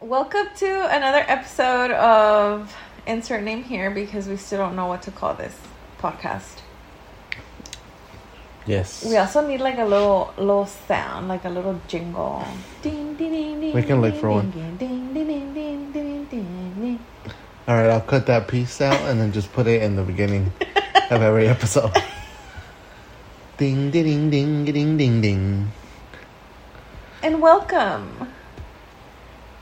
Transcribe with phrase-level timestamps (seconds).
[0.00, 2.72] Welcome to another episode of
[3.08, 5.56] Insert Name Here because we still don't know what to call this
[5.98, 6.62] podcast.
[8.64, 9.04] Yes.
[9.04, 12.46] We also need like a little little sound, like a little jingle.
[12.80, 13.74] Ding ding ding ding.
[13.74, 14.52] We can look for one.
[14.52, 16.74] Ding ding ding ding ding ding ding.
[16.80, 17.00] ding.
[17.66, 20.52] All right, I'll cut that piece out and then just put it in the beginning
[21.10, 21.90] of every episode.
[23.56, 25.72] Ding ding ding ding ding ding ding.
[27.20, 28.28] And welcome.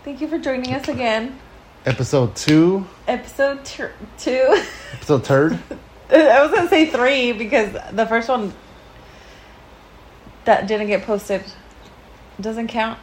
[0.06, 1.36] Thank you for joining us again.
[1.84, 3.82] Episode two, Episode t-
[4.18, 4.62] two.
[4.92, 5.58] episode third.
[6.10, 8.54] I was gonna say three because the first one
[10.44, 11.42] that didn't get posted
[12.40, 13.00] doesn't count,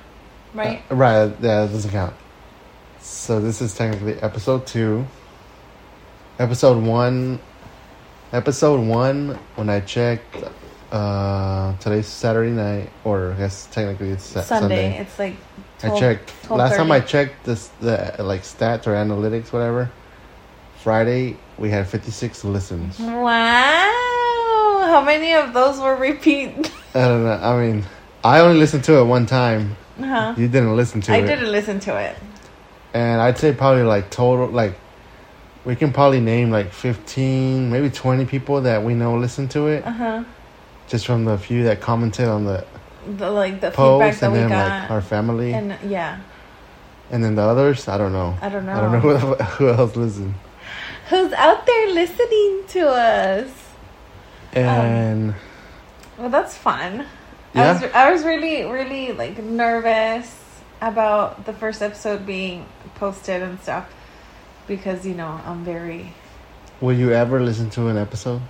[0.54, 0.82] right?
[0.90, 2.14] Uh, right, yeah, that doesn't count.
[3.02, 5.06] So this is technically episode two.
[6.40, 7.38] Episode one.
[8.32, 9.38] Episode one.
[9.56, 10.38] When I checked,
[10.90, 14.46] uh, today's Saturday night, or I guess technically it's Sunday.
[14.46, 14.98] Sunday.
[15.00, 15.36] It's like
[15.84, 19.90] I 12 checked last time I checked this the like stats or analytics whatever.
[20.82, 23.00] Friday we had 56 listens.
[23.00, 24.80] Wow!
[24.86, 26.72] How many of those were repeat?
[26.96, 27.32] I don't know.
[27.34, 27.84] I mean,
[28.24, 29.76] I only listened to it one time.
[30.00, 30.34] huh?
[30.38, 31.24] You didn't listen to I it.
[31.24, 32.16] I didn't listen to it.
[32.94, 34.76] And I'd say probably like total like
[35.66, 39.86] we can probably name like 15, maybe 20 people that we know listen to it
[39.86, 40.24] Uh huh.
[40.88, 42.66] just from the few that commented on the
[43.06, 46.20] The like the feedback that and we then got, like our family and, yeah,
[47.12, 48.38] and then the others, I don't know.
[48.42, 48.74] I don't know.
[48.74, 50.36] I don't know who, who else listened.
[51.10, 53.50] who's out there listening to us.
[54.54, 55.36] And um,
[56.18, 57.02] Well, that's fun.
[57.56, 57.74] I Yeah.
[57.74, 60.34] was I was really really like nervous
[60.82, 63.92] about the first episode being posted and stuff
[64.68, 66.14] because you know I'm very
[66.82, 68.42] will you ever listen to an episode?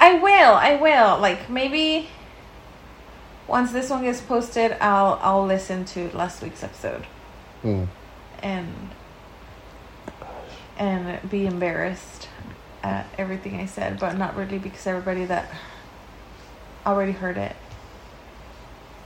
[0.00, 2.08] I will I will like maybe
[3.46, 7.06] once this one gets posted I'll I'll listen to last week's episode
[7.62, 7.84] Hmm.
[8.42, 8.90] and
[10.78, 12.28] and be embarrassed
[12.82, 15.50] at everything I said but not really because everybody that
[16.86, 17.56] already heard it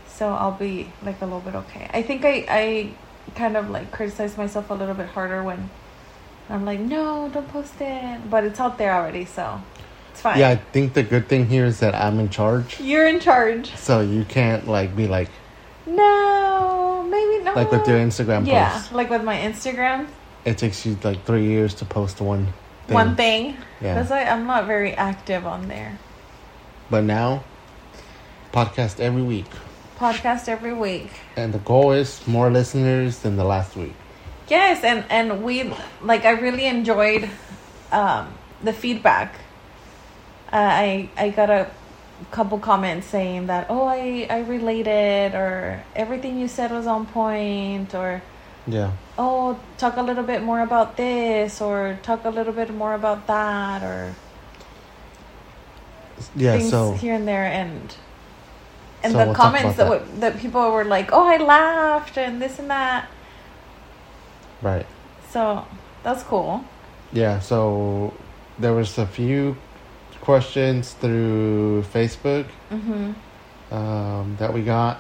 [0.09, 1.89] so I'll be like a little bit okay.
[1.95, 2.93] I think I I
[3.37, 5.71] kind of like criticize myself a little bit harder when
[6.51, 9.63] I'm like, no, don't post it, but it's out there already, so
[10.19, 10.37] it's fine.
[10.41, 13.71] Yeah, I think the good thing here is that I'm in charge, you're in charge.
[13.77, 15.31] so you can't like be like
[15.87, 17.55] No, maybe not.
[17.55, 18.91] like with your Instagram yeah, posts.
[18.93, 20.07] like with my Instagram,
[20.45, 22.49] It takes you like three years to post one
[22.89, 22.95] thing.
[22.95, 23.57] one thing.
[23.81, 23.95] Yeah.
[23.95, 25.97] Because I'm not very active on there.
[26.91, 27.45] But now,
[28.53, 29.47] podcast every week,
[29.99, 31.11] Podcast every week.
[31.37, 33.95] and the goal is more listeners than the last week.
[34.49, 35.71] Yes, and and we
[36.03, 37.29] like I really enjoyed
[37.93, 38.33] um,
[38.65, 39.35] the feedback.
[40.53, 41.67] Uh, I I got a
[42.31, 47.95] couple comments saying that oh I I related or everything you said was on point
[47.95, 48.23] or
[48.67, 48.91] Yeah.
[49.17, 53.27] oh talk a little bit more about this or talk a little bit more about
[53.29, 54.15] that or
[56.35, 56.57] Yeah.
[56.59, 57.95] things so here and there and
[59.03, 62.43] and So the we'll comments that w- that people were like oh I laughed and
[62.43, 63.07] this and that
[64.63, 64.87] right.
[65.31, 65.65] so
[66.03, 66.65] that's cool
[67.13, 67.39] Yeah.
[67.41, 68.13] So
[68.59, 69.57] there was a few
[70.21, 73.15] questions through Facebook mhm
[73.71, 74.99] um, that we got.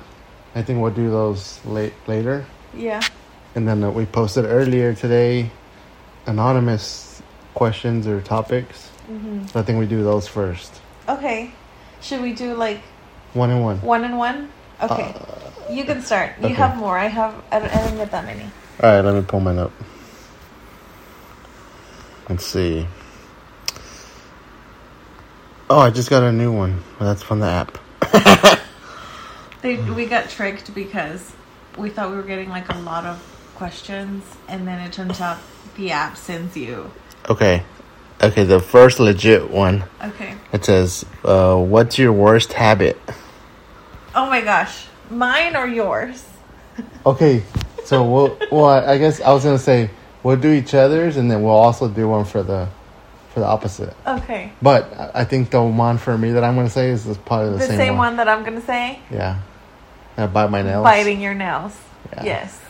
[0.54, 2.44] I think we'll do those late later.
[2.74, 3.00] yeah
[3.54, 5.50] And then uh, we posted earlier today
[6.26, 7.22] anonymous
[7.54, 8.90] questions or topics.
[9.10, 10.80] mhm So I think we do those first.
[11.08, 11.50] Okay.
[12.00, 12.80] Should we do like
[13.34, 13.80] One and one.
[13.80, 14.48] one and one?
[14.82, 15.14] Okay.
[15.16, 16.32] Uh, you can start.
[16.40, 16.54] You okay.
[16.54, 16.96] have more.
[16.98, 17.34] I have.
[17.50, 18.44] I don't, I didn't get that many.
[18.82, 19.72] all right, let me pull mine up.
[22.28, 22.86] Let's see.
[25.70, 26.82] Oh, I just got a new one.
[26.98, 27.78] That's from the app.
[29.60, 31.32] They, we got tricked because
[31.76, 33.18] we thought we were getting like a lot of
[33.56, 35.38] questions, and then it turns out
[35.76, 36.90] the app sends you.
[37.28, 37.64] Okay.
[38.22, 39.84] Okay, the first legit one.
[40.02, 40.36] Okay.
[40.52, 42.98] It says, uh, "What's your worst habit?"
[44.14, 46.24] Oh my gosh, mine or yours?
[47.04, 47.42] Okay,
[47.84, 48.38] so we'll.
[48.52, 49.90] Well, I I guess I was gonna say
[50.22, 52.68] we'll do each other's, and then we'll also do one for the,
[53.38, 53.94] for the opposite.
[54.06, 54.52] Okay.
[54.60, 57.52] But I- I think the one for me that I'm gonna say is, is probably
[57.52, 57.98] the, The, same, same, one.
[58.08, 58.16] one.
[58.16, 58.98] that I'm gonna say.
[59.10, 59.36] Yeah.
[60.16, 60.82] I bite my nails.
[60.84, 61.72] Biting your nails.
[62.12, 62.24] Yeah.
[62.24, 62.60] Yes.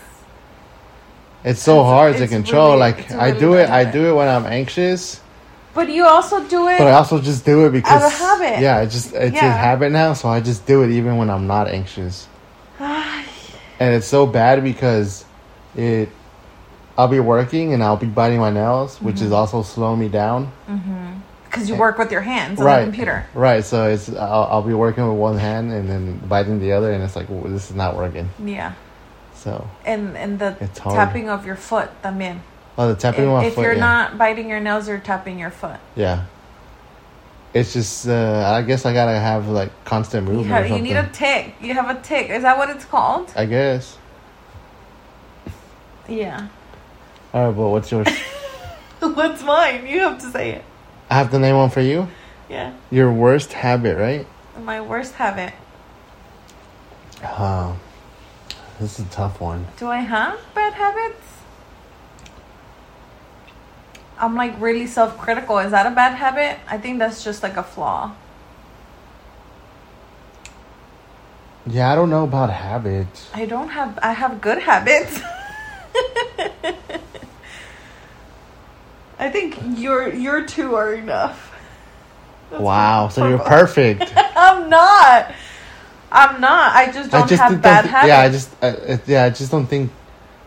[1.45, 2.69] It's so It's- hard to it's control.
[2.71, 3.71] really- like it's a I really do bad it.
[3.71, 3.93] I habit.
[3.93, 5.21] do it when I'm anxious,
[5.75, 6.79] But you also do it.
[6.79, 8.61] but I also just do it because habit.
[8.61, 9.47] Yeah, it just it's Yeah.
[9.47, 10.13] a habit now.
[10.13, 12.27] So I just do it even when I'm not anxious,
[12.81, 15.25] and it's so bad because
[15.77, 16.11] it.
[16.99, 19.27] I'll be working and I'll be biting my nails, which Mm-hmm.
[19.27, 20.51] is also slowing me down.
[21.45, 23.25] Because you work with your hands on right, the computer.
[23.33, 23.65] Right.
[23.65, 27.03] So it's I'll, I'll be working with one hand and then biting the other, and
[27.03, 28.29] it's like well, this is not working.
[28.45, 28.75] Yeah.
[29.35, 30.97] So, And and the It's hard.
[30.97, 32.41] tapping of your foot también.
[32.77, 33.63] oh, the tapping if of my if foot.
[33.63, 33.81] you're yeah.
[33.81, 35.79] not biting your nails, you're tapping your foot.
[35.95, 36.25] Yeah.
[37.55, 40.51] It's just, uh, I guess I gotta have like constant You, movement.
[40.55, 41.55] have, or you need a tick.
[41.63, 42.29] You have a tick.
[42.31, 43.33] Is that what it's called?
[43.37, 43.97] I guess.
[46.09, 46.49] Yeah.
[47.35, 48.09] All right, but what's yours?
[49.01, 49.87] What's mine?
[49.87, 50.65] You have to say it.
[51.11, 52.09] I have to name one for you.
[52.49, 52.73] Yeah.
[52.91, 54.27] Your worst habit, right?
[54.61, 55.53] My worst habit.
[57.23, 57.75] Uh,
[58.81, 59.67] this is a tough one.
[59.77, 61.27] Do I have bad habits?
[64.19, 65.59] I'm like really self critical.
[65.59, 66.59] Is that a bad habit?
[66.69, 68.15] I think that's just like a flaw.
[71.67, 73.29] Yeah, I don't know about habits.
[73.35, 75.21] I don't have, I have good habits.
[79.19, 81.53] I think your your two are enough.
[82.51, 84.13] That's Wow, so you're perfect.
[84.17, 85.33] I'm not.
[86.11, 86.75] I'm not.
[86.75, 88.09] I just don't have don't bad thi- habits.
[88.09, 89.91] Yeah, I just, uh, uh, yeah, I just don't think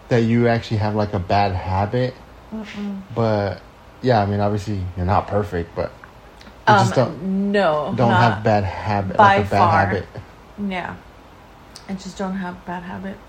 [0.09, 2.15] that you actually have like a bad habit.
[2.51, 3.01] Mm-mm.
[3.13, 3.62] But
[4.01, 5.91] yeah, I mean, obviously you're not perfect, but
[6.67, 9.85] you just don't Um, no, don't have bad habit, by like a bad far.
[9.85, 10.06] habit.
[10.67, 10.95] Yeah.
[11.88, 13.19] I just don't have bad habits.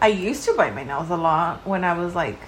[0.00, 2.38] I used to bite my nails a lot when I was like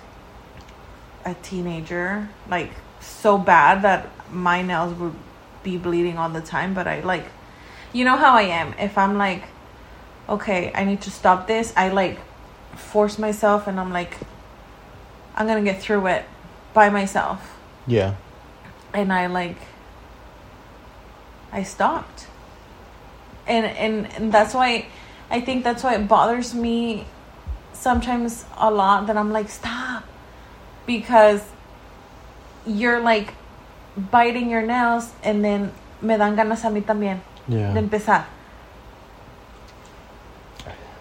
[1.26, 2.70] a teenager, like
[3.00, 5.14] so bad that my nails would
[5.62, 7.25] be bleeding all the time, but I like
[7.93, 8.75] you know how I am.
[8.78, 9.43] If I'm like
[10.28, 12.19] okay, I need to stop this, I like
[12.75, 14.17] force myself and I'm like
[15.34, 16.25] I'm to get through it
[16.73, 18.14] by myself Yeah,
[18.94, 19.58] and I like
[21.52, 22.29] I stopped.
[23.46, 24.87] And and and that's why
[25.31, 27.06] I think that's why it bothers me
[27.72, 29.85] sometimes a lot that I'm like stop
[30.86, 31.42] because
[32.66, 33.34] you're like
[33.96, 37.72] biting your nails and then me dan ganas a mí también yeah.
[37.72, 38.26] de empezar.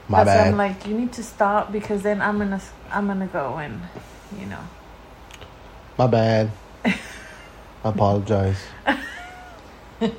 [0.07, 0.47] My that's bad.
[0.47, 2.61] I'm like you need to stop because then I'm gonna
[2.91, 3.81] I'm gonna go and
[4.39, 4.61] you know
[5.97, 6.51] My bad.
[6.85, 8.57] I apologize.
[8.85, 10.09] All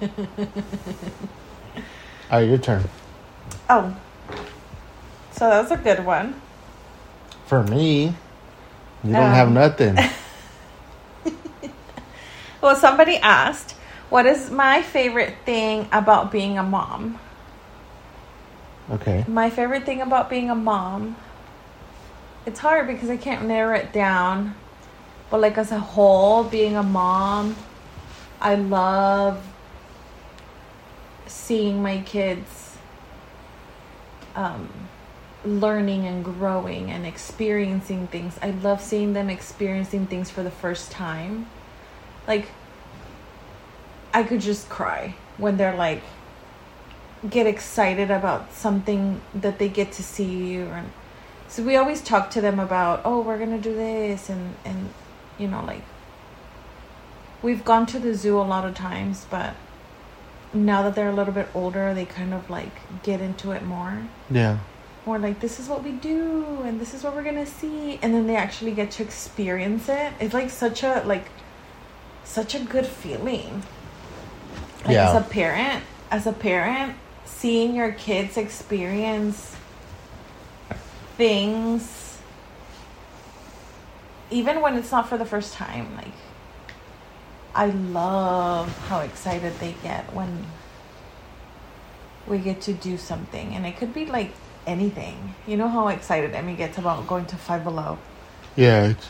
[2.31, 2.83] right, your turn.
[3.69, 3.95] oh
[5.37, 6.41] so that was a good one.
[7.47, 8.15] For me,
[9.05, 9.99] you don't Um, have nothing.
[12.61, 13.73] Well, somebody asked,
[14.09, 17.19] what is my favorite thing about being a mom?
[18.91, 19.25] Okay.
[19.29, 21.17] My favorite thing about being a mom,
[22.47, 24.55] it's hard because I can't narrow it down.
[25.31, 27.57] But, like, as a whole, being a mom,
[28.41, 29.45] I love
[31.27, 32.77] seeing my kids
[34.35, 34.69] um,
[35.47, 38.39] learning and growing and experiencing things.
[38.43, 41.47] I love seeing them experiencing things for the first time.
[42.27, 42.49] Like,
[44.13, 46.03] I could just cry when they're like,
[47.29, 50.85] get excited about something that they get to see or
[51.49, 54.91] so we always talk to them about oh we're gonna do this and and
[55.39, 55.83] you know like
[57.43, 59.55] we've gone to the zoo a lot of times but
[60.53, 64.07] now that they're a little bit older they kind of like get into it more
[64.31, 64.59] Yeah.
[65.07, 68.13] More like this is what we do and this is what we're gonna see and
[68.13, 70.13] then they actually get to experience it.
[70.21, 71.27] It's like such a like
[72.25, 73.63] such a good feeling.
[74.85, 75.11] Like Yeah.
[75.11, 79.55] as a parent as a parent seeing your kids experience
[81.17, 82.19] things
[84.31, 86.13] even when it's not for the first time like
[87.55, 90.45] i love how excited they get when
[92.27, 93.55] we get to do something.
[93.55, 94.33] And it could be like
[94.67, 97.99] anything you know how excited emmy gets about going to five below
[98.57, 98.89] Yeah.
[98.89, 99.07] It's,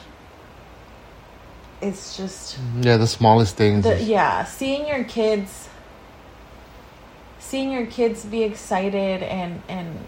[1.81, 3.85] it's just yeah, the smallest things.
[3.85, 5.69] the, is- yeah seeing your kids
[7.39, 10.07] seeing your kids be excited and and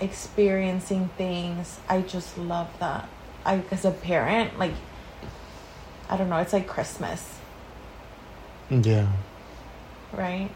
[0.00, 3.08] experiencing things i just love that
[3.44, 4.72] i as a parent like
[6.08, 7.38] i don't know it's like christmas
[8.70, 9.08] Yeah.
[10.12, 10.50] right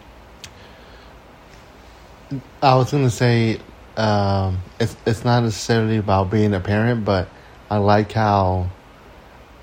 [2.63, 3.59] I was gonna say,
[3.97, 7.29] um, it's it's not necessarily about being a parent, but
[7.71, 8.69] I like how,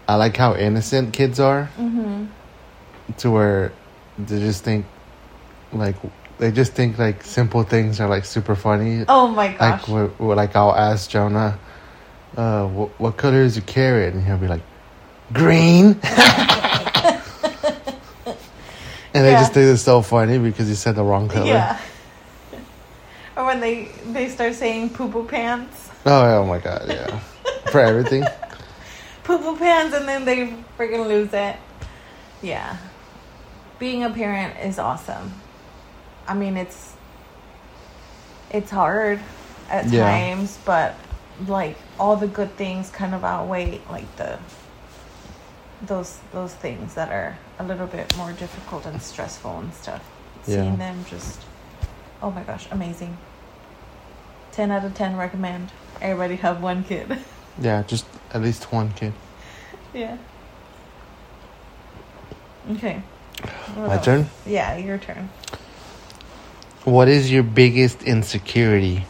[0.08, 2.26] I like how innocent kids are, mm-hmm
[3.18, 3.72] to where
[4.20, 4.86] they just think,
[5.74, 5.96] like
[6.38, 9.04] they just think like simple things are like super funny.
[9.08, 11.58] oh my like gosh what, what, like I'll ask Jonah,
[12.38, 14.62] uh, what, what color is your carrot, and he'll be like,
[15.34, 16.00] green.
[19.12, 21.48] And they just think it's so funny because he said the wrong color.
[21.48, 21.80] yeah
[23.40, 27.20] or when they they start saying poo poo pants Oh, oh my god, yeah.
[27.72, 28.24] For everything.
[29.24, 31.56] poo poo pants and then they freaking lose it.
[32.42, 32.78] Yeah.
[33.80, 35.34] Being a parent is awesome.
[36.28, 36.94] I mean it's
[38.52, 39.20] it's hard
[39.70, 40.04] at Yeah.
[40.10, 40.96] times, but
[41.48, 44.38] like all the good things kind of outweigh like the
[45.84, 50.04] those those things that are a little bit more difficult and stressful and stuff.
[50.48, 50.56] Yeah.
[50.64, 51.42] Seeing them just
[52.22, 53.18] oh my gosh, amazing.
[54.60, 55.72] Ten out of ten recommend.
[56.02, 57.18] Everybody have one kid.
[57.62, 59.14] Yeah, just at least one kid.
[59.94, 60.18] yeah.
[62.72, 63.02] Okay.
[63.76, 64.04] What My else?
[64.04, 64.30] turn.
[64.46, 65.30] Yeah, your turn.
[66.84, 69.06] What is your biggest insecurity?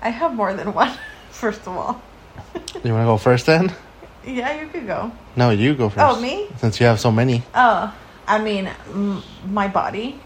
[0.00, 0.96] I have more than one,
[1.32, 2.00] first of all.
[2.82, 3.74] You want to go first then?
[4.26, 5.12] Yeah, you could go.
[5.36, 6.00] No, you go first.
[6.00, 6.48] Oh, me?
[6.56, 7.42] Since you have so many.
[7.54, 7.92] Oh,
[8.26, 10.20] I mean, m- my body.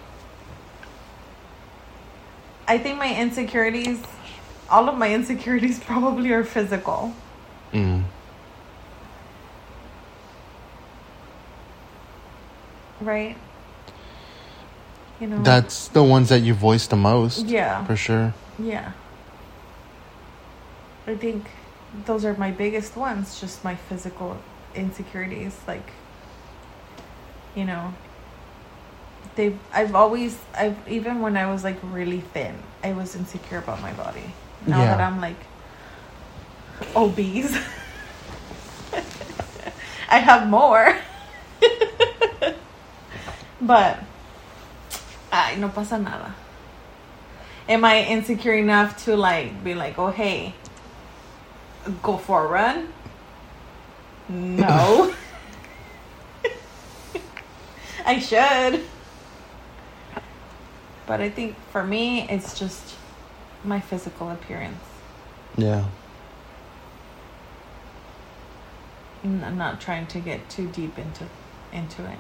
[2.66, 4.00] I think my insecurities,
[4.70, 7.14] all of my insecurities probably are physical.
[7.72, 8.04] Mm.
[13.00, 13.36] Right?
[15.20, 15.42] You know?
[15.42, 17.46] That's the ones that you voice the most.
[17.46, 17.84] Yeah.
[17.84, 18.34] For sure.
[18.58, 18.92] Yeah.
[21.06, 21.46] I think
[22.04, 24.36] those are my biggest ones, just my physical
[24.74, 25.58] insecurities.
[25.66, 25.90] Like,
[27.58, 27.92] you know,
[29.34, 33.82] they I've always, I've, even when I was like really thin, I was insecure about
[33.82, 34.32] my body.
[34.66, 34.96] Now Yeah.
[34.96, 35.40] that I'm like
[36.94, 37.58] obese,
[40.08, 40.96] I have more.
[43.60, 43.98] but,
[45.32, 46.34] ay, no pasa nada
[47.68, 50.54] am I insecure enough to like be like, oh hey,
[52.02, 52.88] go for a run?
[54.30, 55.14] No.
[58.08, 58.80] I should.
[61.06, 62.96] But I think for me it's just
[63.64, 64.82] my physical appearance.
[65.58, 65.84] Yeah.
[69.22, 71.26] I'm not trying to get too deep into
[71.70, 72.18] into it.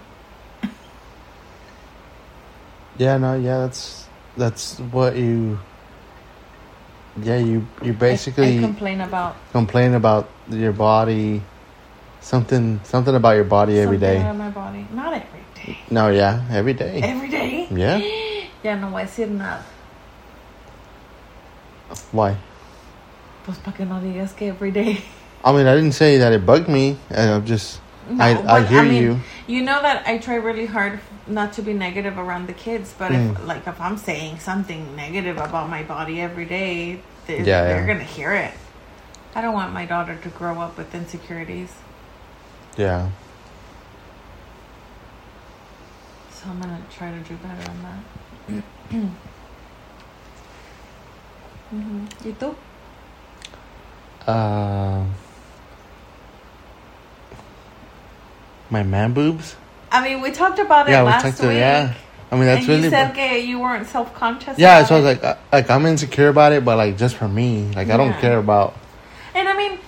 [2.98, 5.58] Yeah, no, yeah, that's that's what you
[7.22, 11.40] Yeah, you you basically I, complain about complain about your body
[12.20, 14.20] something something about your body every day.
[14.20, 14.86] something about my body.
[14.92, 15.76] Not every day.
[15.90, 17.00] No, yeah, every day.
[17.02, 17.66] Every day?
[17.70, 18.00] Yeah.
[18.64, 19.62] Ya no voy a decir nada.
[22.10, 22.34] Why?
[23.44, 25.00] Pues para que no digas que every day.
[25.44, 26.96] I mean, I didn't say that it bugged me.
[27.14, 27.78] I'm just
[28.10, 29.20] No, I I hear mean, you.
[29.46, 30.98] You know that I try really hard
[31.28, 33.46] not to be negative around the kids, but if Mm.
[33.46, 37.86] like if I'm saying something negative about my body every day, they, Yeah, they're yeah.
[37.86, 38.52] gonna hear it.
[39.36, 41.70] I don't want my daughter to grow up with insecurities,
[42.76, 43.06] Yeah.
[46.38, 48.62] So I'm gonna try to do better on that.
[51.74, 52.06] mm-hmm.
[52.24, 52.54] ¿Y tú?
[54.26, 55.04] Uh,
[58.70, 59.56] my man boobs.
[59.90, 61.50] I mean, we talked about it Yeah, we last talked week.
[61.50, 61.94] to yeah.
[62.30, 62.82] I mean, that's and really.
[62.84, 64.58] you said que you weren't self conscious.
[64.58, 67.26] yeah, so I was like, uh, like I'm insecure about it, but like just for
[67.26, 68.76] me, like I don't care about.
[69.34, 69.78] And I mean,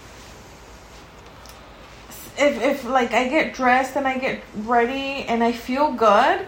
[2.38, 6.46] if if like I get dressed and I get ready and I feel good,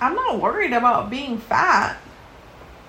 [0.00, 1.96] I'm not worried about being fat.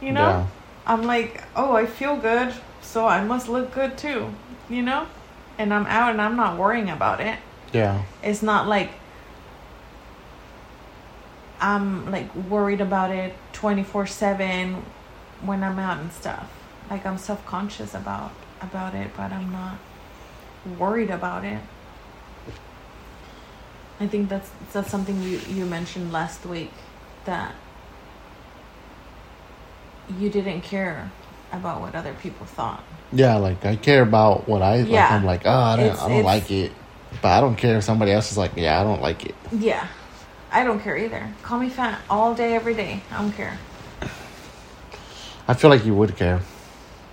[0.02, 0.48] You know, Yeah.
[0.86, 4.34] I'm like, oh, I feel good, so I must look good too.
[4.70, 5.08] You know,
[5.58, 7.40] and I'm out and I'm not worrying about it.
[7.72, 8.04] Yeah.
[8.22, 8.90] It's not like
[11.62, 14.84] I'm like worried about it 24/7
[15.42, 16.48] when I'm out and stuff.
[16.90, 18.32] Like I'm self-conscious about
[18.62, 19.78] about it, but I'm not
[20.78, 21.62] worried about it.
[24.00, 26.72] I think that's that's something you you mentioned last week
[27.26, 27.54] that
[30.20, 31.12] you didn't care
[31.52, 32.84] about what other people thought.
[33.12, 34.78] Yeah, like I care about what I.
[34.82, 35.16] Like, Yeah.
[35.16, 36.72] I'm like, oh, I don't, It's- I don't like it,
[37.22, 39.36] but I don't care if somebody else is like, yeah, I don't like it.
[39.52, 39.88] Yeah.
[40.52, 41.28] I don't care either.
[41.44, 43.02] Call me fat all day every day.
[43.12, 43.58] I don't care.
[45.48, 46.42] I feel like you would care,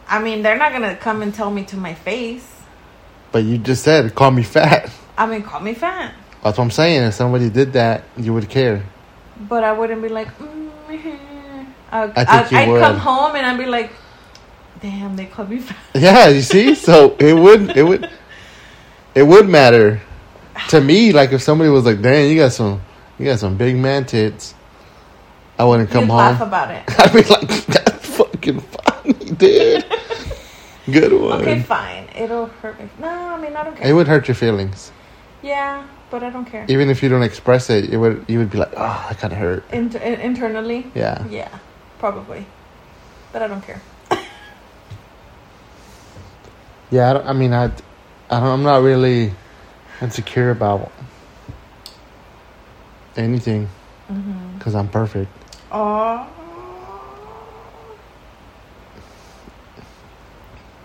[0.09, 2.51] I mean, they're not gonna come and tell me to my face.
[3.33, 4.91] but you just said call me fat.
[5.17, 6.13] I mean, call me fat,
[6.45, 7.03] That's what I'm saying.
[7.05, 8.85] If somebody did that, you would care.
[9.49, 10.29] but I wouldn't be like.
[10.39, 10.71] Mm,
[11.91, 12.81] I, think I'd, you I'd would.
[12.83, 13.91] come home and I'd be like,
[14.83, 18.11] "Damn, they called me fat." Yeah, you see, so it would, it would,
[19.15, 20.01] it would matter
[20.69, 21.13] to me.
[21.13, 22.81] Like if somebody was like, "Damn, you got some,
[23.19, 24.55] you got some big man tits,"
[25.59, 26.19] I wouldn't come You'd home.
[26.19, 26.83] laugh about it.
[26.99, 29.85] I'd be like, "That's fucking funny, dude."
[30.93, 31.41] Good one.
[31.41, 32.09] Okay, fine.
[32.15, 32.89] It'll hurt me.
[32.99, 33.89] No, I mean, I don't care.
[33.89, 34.93] It would hurt your feelings,
[35.45, 36.65] yeah, but I don't care.
[36.71, 39.31] Even if you don't express it, it would you would be like, oh, that kind
[39.31, 39.63] of hurt.
[39.71, 40.91] In internally.
[40.95, 41.27] Yeah.
[41.29, 41.59] Yeah,
[41.99, 42.47] probably,
[43.31, 43.83] but I don't care.
[46.91, 47.65] yeah, I, don't, I mean, I,
[48.31, 49.35] I don't, I'm not really
[50.01, 50.91] insecure about
[53.15, 53.69] anything
[54.09, 54.77] because mm-hmm.
[54.79, 55.31] I'm perfect.
[55.71, 56.27] Oh.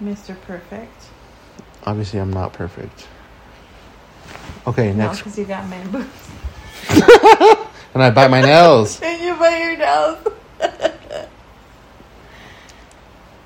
[0.03, 0.35] Mr.
[0.41, 1.05] Perfect.
[1.85, 3.07] Obviously, I'm not perfect.
[4.67, 5.19] Okay, next.
[5.19, 6.29] because you got man boobs.
[7.93, 9.01] And I bite my nails.
[9.03, 10.27] And you bite your nails.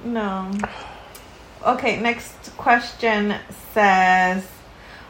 [0.04, 0.52] no.
[1.66, 3.36] Okay, next question
[3.74, 4.46] says,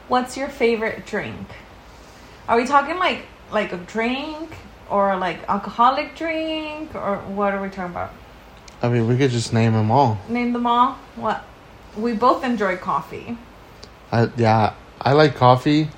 [0.08, 1.48] "What's your favorite drink?"
[2.48, 4.56] Are we talking like like a drink
[4.90, 8.12] or like alcoholic drink or what are we talking about?
[8.84, 10.20] I mean, we could just name them all.
[10.28, 10.98] Name them all.
[11.16, 11.44] What?
[11.98, 13.38] We both enjoy coffee.
[14.12, 15.90] I, yeah, I like coffee.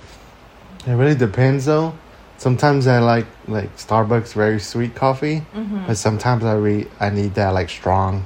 [0.88, 1.94] It really depends though.
[2.38, 5.88] Sometimes I like like Starbucks very sweet coffee, Mm-hmm.
[5.88, 8.26] but sometimes I re I need that like strong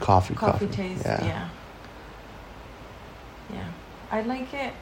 [0.00, 0.34] coffee.
[0.34, 1.04] Coffee, Coffee, taste.
[1.04, 1.48] Yeah.
[3.52, 3.64] yeah.
[4.10, 4.72] I like it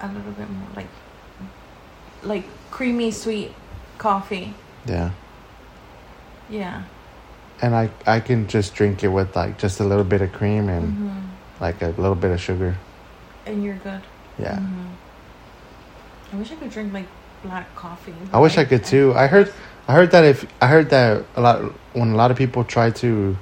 [0.00, 0.88] a little bit more like
[2.22, 3.52] like creamy sweet
[3.98, 4.54] coffee.
[4.86, 5.10] yeah.
[6.50, 6.82] Yeah.
[7.60, 10.68] And I I can just drink it with like just a little bit of cream
[10.68, 11.18] and hmm
[11.60, 12.76] like a little bit of sugar.
[13.46, 14.00] And you're good.
[14.38, 14.56] Yeah.
[14.56, 14.86] Mhm.
[16.32, 17.06] I wish I could drink like
[17.44, 18.14] black coffee.
[18.32, 19.12] I wish I could too.
[19.16, 19.52] I heard
[19.88, 21.62] I heard that if I heard that a lot
[21.94, 23.36] when a lot of people try to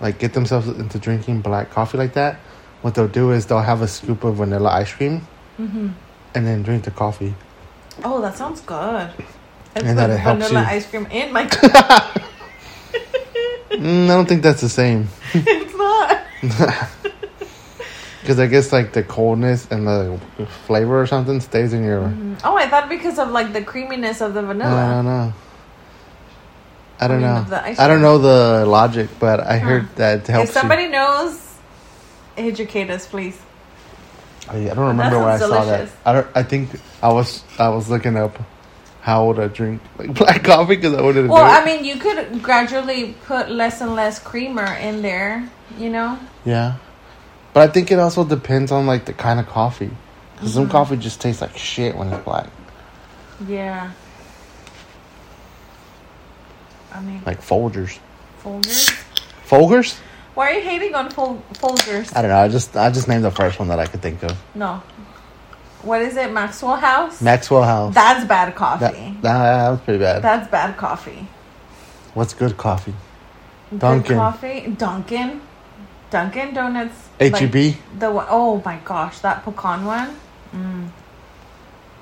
[0.00, 2.36] like get themselves into drinking black coffee like that,
[2.82, 5.88] what they'll do is they'll have a scoop of vanilla ice cream hmm
[6.34, 7.34] and then drink the coffee.
[8.04, 8.76] Oh, that sounds good.
[9.74, 10.76] I And that it helps vanilla you.
[10.76, 11.48] ice cream and my.
[13.70, 16.22] Mm, I don't think that's the same it's not.
[18.26, 20.18] because I guess like the coldness and the
[20.66, 22.00] flavor or something stays in your.
[22.10, 22.40] Mhm.
[22.42, 24.74] Oh, I thought because of like the creaminess of the vanilla.
[24.74, 25.32] I don't know.
[26.98, 27.74] I don't I mean, know.
[27.78, 29.66] I don't know the logic, but I Huh.
[29.68, 31.38] heard that it helps if somebody knows,
[32.36, 33.38] educate us, please.
[34.52, 34.70] you.
[34.70, 35.88] I don't remember where I saw that.
[36.04, 36.26] I don't.
[36.34, 36.70] I think
[37.02, 38.38] I was I was looking up
[39.02, 41.44] how would I drink like black coffee because I wanted to Well.
[41.46, 45.48] I mean, you could gradually put less and less creamer in there.
[45.78, 46.18] You know.
[46.44, 46.74] yeah,
[47.56, 49.88] but I think it also depends on like the kind of coffee.
[50.34, 50.70] because some Mhm.
[50.72, 52.48] coffee just tastes like shit when it's black,
[53.48, 53.88] Yeah.
[56.94, 57.98] I mean, like Folgers.
[58.44, 59.02] Folgers.
[59.48, 59.96] Folgers?
[60.34, 62.14] Why are you hating on Fol- Folgers?
[62.14, 62.36] I don't know.
[62.38, 64.36] I just I just named the first one that I could think of.
[64.54, 64.82] No.
[65.82, 66.32] What is it?
[66.32, 67.22] Maxwell House.
[67.22, 67.94] Maxwell House.
[67.94, 69.16] That's bad coffee.
[69.22, 70.20] that, that was pretty bad.
[70.20, 71.28] That's bad coffee.
[72.12, 72.94] What's good coffee?
[73.70, 74.16] Good Dunkin'.
[74.18, 74.60] coffee.
[74.76, 75.40] Dunkin'.
[76.16, 76.98] Dunkin' Donuts.
[77.20, 77.32] HEB.
[77.54, 80.10] like the one- oh my gosh, that pecan one.
[80.54, 80.88] Mm,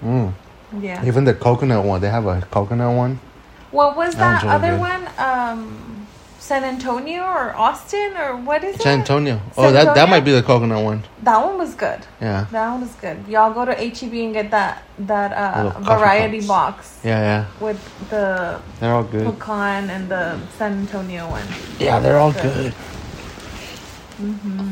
[0.05, 0.33] Mm.
[0.81, 1.05] yeah.
[1.05, 2.01] Even the coconut one.
[2.01, 3.19] They have a coconut one.
[3.71, 4.81] What was That that really other good.
[4.81, 5.03] one?
[5.19, 6.07] Um,
[6.39, 8.83] San Antonio or Austin or what is it?
[8.83, 9.01] San it?
[9.01, 9.41] Antonio.
[9.57, 11.03] Oh, San that that might be the coconut one.
[11.23, 12.01] That one was good.
[12.21, 12.45] Yeah.
[12.53, 13.17] That one was good.
[13.29, 16.49] Y'all go to HEB and get that that uh, variety cups.
[16.49, 17.45] box Yeah, yeah.
[17.67, 19.25] with the They're all good.
[19.27, 21.47] pecan and the San Antonio one.
[21.81, 22.43] Yeah, they're all Good.
[22.43, 22.75] good.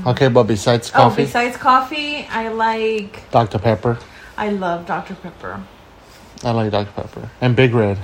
[0.06, 1.02] Okay, but besides coffee?
[1.02, 3.58] Oh, coffee, besides coffee, I like Dr.
[3.58, 3.98] Pepper.
[4.36, 5.60] I love Dr Pepper.
[6.44, 6.90] I like Dr.
[6.92, 7.30] Pepper.
[7.40, 7.98] And Big Red.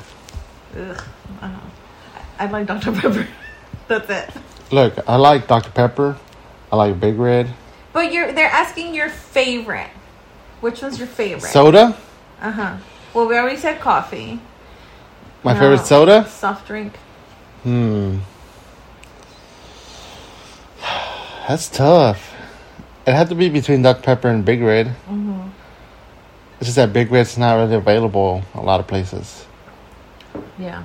[0.77, 1.03] Ugh,
[1.43, 1.47] I.
[1.47, 3.27] I I like Dr Pepper.
[3.89, 4.31] That's it.
[4.71, 5.71] Look, I like Dr.
[5.71, 6.17] Pepper.
[6.71, 7.49] I like Big Red.
[7.93, 9.91] But you're they're asking your favorite.
[10.61, 11.51] Which one's your favorite?
[11.51, 11.97] Soda?
[12.41, 12.77] Uh huh.
[13.15, 14.39] Well, we already said coffee.
[15.43, 15.61] My No.
[15.61, 16.27] favorite soda?
[16.29, 16.95] Soft drink.
[17.63, 18.19] Hmm.
[21.49, 22.35] That's tough.
[23.07, 24.03] It had to be between Dr.
[24.03, 24.89] Pepper and Big Red.
[25.09, 25.49] Mm-hmm.
[26.61, 29.47] It's just that Big Red's not really available a lot of places.
[30.59, 30.85] Yeah.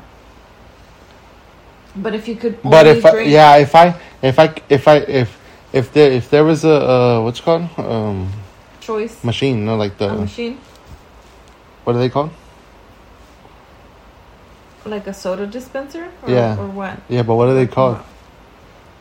[1.97, 5.37] But if you could, But if I, yeah, if I if I if I if
[5.73, 8.31] if there if there was a uh, what's it called um
[8.79, 10.57] choice machine, no, like the a machine
[11.83, 12.31] what are they called?
[14.85, 16.57] like a soda dispenser, or, Yeah.
[16.59, 16.99] or what?
[17.09, 17.99] Yeah, but what are they called?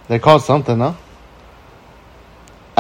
[0.09, 0.97] They called something, no?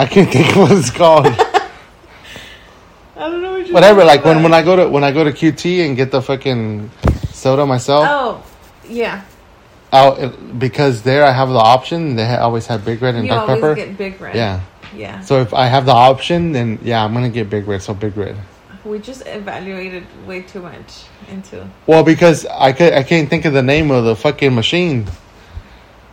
[0.02, 1.26] I can't think of what it's called.
[3.16, 4.00] I don't know what you're Whatever.
[4.00, 4.42] talking Like when about.
[4.44, 6.90] when I go to when I go to QT and get the fucking
[7.30, 8.44] soda myself, Oh,
[8.88, 9.22] yeah.
[9.94, 12.16] It, because there I have the option.
[12.16, 13.74] They ha- always have Big Red and You Dr always Pepper.
[13.74, 14.34] get Big Red.
[14.34, 14.60] Yeah.
[14.96, 15.20] Yeah.
[15.20, 17.82] So if I have the option, then yeah, I'm gonna get Big Red.
[17.82, 18.36] So Big Red.
[18.84, 21.68] We just evaluated way too much into.
[21.86, 25.06] Well, because I could I can't think of the name of the fucking machine.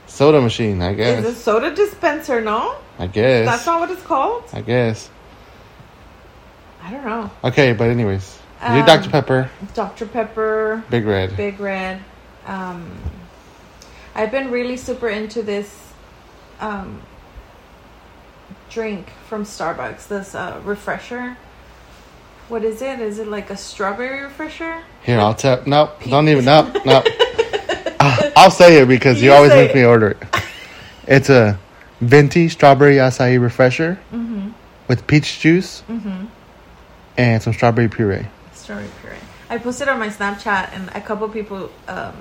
[0.08, 1.25] Soda machine, I Is guess.
[1.25, 2.41] a soda dispenser?
[2.41, 3.45] No, I guess.
[3.47, 4.43] that's not what it's called.
[4.53, 5.09] I guess.
[6.83, 7.31] I don't know.
[7.43, 11.35] Okay, but anyways, you Um, Dr Pepper, Dr Pepper, Big Red.
[11.38, 12.01] Big Red.
[12.45, 12.91] Um,
[14.15, 15.93] I've been really super into this
[16.59, 17.01] um,
[18.69, 20.07] drink from Starbucks.
[20.07, 21.38] This uh, refresher.
[22.49, 22.99] What is it?
[22.99, 24.81] Is it like a strawberry refresher?
[25.03, 25.62] Here, I'll tell.
[25.65, 26.43] Nope, don't even.
[26.45, 27.05] Nope, nope.
[28.35, 29.75] I'll say it because you, You always make it.
[29.75, 30.23] me order it.
[31.07, 31.59] It's a
[32.01, 34.49] venti strawberry acai refresher Mm-hmm.
[34.88, 36.25] with peach juice Mm-hmm.
[37.17, 38.27] and some strawberry puree.
[38.53, 39.17] Strawberry puree.
[39.49, 42.13] I posted on my Snapchat and a couple people um,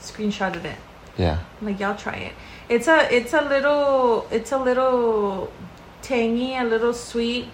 [0.00, 0.76] screenshotted it.
[1.18, 1.38] Yeah.
[1.60, 2.32] I'm like y'all try it.
[2.68, 5.52] It's a it's a little it's a little
[6.02, 7.46] tangy, a little sweet,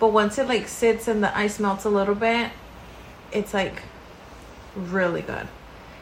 [0.00, 2.50] but once it like sits and the ice melts a little bit,
[3.32, 3.82] it's like
[4.76, 5.46] really good.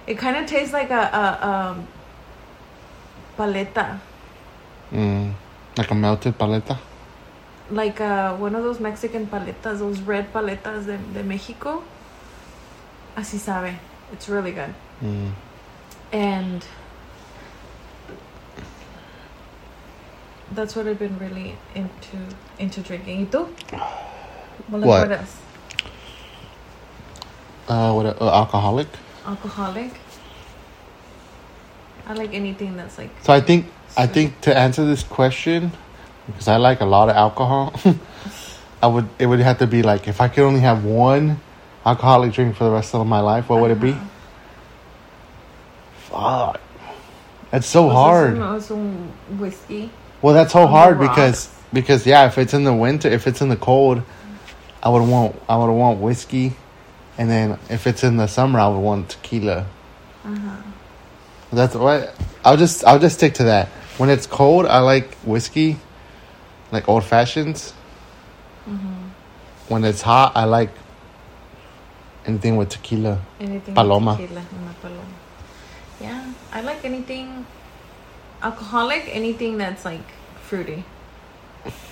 [0.06, 1.86] It kind of tastes like a, a um
[3.38, 3.98] paleta,
[4.92, 5.32] Mm.
[5.76, 6.78] Like a melted paleta.
[7.70, 11.82] like uh one of those Mexican paletas, those red paletas de, de Mexico.
[13.16, 13.78] Así sabe.
[14.12, 14.74] It's really good.
[15.02, 15.32] Mm.
[16.12, 16.66] And
[20.52, 22.18] that's what I've been really into
[22.58, 23.20] into drinking.
[23.20, 23.48] ¿Y tú?
[24.70, 25.08] ¿Cómo le What?
[25.08, 25.36] acuerdas?
[27.68, 28.20] Uh, what?
[28.20, 28.88] Uh, alcoholic.
[29.26, 29.92] Alcoholic.
[32.06, 35.72] I like anything that's like So I think I think to answer this question,
[36.26, 37.74] because I like a lot of alcohol,
[38.82, 41.40] I would it would have to be like if I could only have one
[41.84, 43.92] alcoholic drink for the rest of my life, what would it be?
[43.92, 44.08] Uh-huh.
[46.52, 46.60] Fuck.
[47.50, 48.38] That's so hard.
[48.38, 49.90] Es un, whiskey.
[50.22, 53.48] Well, that's so hard because because yeah, if it's in the winter, if it's in
[53.48, 54.02] the cold,
[54.82, 56.54] I would want I would want whiskey,
[57.18, 59.66] and then if it's in the summer, I would want tequila.
[60.24, 60.62] Uh-huh.
[61.52, 63.68] That's what I'll just I'll just stick to that.
[63.98, 65.76] When it's cold, I like whiskey,
[66.70, 67.74] like old fashions.
[68.66, 69.10] Mhm.
[69.68, 70.70] When it's hot, I like
[72.26, 73.18] anything with tequila.
[73.40, 74.12] Anything Paloma.
[74.12, 74.44] with tequila,
[74.80, 75.04] paloma.
[76.00, 77.46] Yeah, I like anything
[78.42, 80.06] alcoholic, anything that's like
[80.42, 80.84] fruity.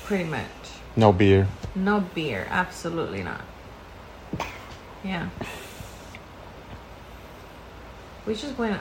[0.04, 0.42] Pretty much.
[0.96, 1.46] No beer.
[1.74, 3.42] No beer, absolutely not.
[5.04, 5.28] Yeah.
[8.26, 8.80] We just went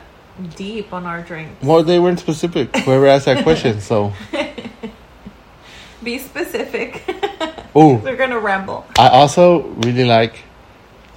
[0.56, 1.49] deep on our drink.
[1.62, 2.75] Well, they weren't specific.
[2.78, 4.13] Whoever asked that question, so
[6.04, 7.04] Be specific.
[7.75, 8.86] Oh, We're gonna ramble.
[8.97, 10.43] I also really like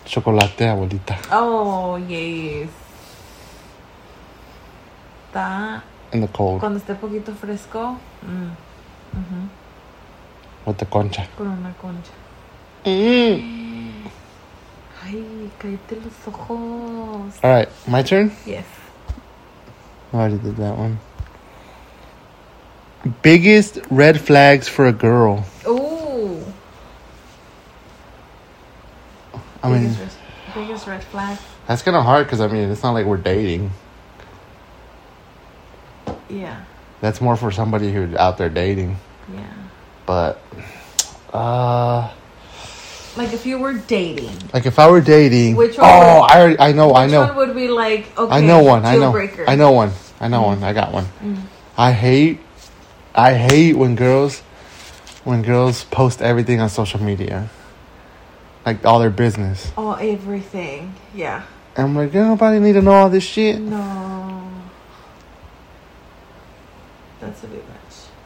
[0.05, 2.69] chocolate abuelita Oh yes.
[5.33, 7.99] That in the cold cuando esté poquito fresco.
[8.27, 8.51] Mm.
[9.15, 9.49] ujú,
[10.67, 11.27] with the concha.
[11.37, 12.13] Con una concha.
[12.85, 14.07] Mm.
[15.05, 17.39] Ay, cállate los ojos.
[17.43, 18.31] All right, my turn.
[18.45, 18.65] Yes.
[20.13, 20.99] I already did that one.
[23.23, 25.45] Biggest red flags for a girl.
[25.67, 26.45] Ooh.
[29.63, 30.17] I mean, biggest, res-
[30.55, 31.39] biggest red flag.
[31.67, 33.71] that's kind of hard because I mean, it's not like we're dating.
[36.29, 36.65] Yeah.
[37.01, 38.97] That's more for somebody who's out there dating.
[39.33, 39.53] Yeah.
[40.07, 40.41] But,
[41.33, 42.13] uh,
[43.17, 46.41] Like if you were dating, like if I were dating, Which one oh, would- I
[46.41, 48.35] already, I know, I which know, one would be like okay?
[48.37, 49.45] I know one, I know, breaker?
[49.47, 51.05] I know one, I know one, I got one.
[51.23, 51.43] Mm.
[51.77, 52.41] I hate,
[53.15, 54.41] I hate when girls,
[55.25, 57.51] when girls post everything on social media,
[58.65, 59.71] like all their business.
[59.77, 60.95] Oh, everything.
[61.15, 61.43] Yeah.
[61.77, 63.61] And I'm like, nobody need to know all this shit.
[63.61, 64.51] No.
[67.21, 67.82] That's a bit much.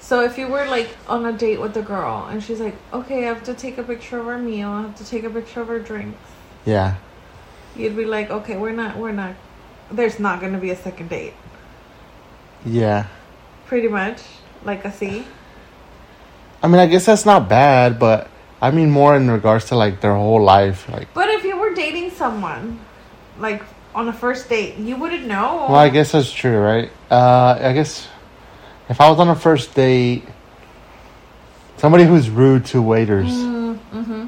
[0.06, 3.24] So if you were like on a date with a girl and she's like, okay,
[3.24, 5.60] I have to take a picture of our meal, I have to take a picture
[5.62, 6.20] of our drinks,
[6.64, 6.94] Yeah,
[7.74, 9.34] you'd be like, okay, we're not, we're not,
[9.90, 11.34] there's not gonna be a second date.
[12.64, 13.06] yeah.
[13.66, 14.20] Pretty much,
[14.64, 15.24] like a C.
[16.62, 18.30] I mean, I guess that's not bad, but
[18.62, 20.88] I mean more in regards to like their whole life.
[20.88, 22.78] Like, But if you were dating someone,
[23.40, 25.66] like on a first date, you wouldn't know.
[25.68, 26.92] well, I guess that's true, right?
[27.10, 28.06] Uh, I guess
[28.88, 30.24] if I was on a first date,
[31.76, 33.32] somebody who's rude to waiters.
[33.32, 34.26] Mm, hmm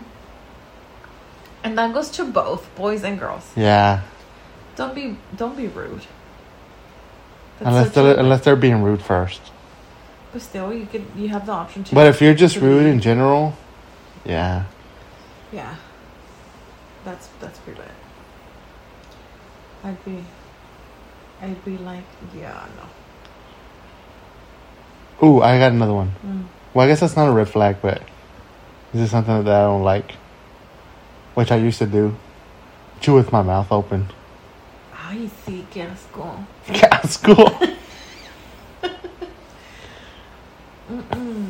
[1.64, 3.50] And that goes to both boys and girls.
[3.56, 4.02] Yeah,
[4.76, 6.02] Don't be, don't be rude.
[7.58, 9.40] That's unless they're unless they're being rude first.
[10.32, 11.94] But still, you could, you have the option to.
[11.94, 13.56] But if you're just rude be- in general,
[14.24, 14.64] yeah.
[15.52, 15.74] Yeah.
[17.04, 17.90] That's that's pretty bad.
[19.82, 20.22] I'd be
[21.40, 22.04] I'd be like,
[22.36, 22.84] yeah, no.
[25.22, 26.12] Ooh, I got another one.
[26.24, 26.44] Mm.
[26.72, 28.02] Well, I guess that's not a red flag, but
[28.92, 30.12] this is something that I don't like,
[31.34, 32.16] which I used to do.
[33.00, 34.08] Chew with my mouth open.
[34.94, 36.44] Ay, sí, qué asco.
[37.08, 37.50] School.
[40.90, 41.46] Mm-mm.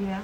[0.00, 0.22] Yeah.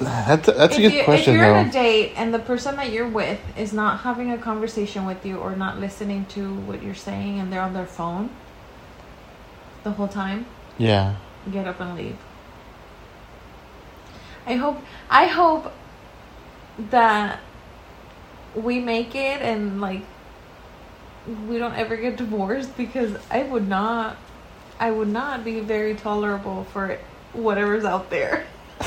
[0.00, 1.58] That's a, that's a if, good you, question if you're though.
[1.60, 5.24] on a date and the person that you're with is not having a conversation with
[5.24, 8.30] you or not listening to what you're saying and they're on their phone
[9.84, 10.46] the whole time,
[10.78, 11.16] yeah.
[11.50, 12.16] get up and leave.
[14.46, 15.72] I hope I hope
[16.90, 17.40] that
[18.54, 20.02] we make it and like
[21.48, 24.16] we don't ever get divorced because I would not
[24.80, 26.98] I would not be very tolerable for
[27.32, 28.44] whatever's out there.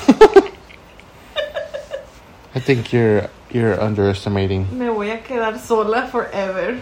[2.53, 4.77] I think you're you're underestimating.
[4.77, 6.77] Me voy a quedar sola forever.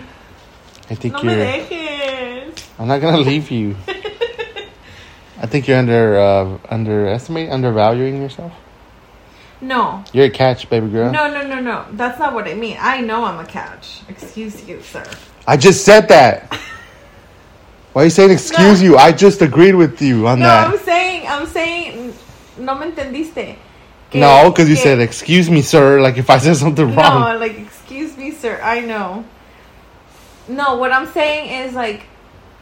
[0.90, 1.46] I think No me you're.
[1.46, 2.64] dejes.
[2.80, 3.76] I'm not gonna leave you.
[5.40, 8.54] I think you're under uh, underestimating, undervaluing yourself.
[9.62, 10.04] No.
[10.14, 11.12] You're a catch, baby girl.
[11.12, 11.86] No, no, no, no.
[11.92, 12.78] That's not what I mean.
[12.80, 14.02] I know I'm a catch.
[14.10, 15.04] Excuse you, sir.
[15.48, 16.54] I just said that.
[17.94, 18.88] Why are you saying excuse No.
[18.90, 18.98] you?
[18.98, 20.68] I just agreed with you on No, that.
[20.70, 22.14] No, I'm saying, I'm saying,
[22.58, 23.56] no me entendiste.
[24.10, 26.02] Que- no, because you que- said excuse me, sir.
[26.02, 27.34] Like if I said something wrong.
[27.34, 28.60] No, like, excuse me, sir.
[28.64, 29.24] I know.
[30.48, 32.06] No, what I'm saying is, like,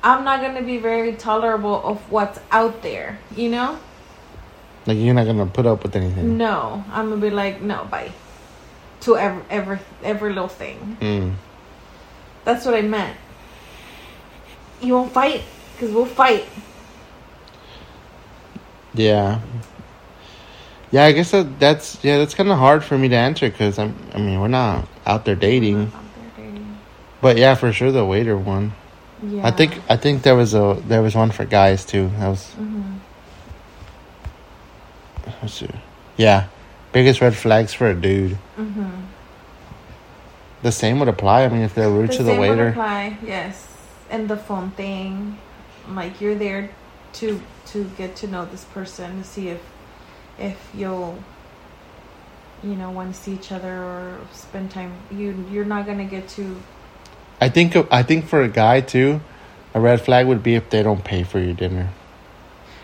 [0.04, 3.78] I'm not to be very tolerable of what's out there, you know?
[4.88, 6.38] Like you're not gonna put up with anything.
[6.38, 8.12] No, I'm to be like, no, bye.
[9.02, 10.98] To every, every, every little thing.
[11.00, 11.34] Mm.
[12.46, 13.16] That's what I meant.
[14.82, 15.44] You won't fight?
[15.74, 16.46] Because we'll fight.
[18.94, 19.40] Yeah.
[20.90, 23.80] Yeah, I guess that, that's yeah, that's kind of hard for me to answer because
[23.80, 23.96] I'm.
[24.14, 26.01] I mean, we're not out there dating, Out there dating.
[27.22, 28.74] But yeah, for sure the waiter one.
[29.24, 29.48] Yeah.
[29.48, 32.10] I think I think there was a there was one for guys too.
[32.18, 32.98] That was hmm
[35.42, 35.70] let's see.
[36.18, 36.48] Yeah,
[36.92, 38.34] biggest red flags for a dude.
[38.56, 38.90] hmm
[40.62, 41.44] The same would apply.
[41.46, 42.70] I mean, if they're rude to the same would waiter.
[42.70, 43.68] apply, yes.
[44.10, 45.38] And the phone thing,
[45.90, 46.70] like you're there
[47.14, 49.62] to to get to know this person to see if
[50.40, 51.18] if you'll
[52.64, 54.94] you know want to see each other or spend time.
[55.12, 56.58] You you're not gonna get to
[57.42, 59.20] I think I think for a guy too,
[59.74, 61.90] a red flag would be if they don't pay for your dinner.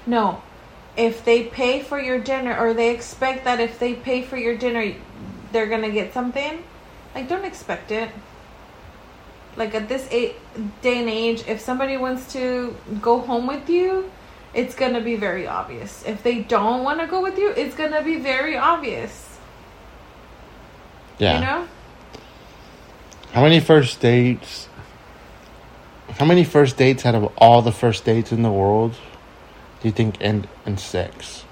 [0.06, 0.42] no.
[0.98, 4.58] If they pay for your dinner or they expect that if they pay for your
[4.58, 4.96] dinner,
[5.52, 6.64] they're gonna get something.
[7.14, 8.10] Like don't expect it.
[9.56, 10.34] Like at this day
[10.84, 14.10] and age, if somebody wants to go home with you,
[14.56, 16.04] it's gonna be very obvious.
[16.04, 19.38] If they don't want to go with you, it's gonna be very obvious.
[21.20, 21.36] Yeah.
[21.36, 21.68] You know?
[23.38, 24.68] How many first dates?
[26.18, 28.94] How many first dates out of all the first dates in the world
[29.80, 31.46] do you think end in sex?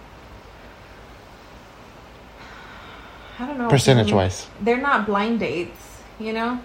[3.37, 3.69] I don't know.
[3.69, 4.45] Percentage wise.
[4.45, 6.01] Mm, they're not blind dates.
[6.17, 6.59] You know?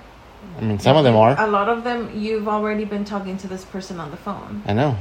[0.57, 1.39] I mean, some of them are.
[1.39, 4.63] A lot of them, you've already been talking to this person on the phone.
[4.65, 4.97] I know.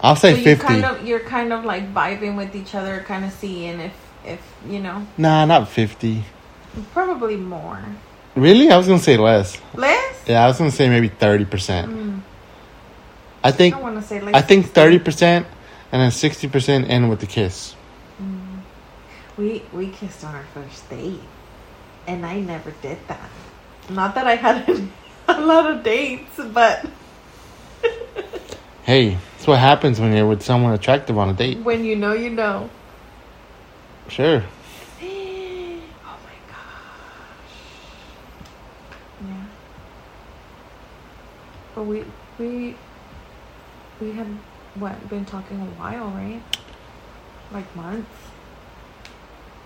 [0.00, 0.64] I'll say so you 50.
[0.64, 3.92] kind of you're kind of like vibing with each other, kind of seeing if
[4.24, 6.24] if you know Nah, not 50.
[6.94, 7.84] probably more
[8.34, 8.70] Really?
[8.70, 9.58] I was going to say less.
[9.74, 10.22] less.
[10.26, 11.46] Yeah, I was going to say maybe 30%.
[11.84, 12.20] Mm,
[13.44, 15.44] I I think don't want to say like I think 30% and
[15.92, 17.74] then 60% end with the kiss.
[18.22, 18.60] Mm.
[19.36, 21.20] We we kissed on our first date,
[22.06, 23.28] and I never did that.
[23.90, 24.68] Not that I had
[25.28, 26.86] a lot of dates, but
[28.84, 31.58] Hey, that's what happens when you're with someone attractive on a date.
[31.58, 32.68] when you know, you know.
[34.08, 34.42] Sure.
[34.42, 37.52] oh my gosh.
[39.26, 39.44] Yeah.
[41.82, 42.04] But we
[42.38, 42.76] we
[44.00, 44.28] we had
[44.76, 46.40] what been talking a while, right?
[47.50, 48.08] Like months.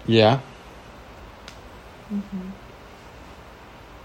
[0.06, 0.40] Yeah.
[2.10, 2.48] Mm-hmm.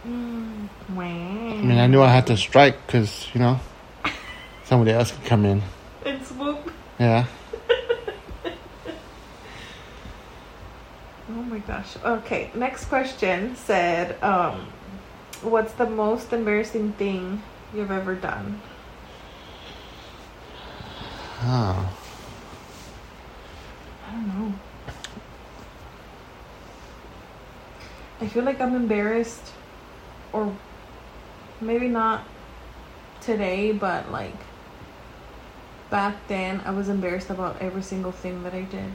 [0.07, 1.05] Mm, wow.
[1.05, 3.61] I mean, I knew I had to strike because, you know,
[4.65, 5.61] somebody else could come in.
[6.05, 6.69] And swoop.
[6.99, 7.27] Yeah.
[11.29, 11.95] Oh my gosh.
[12.03, 14.67] Okay, next question said, um,
[15.43, 17.41] what's the most embarrassing thing
[17.75, 18.61] you've ever done?
[21.43, 21.97] Oh.
[24.07, 24.53] I don't know.
[28.19, 29.51] I feel like I'm embarrassed,
[30.31, 30.55] or
[31.59, 32.23] maybe not
[33.21, 34.35] today, but like
[35.89, 38.93] back then, I was embarrassed about every single thing that I did.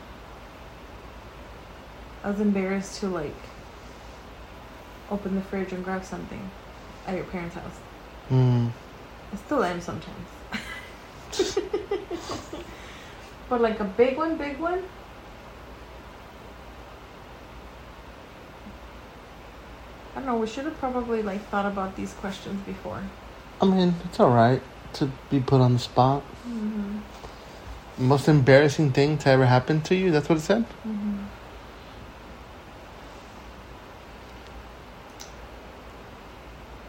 [2.23, 3.35] I was embarrassed to like
[5.11, 6.51] open the fridge and grab something
[7.07, 7.79] at your parents' house.
[8.29, 8.69] Hmm.
[9.33, 10.27] I still am sometimes.
[13.49, 14.83] but like a big one, big one.
[20.15, 20.37] I don't know.
[20.37, 23.03] We should have probably like thought about these questions before.
[23.61, 24.62] I mean, it's all right
[24.95, 26.23] to be put on the spot.
[26.49, 26.99] Mm-hmm.
[27.99, 30.11] Most embarrassing thing to ever happen to you?
[30.11, 30.65] That's what it said?
[30.87, 31.17] Mm-hmm.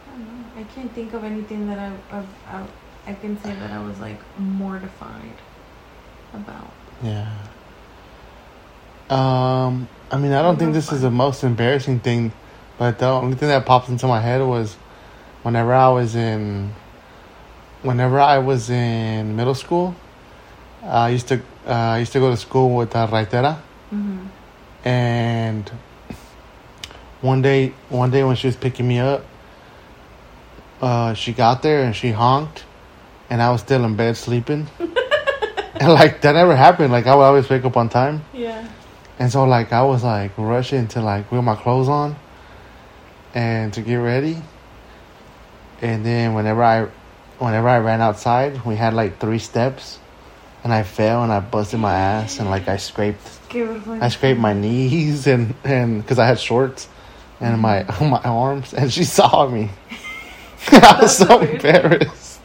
[0.08, 0.62] I don't know.
[0.62, 2.66] I can't think of anything that I, I, I,
[3.06, 5.38] I can say that I was like mortified
[6.34, 6.72] about.
[7.04, 7.32] Yeah.
[9.08, 12.32] Um, I mean, I don't think this is the most embarrassing thing,
[12.80, 14.74] but the only thing that pops into my head was
[15.44, 16.74] whenever I was in
[17.84, 19.94] whenever I was in middle school,
[20.84, 21.36] I used to
[21.68, 23.60] uh, I used to go to school with uh, Raitera,
[23.94, 24.26] Mm-hmm.
[24.84, 25.72] and
[27.22, 29.24] one day one day when she was picking me up,
[30.82, 32.64] uh, she got there and she honked,
[33.30, 36.92] and I was still in bed sleeping, and like that never happened.
[36.92, 38.24] Like I would always wake up on time.
[38.34, 38.68] Yeah.
[39.20, 42.16] And so like I was like rushing to like put my clothes on
[43.34, 44.38] and to get ready.
[45.82, 46.88] And then whenever I
[47.40, 50.00] whenever I ran outside, we had like three steps
[50.64, 53.22] and I fell and I busted my ass and like I scraped
[54.02, 56.88] I scraped my knees and and cuz I had shorts
[57.40, 59.70] and my my arms and she saw me.
[60.72, 62.42] I was so embarrassed.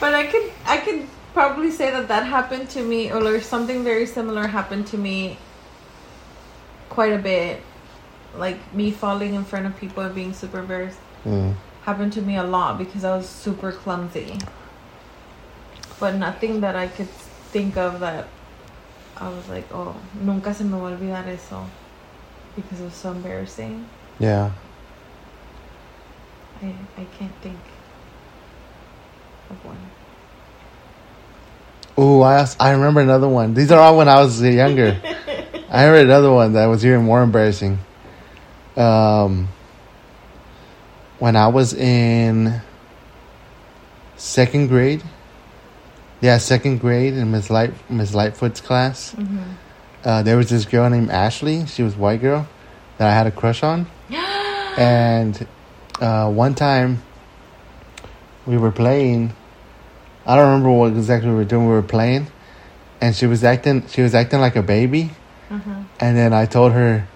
[0.00, 4.06] But I could I could probably say that that happened to me, or something very
[4.06, 5.38] similar happened to me
[6.88, 7.62] quite a bit.
[8.36, 11.54] Like me falling in front of people and being super embarrassed Mm.
[11.82, 14.38] happened to me a lot because I was super clumsy.
[15.98, 17.08] But nothing that I could
[17.50, 18.28] think of that
[19.16, 21.66] I was like, oh, nunca se me va a olvidar eso
[22.54, 23.86] because it was so embarrassing.
[24.18, 24.50] Yeah.
[26.62, 27.58] I I can't think
[29.50, 29.78] of one.
[31.98, 33.54] Ooh, I I remember another one.
[33.54, 35.00] These are all when I was younger.
[35.70, 37.78] I heard another one that was even more embarrassing.
[38.76, 39.48] Um,
[41.18, 42.60] when I was in
[44.16, 45.02] second grade,
[46.20, 49.42] yeah, second grade in Miss Light Miss Lightfoot's class, Mm-hmm.
[50.04, 51.66] uh, there was this girl named Ashley.
[51.66, 52.46] She was a white girl
[52.98, 53.86] that I had a crush on,
[54.78, 55.46] and
[56.00, 57.02] uh, one time
[58.46, 59.32] we were playing.
[60.26, 61.66] I don't remember what exactly we were doing.
[61.66, 62.28] We were playing,
[63.00, 63.86] and she was acting.
[63.88, 65.10] She was acting like a baby.
[65.50, 65.82] Uh-huh.
[66.00, 67.06] And then I told her,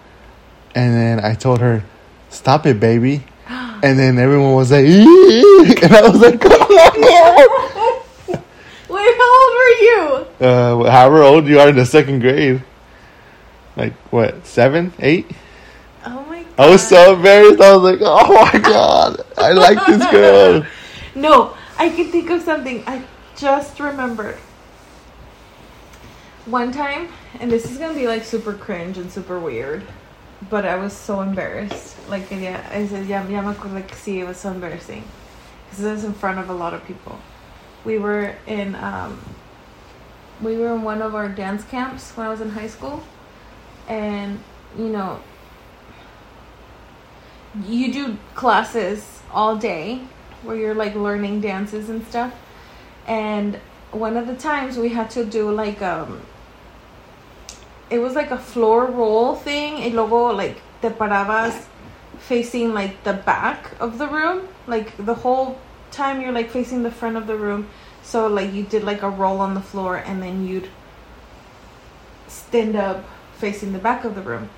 [0.74, 1.84] and then I told her,
[2.30, 3.24] "Stop it, baby."
[3.82, 5.00] And then everyone was like, "Eee!"
[5.82, 6.66] and I was like, "Oh
[8.28, 10.26] Wait, how old were you?
[10.38, 12.62] Uh, however old you are in the second grade,
[13.76, 15.30] like what, seven, eight?
[16.60, 17.58] I was so embarrassed.
[17.58, 20.66] I was like, "Oh my god, I like this girl."
[21.14, 22.84] No, I can think of something.
[22.86, 23.02] I
[23.34, 24.36] just remembered.
[26.44, 27.08] One time,
[27.40, 29.82] and this is gonna be like super cringe and super weird,
[30.50, 31.96] but I was so embarrassed.
[32.10, 35.04] Like, yeah, I said, yeah, yeah, me acuerdo que sí, it was so embarrassing.
[35.64, 37.18] Because it was in front of a lot of people.
[37.86, 39.18] We were in, um,
[40.42, 43.02] we were in one of our dance camps when I was in high school.
[43.88, 44.40] And,
[44.76, 45.20] you know,
[47.66, 50.02] you do classes all day
[50.42, 52.32] where you're like learning dances and stuff.
[53.06, 53.56] And
[53.90, 56.22] one of the times we had to do like um
[57.90, 59.74] it was like a floor roll thing.
[59.74, 61.66] Y luego like te parabas
[62.18, 64.46] facing like the back of the room.
[64.66, 65.58] Like the whole
[65.90, 67.68] time you're like facing the front of the room.
[68.02, 70.68] So like you did like a roll on the floor and then you'd
[72.28, 73.04] stand up
[73.38, 74.50] facing the back of the room.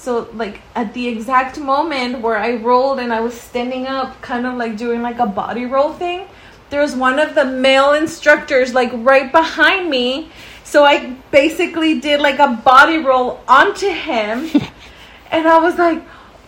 [0.00, 4.46] So like at the exact moment where I rolled and I was standing up, kind
[4.46, 6.26] of like doing like a body roll thing,
[6.70, 10.30] there was one of the male instructors like right behind me.
[10.64, 14.48] So I basically did like a body roll onto him,
[15.30, 16.00] and I was like,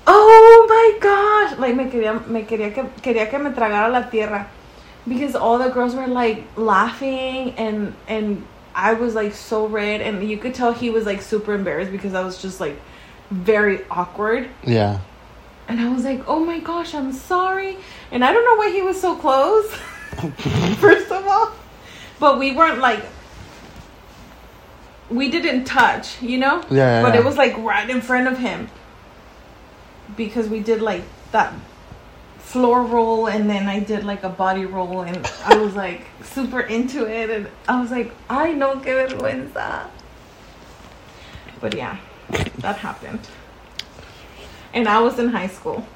[0.07, 4.49] "Oh my gosh!" Like me quería, me quería que quería que me tragara la tierra,
[5.07, 10.27] because all the girls were like laughing and and I was like so red, and
[10.27, 12.79] you could tell he was like super embarrassed because I was just like
[13.33, 14.49] very awkward.
[14.65, 15.01] Yeah.
[15.69, 17.77] And I was like, oh my gosh, I'm sorry.
[18.11, 19.71] And I don't know why he was so close,
[20.79, 21.53] first of all.
[22.21, 23.03] But we weren't like,
[25.11, 26.65] we didn't touch, you know?
[26.71, 27.21] Yeah, But yeah.
[27.21, 28.69] it was like right in front of him.
[30.17, 31.55] Because we did like that
[32.39, 36.61] floor roll and then I did like a body roll and I was like super
[36.61, 37.31] into it.
[37.31, 39.87] And I was like, I know que vergüenza.
[41.61, 41.97] But yeah,
[42.59, 43.21] that happened.
[44.75, 45.87] And I was in high school.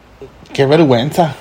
[0.53, 1.35] Qué vergüenza.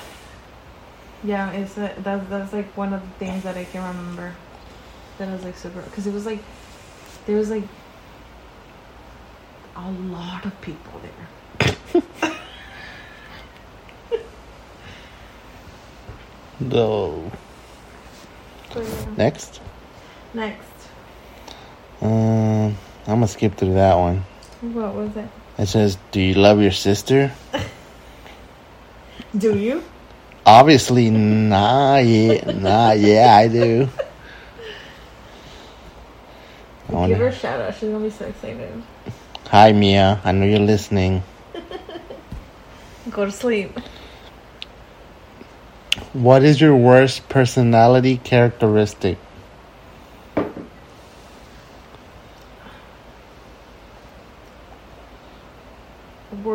[1.24, 4.34] Yeah, it's a, that's that's like one of the things that I can remember.
[5.18, 6.40] That was like super because it was like
[7.26, 7.64] there was like
[9.76, 12.32] a lot of people there.
[16.58, 17.30] No.
[18.72, 19.06] But, yeah.
[19.16, 19.60] Next.
[20.34, 20.88] Next,
[22.02, 22.76] Um,
[23.06, 24.24] I'm gonna skip through that one.
[24.60, 25.28] What was it?
[25.58, 27.32] It says, "Do you love your sister?"
[29.36, 29.82] Do you?
[30.46, 33.88] Obviously, nah, yeah, nah, yeah, I do.
[36.94, 37.74] I Give her a shout out.
[37.74, 38.82] She's gonna be so excited.
[39.48, 40.20] Hi, Mia.
[40.24, 41.22] I know you're listening.
[43.10, 43.76] Go to sleep.
[46.12, 49.18] What is your worst personality characteristic?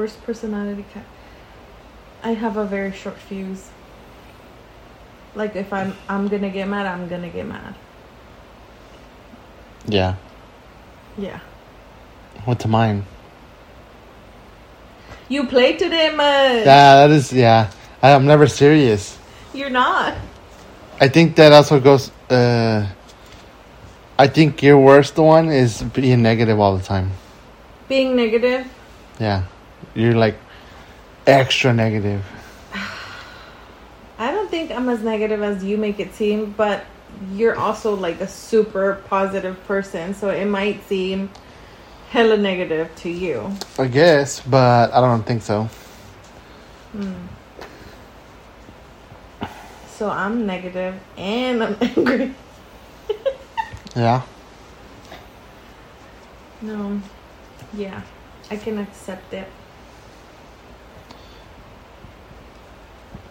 [0.01, 1.11] Worst personality ca-
[2.23, 3.69] I have a very short fuse.
[5.35, 7.75] Like if I'm I'm gonna get mad, I'm gonna get mad.
[9.85, 10.15] Yeah.
[11.19, 11.39] Yeah.
[12.45, 13.05] What's mine?
[15.29, 16.65] You play today, much.
[16.65, 17.69] Yeah, that is yeah.
[18.01, 19.19] I, I'm never serious.
[19.53, 20.15] You're not.
[20.99, 22.09] I think that also goes.
[22.27, 22.87] Uh,
[24.17, 27.11] I think your worst one is being negative all the time.
[27.87, 28.65] Being negative.
[29.19, 29.43] Yeah,
[29.95, 30.37] you're like
[31.27, 32.23] extra negative.
[34.17, 36.85] I don't think I'm as negative as you make it seem, but
[37.33, 41.29] you're also like a super positive person, so it might seem
[42.09, 43.51] hella negative to you.
[43.77, 45.69] I guess, but I don't think so.
[46.91, 47.13] Hmm.
[49.95, 52.33] So I'm negative and I'm angry.
[53.95, 54.21] Yeah.
[56.61, 57.01] No.
[57.73, 58.01] Yeah.
[58.49, 59.47] I can accept it.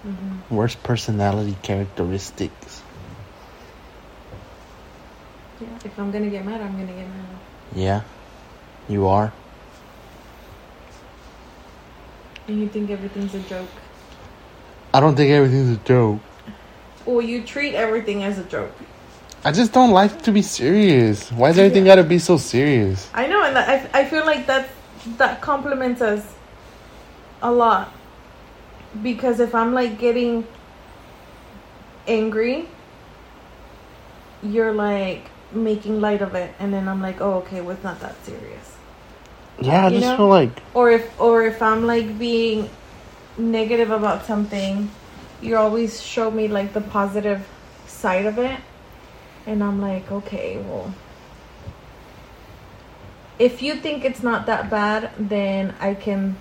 [0.03, 2.83] Hmm Worst personality characteristics.
[5.61, 5.69] Yeah.
[5.85, 7.27] If I'm gonna get mad, I'm gonna get mad.
[7.75, 8.03] Yeah,
[8.89, 9.33] you are.
[12.49, 13.69] And you think everything's a joke.
[14.93, 16.21] I don't think everything's a joke.
[17.07, 18.73] Well, you treat everything as a joke.
[19.45, 21.31] I just don't like to be serious.
[21.31, 23.09] Why does everything gotta be so serious?
[23.15, 24.69] I know, and I, I feel like that
[25.17, 26.27] that complements us
[27.41, 27.93] a lot.
[29.03, 30.47] Because if I'm like getting
[32.07, 32.67] angry,
[34.43, 38.01] you're like making light of it, and then I'm like, oh, okay, well, it's not
[38.01, 38.77] that serious.
[39.61, 40.17] Yeah, I You just know?
[40.17, 42.69] feel like Or if or if I'm like being
[43.37, 44.91] negative about something,
[45.41, 47.47] you always show me like the positive
[47.87, 48.59] side of it,
[49.47, 50.93] and I'm like, okay, well.
[53.39, 56.37] If you think it's not that bad, then I can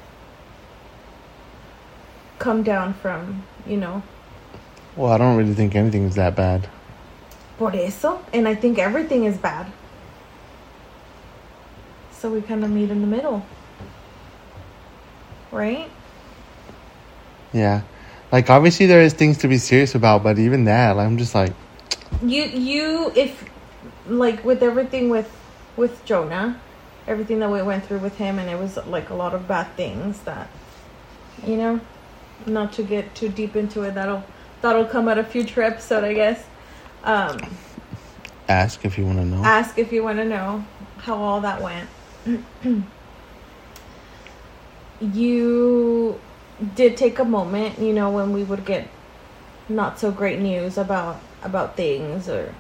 [2.40, 4.02] come down from, you know,
[4.96, 6.68] Well, I don't really think anything is that bad.
[7.58, 8.20] por eso.
[8.34, 9.68] And I think everything is bad.
[12.12, 13.46] So we kind of meet in the middle.
[15.52, 15.90] Right?
[17.54, 17.82] Yeah.
[18.32, 21.54] Like obviously there is things to be serious about, but even that, I'm just like
[22.24, 23.46] you you if
[24.08, 25.30] like with everything with
[25.78, 26.60] with Jonah,
[27.08, 29.68] everything that we went through with him, and it was like a lot of bad
[29.76, 30.48] things that,
[31.46, 31.80] you know,
[32.46, 33.96] not to get too deep into it.
[33.96, 34.24] That'll
[34.62, 36.46] that'll come at a future episode, I guess.
[37.04, 37.40] Um,
[38.48, 39.44] ask if you want to know.
[39.44, 40.66] ask if you want to know
[40.98, 41.90] how all that went.
[45.02, 46.20] you
[46.76, 48.88] did take a moment, you know, when we would get
[49.70, 52.54] not so great news about about things or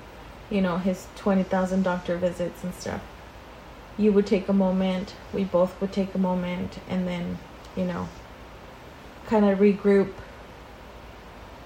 [0.50, 3.02] you know his 20,000 doctor visits and stuff.
[3.98, 7.38] You would take a moment, we both would take a moment and then,
[7.76, 8.08] you know,
[9.30, 10.12] kind of regroup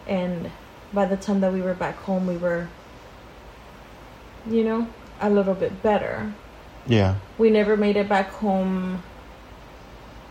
[0.07, 0.51] and
[0.93, 2.67] by the time that we were back home, we were
[4.49, 4.87] you know,
[5.21, 6.33] a little bit better
[6.85, 7.15] Yeah.
[7.37, 9.01] we never made it back home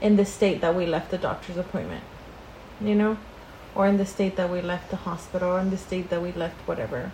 [0.03, 2.05] in the state that we left the doctor's appointment,
[2.80, 3.16] you know,
[3.74, 6.33] or in the state that we left the hospital, or in the state that we
[6.33, 7.11] left whatever.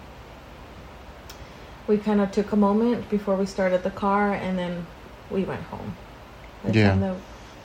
[1.86, 4.86] We kind of took a moment before we started the car, and then
[5.30, 5.94] we went home.
[6.64, 6.88] By the Yeah.
[6.90, 7.16] Time that,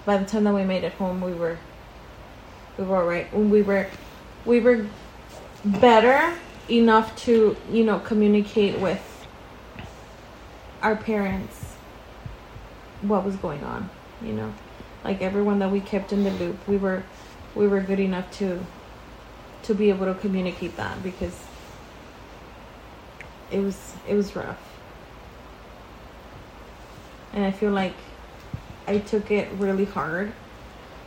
[0.05, 1.57] by the time that we made it home, we were
[2.77, 3.33] we were right.
[3.33, 3.87] We were
[4.45, 4.85] we were
[5.65, 6.33] better
[6.69, 9.27] enough to you know communicate with
[10.81, 11.75] our parents
[13.01, 13.89] what was going on
[14.21, 14.53] you know
[15.03, 17.03] like everyone that we kept in the loop we were
[17.55, 18.65] we were good enough to
[19.61, 21.37] to be able to communicate that because
[23.51, 24.79] it was it was rough
[27.33, 27.95] and i feel like
[28.87, 30.31] i took it really hard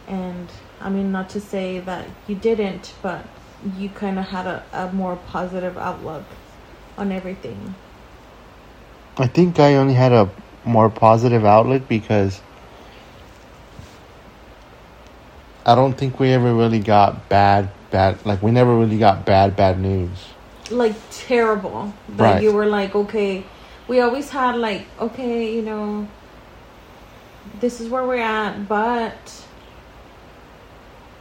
[0.06, 0.48] and
[0.80, 3.24] i mean not to say that you didn't but
[3.78, 6.24] you kind of had a, a more positive outlook
[6.98, 7.74] on everything
[9.18, 10.28] I think I only had a
[10.64, 12.42] more positive outlook because
[15.64, 18.24] I don't think we ever really got bad, bad.
[18.26, 20.34] Like we never really got bad, bad news.
[20.70, 22.42] like terrible that Right.
[22.42, 23.44] you were like okay
[23.88, 26.08] we always had like okay you know
[27.60, 29.45] this is where we're at but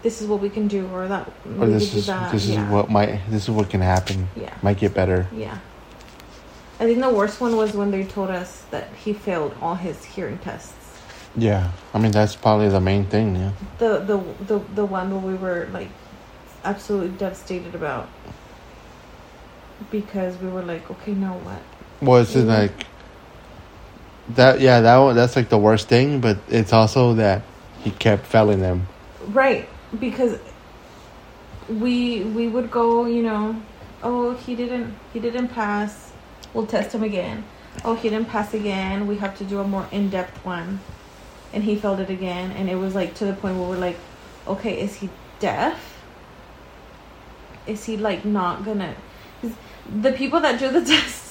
[0.06, 1.26] this is what we can do or that
[1.60, 2.32] Or this is that.
[2.32, 2.64] this yeah.
[2.64, 4.18] is what might this is what can happen.
[4.43, 5.28] yeah Might get better.
[5.34, 5.58] yeah
[6.80, 9.97] i think the worst one was when they told us that he failed all his
[10.14, 10.74] hearing tests
[11.38, 13.28] Yeah, I mean that's probably the main thing.
[13.36, 13.51] Yeah.
[13.84, 14.18] the the
[14.49, 15.89] the, the one where we were like
[16.64, 18.08] absolutely devastated about
[19.91, 21.62] because we were like, okay, now what?
[22.01, 22.86] Was it like
[24.39, 24.62] that?
[24.62, 25.16] Yeah, that one.
[25.20, 26.22] That's like the worst thing.
[26.22, 27.41] But it's also that
[27.84, 28.88] he kept failing them.
[29.41, 29.68] Right,
[29.99, 30.39] because
[31.69, 33.61] we we would go, you know,
[34.03, 36.11] oh he didn't he didn't pass.
[36.53, 37.43] We'll test him again.
[37.83, 39.07] Oh he didn't pass again.
[39.07, 40.79] We have to do a more in depth one,
[41.53, 42.51] and he failed it again.
[42.51, 43.97] And it was like to the point where we're like,
[44.47, 45.09] okay, is he
[45.39, 46.03] deaf?
[47.67, 48.95] Is he like not gonna
[50.01, 51.24] The people that do the tests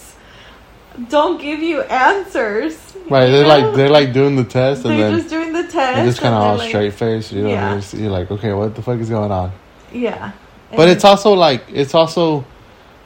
[1.08, 2.78] don't give you answers.
[3.10, 3.26] Right?
[3.30, 3.48] They're know?
[3.48, 5.96] like they're like doing the test, and they're then just doing the test.
[5.96, 7.32] they're just kind of all like- straight face.
[7.32, 7.80] You know, Yeah.
[7.92, 9.52] you're, like, okay, what the fuck is going on?
[9.92, 10.32] Yeah.
[10.76, 12.44] But it's also like it's also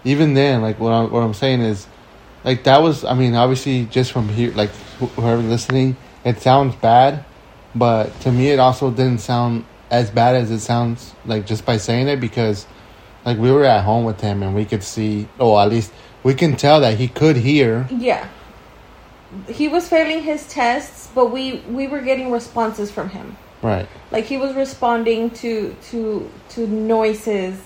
[0.04, 1.86] even then like what I'm what I'm saying is
[2.44, 4.70] like that was I mean obviously just from here like
[5.00, 7.24] wh- whoever listening it sounds bad,
[7.74, 11.76] but to me it also didn't sound as bad as it sounds like just by
[11.76, 12.66] saying it because
[13.26, 15.92] like we were at home with him and we could see oh at least
[16.22, 18.28] we can tell that he could hear Yeah.
[19.46, 23.36] He was failing his tests, but we we were getting responses from him.
[23.62, 27.60] right Like he was responding to to to noises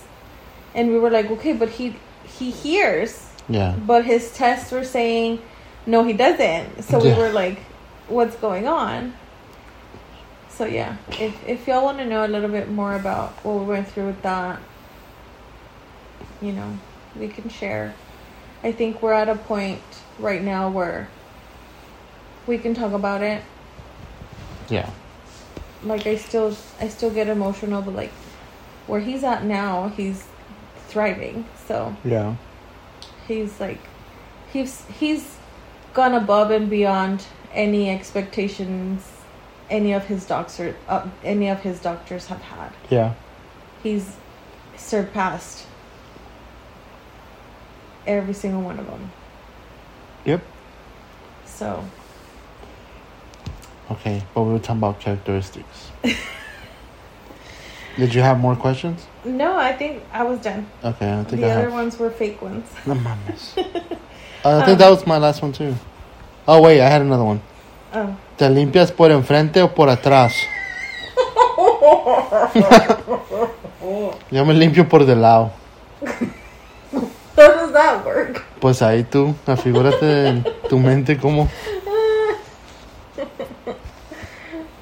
[0.75, 1.95] and we were like, "Okay, but he
[2.25, 5.39] he hears." yeah But his tests were saying
[5.85, 6.83] no, he doesn't.
[6.83, 7.59] So we were like,
[8.07, 9.13] "What's going on?"
[10.49, 13.65] So yeah, if if y'all want to know a little bit more about what we
[13.65, 14.59] went through with that,
[16.41, 16.77] you know,
[17.19, 17.93] we can share.
[18.63, 19.81] I think we're at a point
[20.19, 21.09] right now where
[22.47, 23.41] we can talk about it.
[24.69, 24.89] yeah
[25.83, 28.11] Like I still I still get emotional, but like
[28.87, 30.25] where he's at now, he's
[30.87, 31.45] thriving.
[31.67, 32.35] So yeah
[33.27, 33.79] he's like
[34.51, 35.37] he's he's
[35.93, 39.09] gone above and beyond any expectations
[39.69, 43.13] any of his doctor uh, any of his doctors have had yeah
[43.81, 44.15] he's
[44.75, 45.65] surpassed
[48.07, 49.11] every single one of them
[50.25, 50.41] yep
[51.45, 51.83] so
[53.91, 55.91] okay but we were talking about characteristics
[57.97, 61.47] did you have more questions no i think i was done okay I think the
[61.47, 63.53] I other have ones were fake ones No mames.
[64.45, 65.73] Uh, I think Um, that was my last one too.
[66.45, 67.39] Oh wait, I had another one.
[67.93, 70.33] oh ¿Te limpias por enfrente o por atrás?
[74.31, 75.51] Yo me limpio por del lado.
[77.73, 81.49] Does that work Pues ahí tú, afigúrate en tu mente como.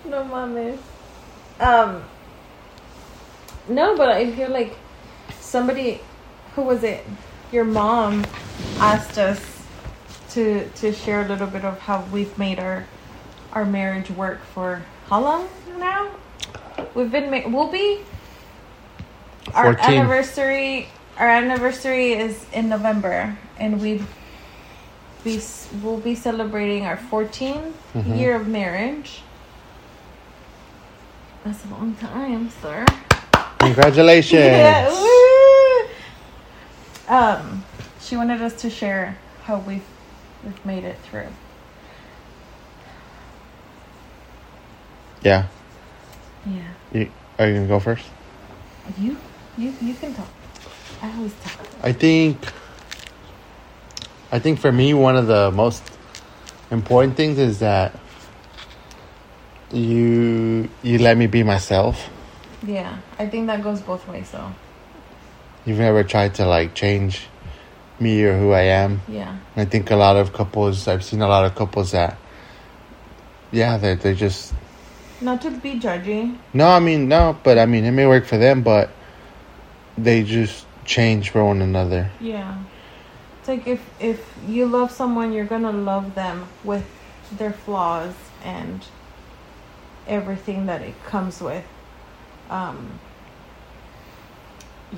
[0.05, 0.77] no mames.
[1.59, 2.03] Um,
[3.67, 4.75] no, but I feel like
[5.39, 5.99] somebody,
[6.55, 7.05] who was it?
[7.51, 8.25] Your mom
[8.79, 9.39] asked us
[10.31, 12.85] to to share a little bit of how we've made our
[13.53, 16.09] our marriage work for how long now?
[16.93, 17.99] We've been ma- we'll be
[19.53, 19.97] our 14.
[19.97, 20.87] anniversary.
[21.17, 24.03] Our anniversary is in November, and we
[25.23, 25.39] we
[25.83, 28.17] will be celebrating our 14th Mhm.
[28.17, 29.21] year of marriage.
[31.43, 32.85] That's a long time, sir.
[33.59, 34.41] Congratulations.
[34.57, 34.89] Yeah!
[37.07, 37.63] Um,
[37.99, 39.83] she wanted us to share how we've
[40.43, 41.27] we've made it through.
[45.21, 45.45] Yeah.
[46.45, 46.61] Yeah,
[46.93, 48.05] You, are you gonna go first?
[48.97, 49.17] you
[49.57, 50.27] you you can talk.
[51.01, 51.59] I always talk.
[51.83, 52.37] I think.
[54.31, 55.83] I think for me, one of the most
[56.69, 57.97] important things is that
[59.71, 62.09] you you let me be myself.
[62.65, 64.29] Yeah, I think that goes both ways.
[64.29, 64.51] So
[65.65, 67.27] You've never tried to like change
[67.99, 69.01] me or who I am.
[69.07, 72.17] yeah, I think a lot of couples, I've seen a lot of couples that,
[73.51, 74.53] yeah, they they just
[75.21, 76.35] not to be judgy.
[76.53, 76.67] no.
[76.67, 78.89] I mean no, but I mean it may work for them, but
[79.97, 82.11] they just change for one another.
[82.19, 82.57] Yeah,
[83.39, 86.85] it's like if if you love someone, you're gonna love them with
[87.37, 88.13] their flaws
[88.43, 88.85] and
[90.05, 91.63] everything that it comes with.
[92.49, 92.99] Um,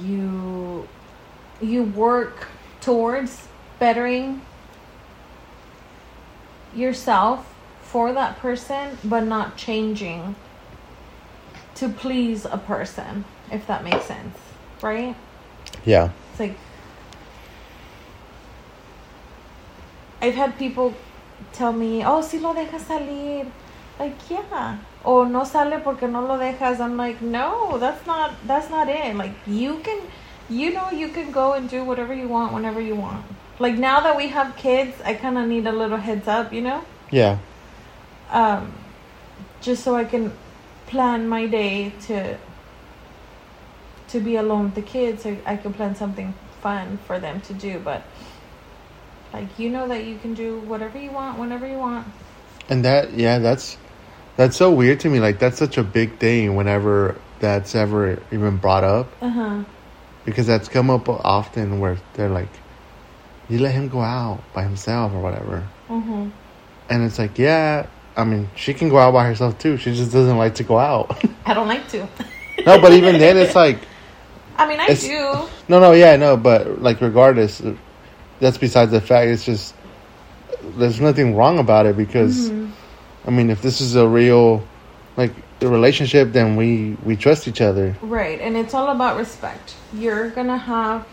[0.01, 0.87] you
[1.61, 2.47] you work
[2.81, 4.41] towards bettering
[6.75, 10.35] yourself for that person, but not changing
[11.75, 14.35] to please a person, if that makes sense,
[14.81, 15.15] right?
[15.85, 16.55] Yeah, It's like
[20.21, 20.93] I've had people
[21.51, 23.47] tell me, "Oh, si lo dejas salir."
[23.99, 24.77] Like, yeah.
[25.03, 26.79] Or no sale porque no lo dejas.
[26.79, 29.99] I'm like, "No, that's not that's not it." Like, you can
[30.49, 33.23] you know you can go and do whatever you want whenever you want.
[33.59, 36.61] Like now that we have kids, I kind of need a little heads up, you
[36.61, 36.83] know?
[37.11, 37.37] yeah,
[38.31, 38.73] um,
[39.61, 40.31] just so I can
[40.87, 42.37] plan my day to
[44.13, 47.53] to be alone with the kids, so I can plan something fun for them to
[47.53, 47.79] do.
[47.79, 48.03] But
[49.33, 52.07] like you know that you can do whatever you want whenever you want.
[52.69, 53.77] And that, yeah, that's
[54.37, 55.19] that's so weird to me.
[55.19, 59.63] Like that's such a big thing whenever that's ever even brought up, Uh huh.
[60.25, 62.49] because that's come up often where they're like,
[63.49, 66.31] "You let him go out by himself or whatever," Mhm.
[66.89, 69.75] and it's like, yeah, I mean, she can go out by herself too.
[69.77, 71.17] She just doesn't like to go out.
[71.45, 72.07] I don't like to.
[72.65, 73.79] no, but even then, it's like,
[74.57, 75.47] I mean, I It's- do.
[75.67, 77.61] no, no, yeah, no, but like regardless,
[78.39, 79.27] that's besides the fact.
[79.27, 79.73] It's just
[80.77, 82.49] there's nothing wrong about it because.
[82.49, 82.69] Mhm.
[83.25, 84.63] I mean, if this is a real,
[85.15, 85.31] like,
[85.61, 87.95] a relationship, then we we trust each other.
[88.01, 89.75] Right, and it's all about respect.
[89.93, 91.05] You're gonna have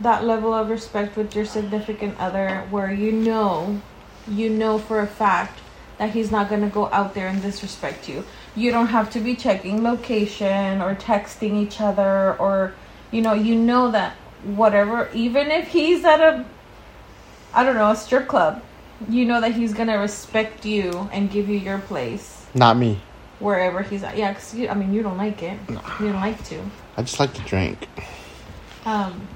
[0.00, 3.80] that level of respect with your significant other where you know,
[4.28, 5.58] you know for a fact
[5.98, 8.24] that he's not gonna go out there and disrespect you.
[8.54, 12.74] You don't have to be checking location or texting each other or,
[13.10, 16.44] you know, you know that whatever, even if he's at a,
[17.54, 18.62] I don't know, a strip club,
[19.08, 23.00] you know that he's gonna respect you and give you your place Not me.
[23.40, 24.16] wherever he's at.
[24.16, 25.58] Yeah, cause you, I mean, you don't like it.
[25.68, 25.76] You
[26.12, 26.60] don't like to.
[26.96, 27.88] I just like to drink.
[28.84, 29.26] Um,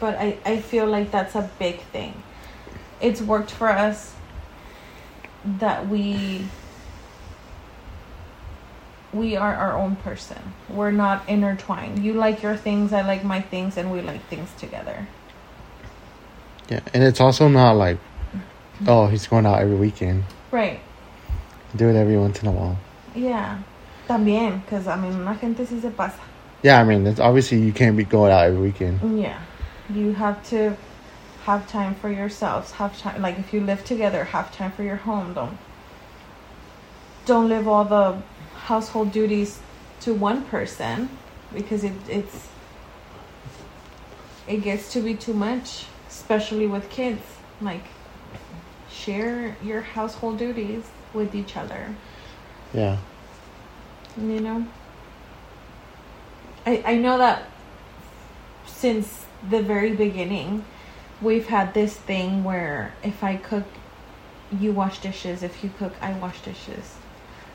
[0.00, 2.22] but I, I feel like that's a big thing.
[3.00, 4.14] It's worked for us
[5.44, 6.46] that we
[9.12, 10.38] we are our own person.
[10.68, 12.04] We're not intertwined.
[12.04, 15.06] You like your things, I like my things, and we like things together.
[16.68, 17.98] Yeah, and it's also not like,
[18.86, 20.24] oh, he's going out every weekend.
[20.50, 20.80] Right.
[21.74, 22.78] Do it every once in a while.
[23.14, 23.58] Yeah.
[24.08, 26.20] También, because I mean, la gente sí se pasa.
[26.62, 29.20] Yeah, I mean, it's obviously you can't be going out every weekend.
[29.20, 29.40] Yeah.
[29.88, 30.76] You have to
[31.44, 32.72] have time for yourselves.
[32.72, 35.34] Have time like if you live together, have time for your home.
[35.34, 35.58] Don't
[37.26, 38.22] don't live all the
[38.70, 39.58] household duties
[40.00, 41.08] to one person
[41.52, 42.48] because it it's
[44.46, 47.24] it gets to be too much, especially with kids.
[47.60, 47.86] Like
[48.88, 51.82] share your household duties with each other.
[52.72, 52.96] Yeah.
[54.16, 54.66] You know?
[56.64, 57.50] I I know that
[58.66, 60.64] since the very beginning
[61.20, 63.66] we've had this thing where if I cook
[64.62, 66.99] you wash dishes, if you cook I wash dishes.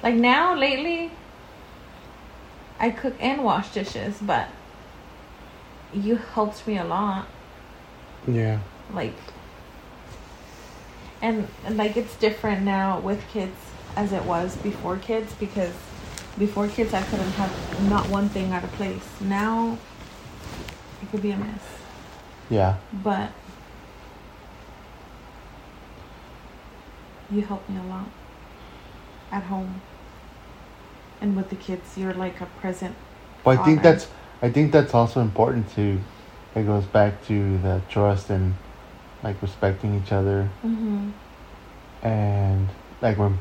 [0.05, 1.09] Like now lately
[2.79, 4.49] I cook and wash dishes, but
[5.95, 7.25] you helped me a lot.
[8.27, 8.59] Yeah.
[8.93, 9.15] Like
[11.23, 13.57] and, and like it's different now with kids
[13.95, 15.73] as it was before kids because
[16.37, 19.09] before kids I couldn't have not one thing out of place.
[19.21, 19.75] Now
[21.01, 21.63] it could be a mess.
[22.51, 22.77] Yeah.
[23.03, 23.31] But
[27.31, 28.05] you helped me a lot
[29.31, 29.81] at home.
[31.25, 32.93] And with the kids, you're like a present.
[33.43, 34.07] But I think that's
[34.43, 35.97] I think that's also important too.
[36.55, 38.53] It goes back to the trust and
[39.23, 41.09] like respecting each other Mm-hmm.
[42.07, 42.67] and
[43.01, 43.39] like when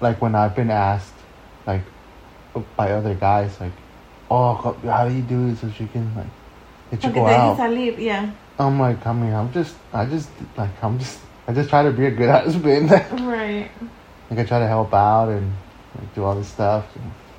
[0.00, 1.18] like when I've been asked
[1.66, 1.82] like
[2.76, 3.72] by other guys like
[4.30, 6.30] oh how do you do it so she can like
[6.92, 8.30] you Porque go out salir, yeah.
[8.60, 11.18] I'm like I mean I'm just I just like I'm just
[11.48, 12.90] I just try to be a good husband
[13.26, 13.68] Right.
[14.30, 15.50] like I try to help out and
[15.98, 16.84] like do all this stuff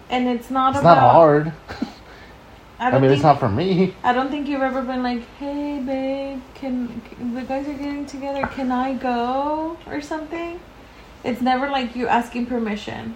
[0.09, 0.95] And it's not it's about.
[0.95, 1.51] not hard
[2.79, 5.23] I I, mean think, it's not for me I don't think you've ever been like,
[5.39, 7.01] "Hey, babe, can
[7.33, 8.45] the guys are getting together?
[8.47, 10.59] Can I go or something?"
[11.23, 13.15] It's never like you asking permission.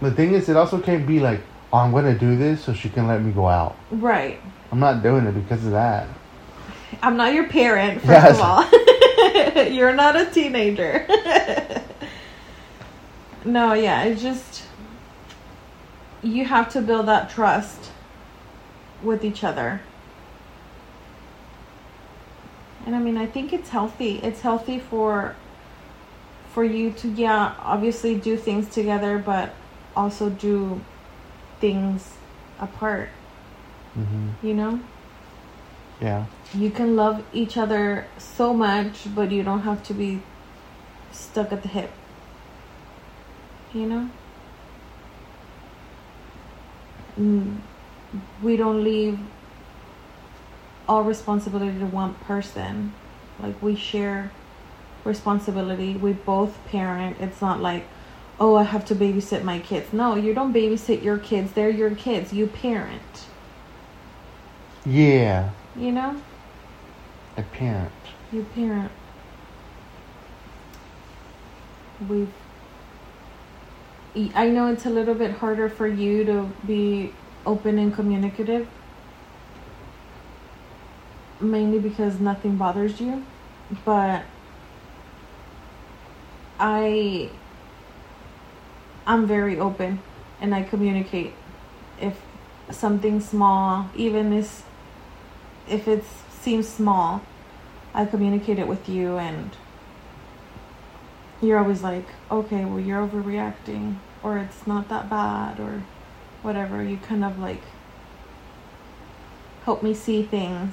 [0.00, 1.40] the thing is it also can't be like
[1.72, 4.40] oh I'm gonna do this so she can let me go out Right.
[4.72, 6.08] I'm not doing it because of that
[7.02, 8.38] I'm not your parent, first Yes.
[8.38, 8.64] of all.
[9.76, 11.04] You're not a teenager.
[13.44, 14.62] no, yeah, it's just
[16.24, 17.90] you have to build that trust
[19.02, 19.80] with each other.
[22.86, 24.18] And I mean, I think it's healthy.
[24.22, 25.36] It's healthy for
[26.52, 29.54] for you to yeah, obviously do things together, but
[29.96, 30.80] also do
[31.60, 32.12] things
[32.60, 33.08] apart,
[33.94, 34.80] hmm you know?
[36.00, 40.20] yeah you can love each other so much, but you don't have to be
[41.12, 41.90] stuck at the hip.
[43.72, 44.10] You know?
[47.16, 49.18] We don't leave
[50.88, 52.92] all responsibility to one person.
[53.40, 54.30] Like, we share
[55.04, 55.94] responsibility.
[55.94, 57.16] We both parent.
[57.20, 57.86] It's not like,
[58.40, 59.92] oh, I have to babysit my kids.
[59.92, 61.52] No, you don't babysit your kids.
[61.52, 62.32] They're your kids.
[62.32, 63.26] You parent.
[64.84, 66.20] yeah You know?
[67.36, 67.92] a parent
[68.32, 68.92] You parent.
[72.08, 72.43] We've.
[74.16, 77.12] I know it's a little bit harder for you to be
[77.44, 78.68] open and communicative.
[81.40, 83.24] Mainly because nothing bothers you.
[83.84, 84.22] But
[86.60, 87.28] i
[89.06, 90.00] i'm very open
[90.40, 91.32] and i communicate.
[92.00, 92.16] If
[92.70, 94.62] something small even is
[95.68, 96.04] if it
[96.40, 97.22] seems small
[97.92, 99.56] i communicate it with you and
[101.42, 105.82] you're always like okay well you're overreacting or it's not that bad or
[106.42, 107.60] whatever you kind of like
[109.64, 110.72] help me see things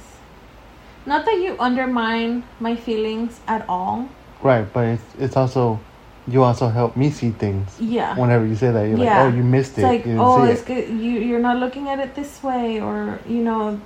[1.05, 4.07] not that you undermine my feelings at all
[4.41, 5.79] Right, but it's it's also
[6.27, 7.79] you also help me see things.
[7.79, 9.23] yeah Whenever you say that, you're Yeah.
[9.23, 9.83] like, oh, you missed it's it.
[9.83, 10.65] like you oh it's it.
[10.65, 13.79] good you you're not looking at it this way or you know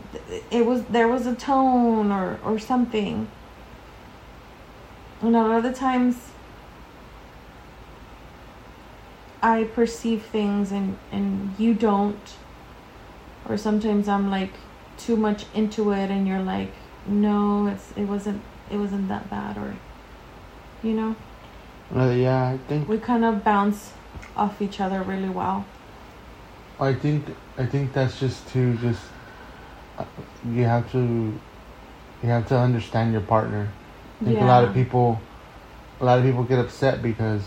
[0.52, 3.28] it was there was a tone or or something
[5.22, 6.16] and a lot of the times
[9.46, 12.36] i perceive things and and you don't.
[13.48, 14.54] Or sometimes i'm like
[14.98, 16.72] too much into it and you're like
[17.06, 18.42] no it's it wasn't
[18.72, 19.76] it wasn't that bad or
[20.82, 21.16] you know?
[21.96, 23.94] Uh, yeah, I think we kind of bounce
[24.36, 25.66] off each other really well.
[26.80, 27.26] I think
[27.58, 29.04] I think that's just to just
[29.98, 30.06] uh,
[30.52, 31.00] you have to
[32.24, 33.70] you have to understand your partner.
[34.22, 35.20] I think a lot of people
[36.02, 37.44] a lot of people get upset because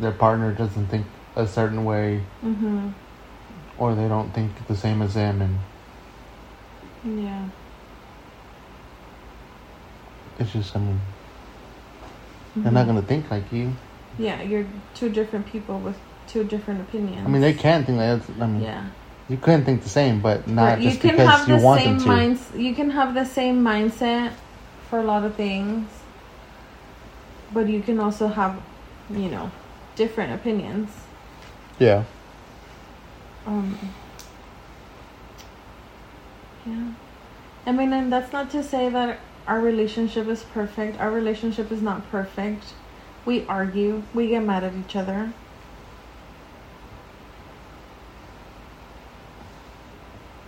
[0.00, 2.88] their partner doesn't think a certain way Mm-hmm.
[3.78, 5.58] or they don't think the same as them and
[7.22, 7.44] Yeah.
[10.38, 11.00] it's just I mean
[12.56, 12.88] they're not Mhm.
[12.88, 13.72] gonna think like you.
[14.18, 15.96] Yeah, you're two different people with
[16.26, 17.26] two different opinions.
[17.26, 18.42] I mean they can think like that.
[18.42, 18.84] I mean Yeah.
[19.28, 21.62] you couldn't think the same, but not Right, you just can because have you the
[21.62, 22.08] want same them to.
[22.08, 22.40] minds.
[22.56, 24.32] You can have the same mindset
[24.88, 25.86] for a lot of things,
[27.54, 28.60] but you can also have,
[29.14, 29.50] you know,
[30.00, 30.88] different opinions.
[31.78, 32.04] Yeah.
[33.46, 33.76] Um.
[36.64, 36.92] Yeah.
[37.66, 40.98] I mean, and that's not to say that our relationship is perfect.
[40.98, 42.72] Our relationship is not perfect.
[43.26, 44.02] We argue.
[44.14, 45.34] We get mad at each other.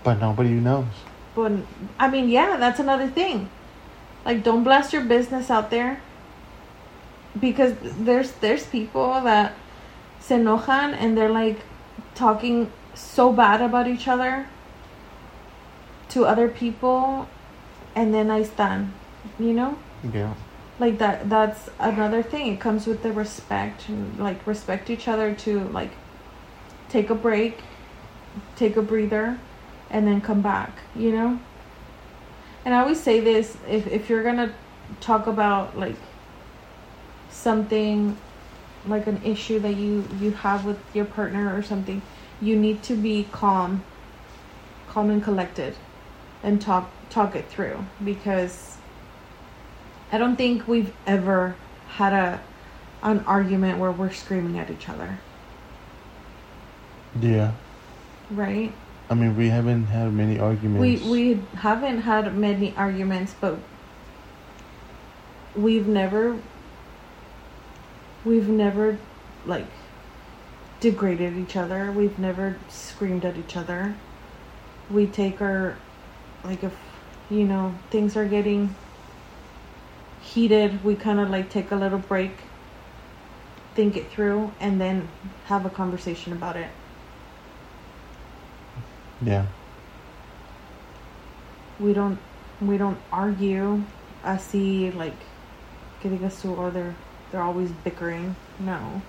[0.02, 0.86] But nobody knows.
[1.34, 1.52] But
[1.98, 3.50] I mean, yeah, that's another thing.
[4.24, 6.00] Like, don't blast your business out there.
[7.38, 9.54] Because there's there's people that
[10.20, 11.60] se enojan and they're like
[12.14, 14.46] talking so bad about each other
[16.10, 17.26] to other people,
[17.94, 18.92] and then I stand,
[19.38, 19.78] you know.
[20.12, 20.34] Yeah.
[20.78, 21.30] Like that.
[21.30, 22.52] That's another thing.
[22.52, 25.90] It comes with the respect and like respect each other to like
[26.88, 27.60] take a break,
[28.56, 29.38] take a breather,
[29.90, 30.72] and then come back.
[30.94, 31.40] You know.
[32.64, 34.52] And I always say this: if if you're gonna
[35.00, 35.96] talk about like
[37.42, 38.22] something
[38.84, 42.08] like an issue that you you have with your partner or something,
[42.40, 43.86] you need to be calm,
[44.86, 45.78] calm and collected,
[46.42, 48.80] and talk talk it through because
[50.12, 52.46] I don't think we've ever had a
[53.02, 55.24] an argument where we're screaming at each other,
[57.14, 57.52] Yeah.
[58.30, 58.80] right?
[59.10, 60.78] I mean, we haven't had many arguments.
[60.78, 63.70] We we haven't had many arguments, but
[65.54, 66.42] we've never
[68.24, 68.98] we've never
[69.46, 69.66] like
[70.80, 71.92] degraded each other.
[71.92, 73.94] We've never screamed at each other.
[74.90, 75.76] We take our
[76.44, 76.74] like if
[77.30, 78.74] you know things are getting
[80.20, 82.32] heated, we kind of like take a little break,
[83.74, 85.08] think it through, and then
[85.46, 86.68] have a conversation about it.
[89.20, 89.46] Yeah.
[91.82, 92.18] we don't
[92.60, 93.82] we don't argue
[94.22, 95.16] I see like
[96.00, 96.94] que digas tú or
[97.32, 98.36] they're always bickering.
[98.58, 99.02] No.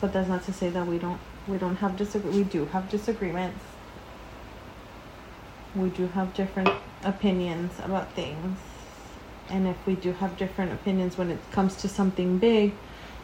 [0.00, 2.90] But that's not to say that we don't we don't have disagree we do have
[2.90, 3.64] disagreements.
[5.74, 6.70] We do have different
[7.02, 8.58] opinions about things.
[9.48, 12.72] And if we do have different opinions when it comes to something big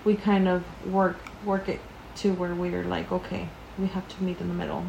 [0.04, 1.80] we kind of work work it
[2.14, 4.86] to where we're like okay we have to meet in the middle.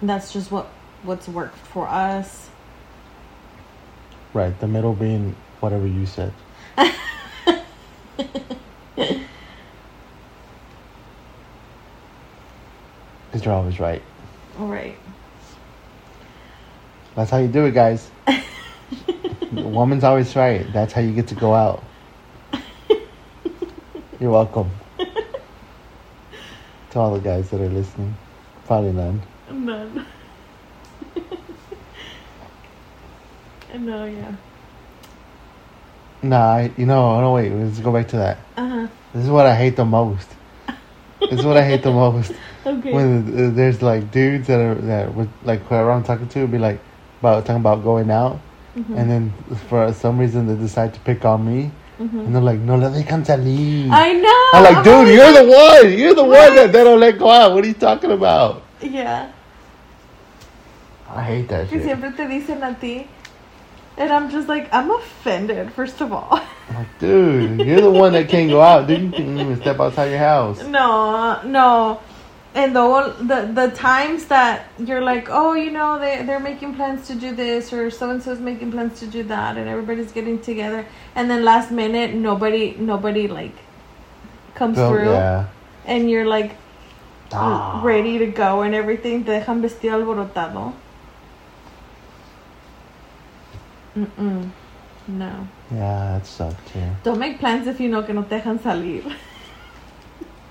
[0.00, 0.66] That's just what
[1.02, 2.50] what's worked for us
[4.32, 4.58] Right.
[4.58, 6.32] The middle being whatever you said.
[13.30, 14.02] Because you're always right.
[14.58, 14.98] all right
[17.14, 18.10] That's how you do it, guys.
[18.26, 20.66] the woman's always right.
[20.72, 21.84] That's how you get to go out.
[24.18, 24.70] You're welcome.
[26.90, 28.14] to all the guys that are listening.
[28.66, 29.22] Probably none.
[29.50, 30.06] none
[33.78, 34.32] no yeah
[36.22, 37.50] Nah, I, you know, no, wait.
[37.50, 38.38] Let's go back to that.
[38.58, 40.28] uh-huh This is what I hate the most.
[41.18, 42.32] This is what I hate the most.
[42.66, 42.92] Okay.
[42.92, 46.50] When uh, there's like dudes that are that would like whoever I'm talking to would
[46.52, 46.78] be like
[47.20, 48.38] about talking about going out,
[48.76, 48.98] Mhm.
[49.00, 49.32] and then
[49.70, 52.20] for some reason they decide to pick on me, Mhm.
[52.26, 54.42] and they're like, "No, let me come salir." I know.
[54.52, 55.98] I'm like, dude, always you're the one.
[55.98, 57.54] You're the one that they don't let go out.
[57.54, 58.60] What are you talking about?
[58.82, 59.28] Yeah.
[61.08, 61.86] I hate that Que shit.
[61.88, 63.06] siempre te dicen a ti.
[63.96, 66.40] And I'm just like, I'm offended, first of all.
[66.72, 68.86] Like, dude, you're the one that can't go out.
[68.86, 70.62] Dude, you can't even step outside your house.
[70.62, 72.00] No, no.
[72.54, 77.06] And the the the times that you're like, oh, you know, they they're making plans
[77.08, 80.40] to do this, or so and so's making plans to do that, and everybody's getting
[80.40, 80.84] together,
[81.14, 83.54] and then last minute, nobody nobody like
[84.54, 85.46] comes So, through, yeah.
[85.86, 86.56] and you're like
[87.32, 87.80] Ah.
[87.84, 89.22] ready to go and everything.
[89.24, 90.72] Te dejan vestido alborotado.
[93.96, 94.50] Mm-mm.
[95.08, 95.48] No.
[95.70, 96.82] Yeah, that sucked too.
[97.02, 99.12] Don't make plans if you know que no te dejan salir.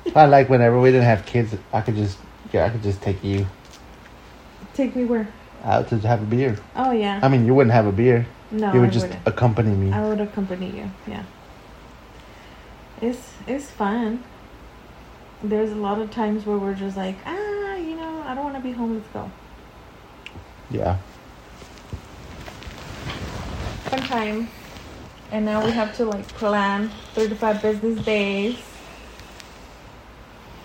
[0.15, 2.17] I like whenever we didn't have kids, I could just,
[2.51, 3.45] yeah, I could just take you
[4.73, 5.27] Take me where?
[5.63, 6.57] out to have a beer.
[6.75, 7.19] Oh yeah.
[7.21, 8.25] I mean, you wouldn't have a beer.
[8.51, 9.27] no, you would I just wouldn't.
[9.27, 9.91] accompany me.
[9.91, 10.89] I would accompany you.
[11.07, 11.23] Yeah.
[13.01, 14.23] It's it's fun.
[15.43, 18.55] There's a lot of times where we're just like, ah, you know, I don't want
[18.55, 18.95] to be home.
[18.95, 19.29] Let's go.
[20.71, 20.97] Yeah.
[23.89, 24.49] Fun time.
[25.31, 28.57] And now we have to like plan 35 business days.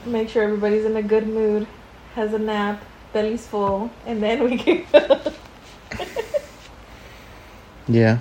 [0.06, 1.66] Make sure everybody's in a good mood,
[2.14, 4.84] has a nap, belly's full, and then we can.
[7.86, 8.18] Yeah.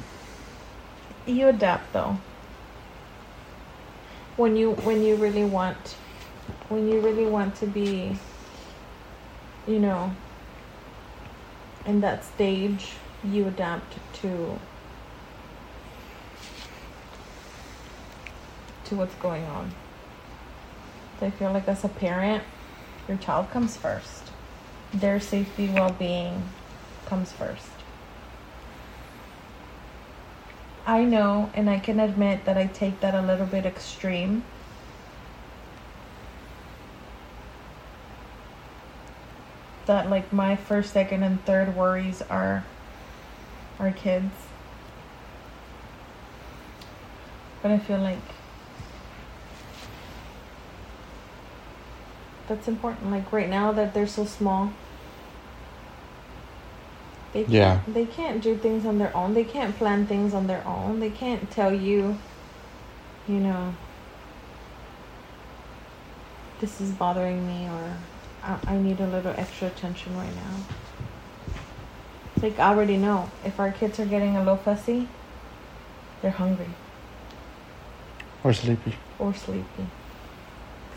[1.26, 2.18] you adapt though.
[4.36, 5.95] When you when you really want
[6.70, 8.18] when you really want to be
[9.68, 10.14] you know
[11.86, 12.91] in that stage
[13.24, 14.60] you adapt to
[18.86, 19.72] to what's going on.
[21.20, 22.44] So I feel like as a parent,
[23.08, 24.24] your child comes first.
[24.94, 26.44] Their safety, well being
[27.06, 27.70] comes first.
[30.86, 34.44] I know, and I can admit that I take that a little bit extreme.
[39.86, 42.66] That like my first, second, and third worries are
[43.80, 44.34] our kids.
[47.62, 48.20] But I feel like
[52.48, 53.12] that's important.
[53.12, 54.74] Like right now that they're so small.
[57.34, 57.80] They can't, Yeah.
[57.88, 59.34] They can't do things on their own.
[59.34, 61.00] They can't plan things on their own.
[61.00, 62.18] They can't tell you,
[63.28, 63.74] you know,
[66.60, 67.98] this is bothering me or
[68.44, 70.56] I, I need a little extra attention right now.
[72.41, 75.08] Like I already know if our kids are getting a little fussy,
[76.22, 76.70] they're hungry
[78.44, 78.94] Or sleepy.
[79.20, 79.88] or sleepy.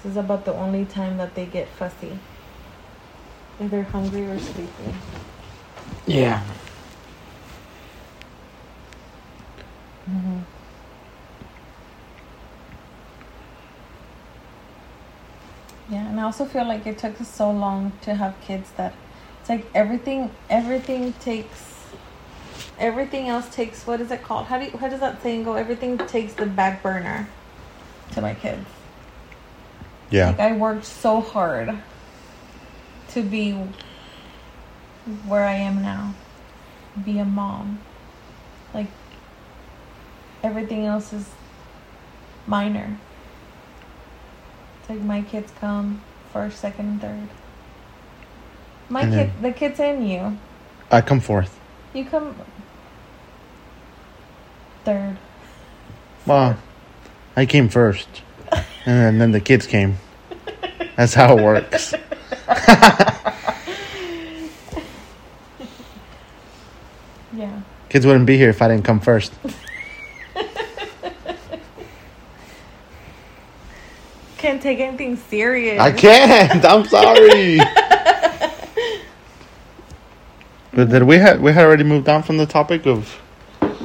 [0.07, 2.16] Is about the only time that they get fussy.
[3.61, 4.94] Either hungry or sleepy.
[6.07, 6.44] Yeah.
[10.09, 10.38] Mm-hmm.
[15.90, 18.94] Yeah, and I also feel like it took us so long to have kids that
[19.40, 21.84] it's like everything everything takes
[22.78, 24.46] everything else takes what is it called?
[24.46, 25.54] How do you, how does that saying go?
[25.54, 27.28] Everything takes the back burner
[28.12, 28.66] to my kids.
[30.11, 30.28] Yeah.
[30.28, 31.76] Like I worked so hard
[33.11, 33.52] to be
[35.26, 36.14] where I am now.
[37.04, 37.80] Be a mom.
[38.72, 38.86] Like
[40.42, 41.28] everything else is
[42.46, 42.98] minor.
[44.80, 46.02] It's like my kids come
[46.32, 47.28] first, second, and third.
[48.88, 50.38] My And kid, the kids in you,
[50.90, 51.59] I come fourth.
[51.92, 52.36] you come
[54.84, 55.16] third.
[56.24, 56.57] Well,
[57.36, 58.22] I came first.
[58.86, 59.97] And then, the kids came.
[60.97, 61.92] That's how it works.
[67.32, 67.61] Yeah.
[67.90, 69.32] Kids wouldn't be here if I didn't come first.
[74.38, 75.80] Can't take anything serious.
[75.80, 76.64] I can't.
[76.64, 77.59] I'm sorry.
[80.72, 83.20] but did we had we had already moved on from the topic of
[83.61, 83.76] how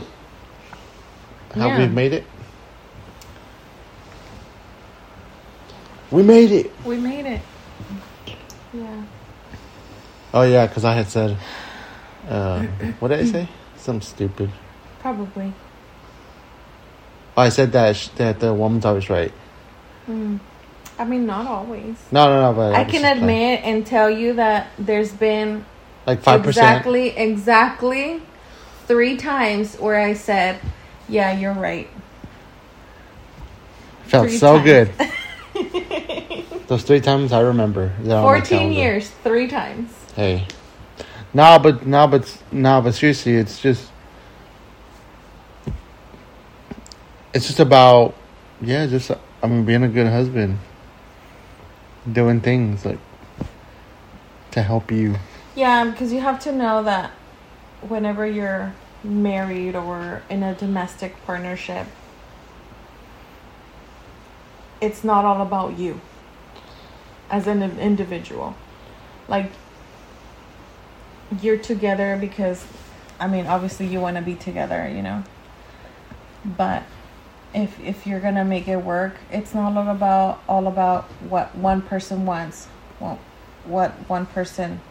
[1.67, 1.79] Yeah.
[1.79, 2.25] we've made it.
[6.11, 6.71] We made it.
[6.85, 7.41] We made it.
[8.73, 9.03] Yeah.
[10.33, 11.37] Oh yeah, because I had said,
[12.29, 12.63] uh,
[12.99, 13.47] what did I say?
[13.77, 14.49] Something stupid.
[14.99, 15.53] Probably.
[17.35, 19.31] I said that sh- that the woman's always right.
[20.05, 20.37] Hmm.
[20.99, 21.95] I mean, not always.
[22.11, 22.55] No, no, no.
[22.55, 25.65] But I can just like- admit and tell you that there's been
[26.05, 26.67] like five percent.
[26.67, 28.21] exactly, exactly
[28.87, 30.59] three times where I said,
[31.09, 31.87] "Yeah, you're right."
[34.03, 34.65] Felt Three so times.
[34.65, 35.11] good.
[36.67, 37.93] Those three times I remember.
[37.99, 39.91] They're on my 14 years, three times.
[40.15, 40.47] Hey.
[41.33, 43.89] No, but no, but no, but seriously, it's just
[47.33, 48.15] it's just about
[48.61, 50.59] yeah, just I mean being a good husband,
[52.11, 52.99] doing things like
[54.51, 55.15] to help you.
[55.55, 57.11] Yeah, um, because you have to know that
[57.87, 61.87] whenever you're married or in a domestic partnership,
[64.81, 66.01] it's not all about you
[67.29, 68.55] as an individual.
[69.27, 69.51] Like,
[71.41, 72.65] you're together because,
[73.19, 75.23] I mean, obviously you want to be together, you know?
[76.43, 76.83] But
[77.53, 81.81] if if you're gonna make it work, it's not all about all about what one
[81.81, 82.67] person wants,
[82.99, 83.19] well,
[83.65, 84.81] what one person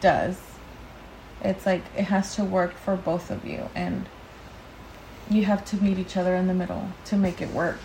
[0.00, 0.38] does.
[1.42, 4.08] It's like it has to work for both of you, and
[5.30, 7.78] you have to meet each other in the middle to make it work.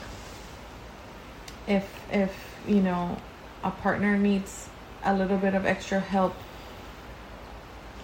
[1.67, 2.33] If if
[2.67, 3.17] you know
[3.63, 4.69] a partner needs
[5.03, 6.33] a little bit of extra help,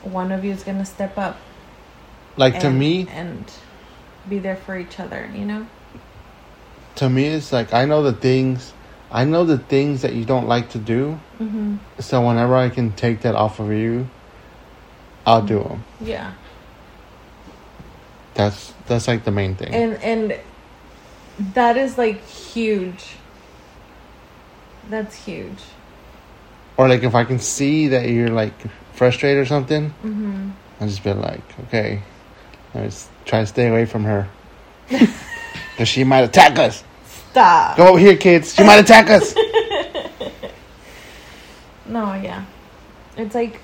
[0.04, 1.38] one of you is gonna step up.
[2.38, 3.52] Like to me, and
[4.28, 5.30] be there for each other.
[5.34, 5.68] You know.
[6.96, 8.74] to me, it's like I know the things,
[9.12, 11.20] I know the things that you don't like to do.
[11.40, 11.78] Mm-hmm.
[12.00, 14.10] So whenever I can take that off of you,
[15.26, 15.84] I'll do them.
[16.02, 16.34] Yeah.
[18.34, 19.74] That's that's like the main thing.
[19.74, 20.40] and and
[21.54, 23.16] that is like huge
[24.90, 25.62] that's huge
[26.80, 28.54] or like if I can see that you're like
[28.94, 30.52] frustrated or something, mm-hmm.
[30.80, 32.02] I'll just be like, okay,
[32.74, 34.28] let's try to stay away from her.
[35.72, 36.84] Because she might attack us.
[37.06, 38.54] stop Go over here, kids.
[38.54, 39.34] She might attack us.
[41.86, 42.46] no yeah
[43.18, 43.60] it's like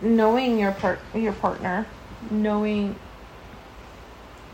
[0.00, 1.86] knowing your part your partner
[2.30, 2.96] knowing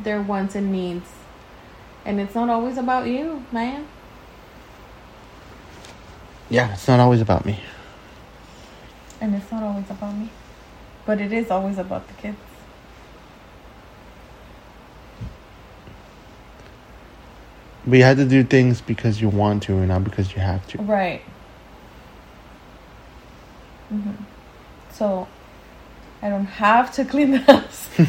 [0.01, 1.09] their wants and needs
[2.05, 3.87] and it's not always about you man
[6.51, 7.61] yeah, it's not always about me.
[9.21, 10.29] and it's not always about me
[11.07, 12.37] but it is always about the kids
[17.87, 20.67] But you had to do things because you want to and not because you have
[20.69, 20.83] to.
[20.83, 21.23] Right.
[23.89, 24.11] hmm
[24.93, 25.29] So,
[26.21, 27.89] I don't have to clean the house.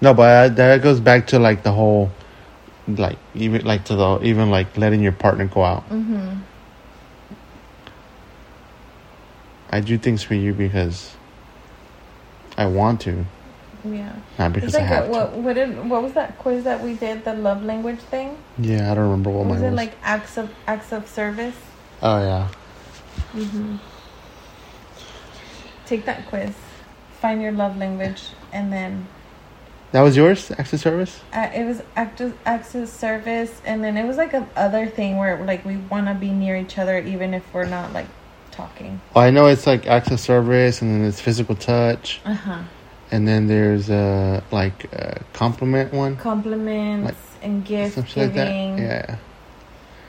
[0.00, 2.10] No, but that goes back to like the whole,
[2.88, 5.88] like even like to the even like letting your partner go out.
[5.90, 6.38] mm-hmm.
[9.70, 11.14] I do things for you because
[12.56, 13.26] I want to,
[13.84, 14.12] Yeah.
[14.38, 16.94] not because I like have a, what what did what was that quiz that we
[16.94, 18.38] did the love language thing?
[18.58, 19.76] Yeah, I don't remember what was mine it was.
[19.76, 21.56] like acts of acts of service?
[22.02, 22.48] oh yeah,
[23.34, 23.76] Mm-hmm.
[25.86, 26.54] Take that quiz,
[27.20, 29.06] find your love language, and then
[29.92, 30.50] that was yours.
[30.52, 31.20] Access service.
[31.32, 35.42] uh, it was acts of service, and then it was like a other thing where
[35.44, 38.06] like we want to be near each other even if we're not like
[38.50, 39.00] talking.
[39.14, 42.62] Well, I know it's like access service, and then it's physical touch, Uh huh.
[43.10, 48.80] and then there's a like a compliment one, compliments Like, and gift something like.
[48.80, 49.16] Yeah,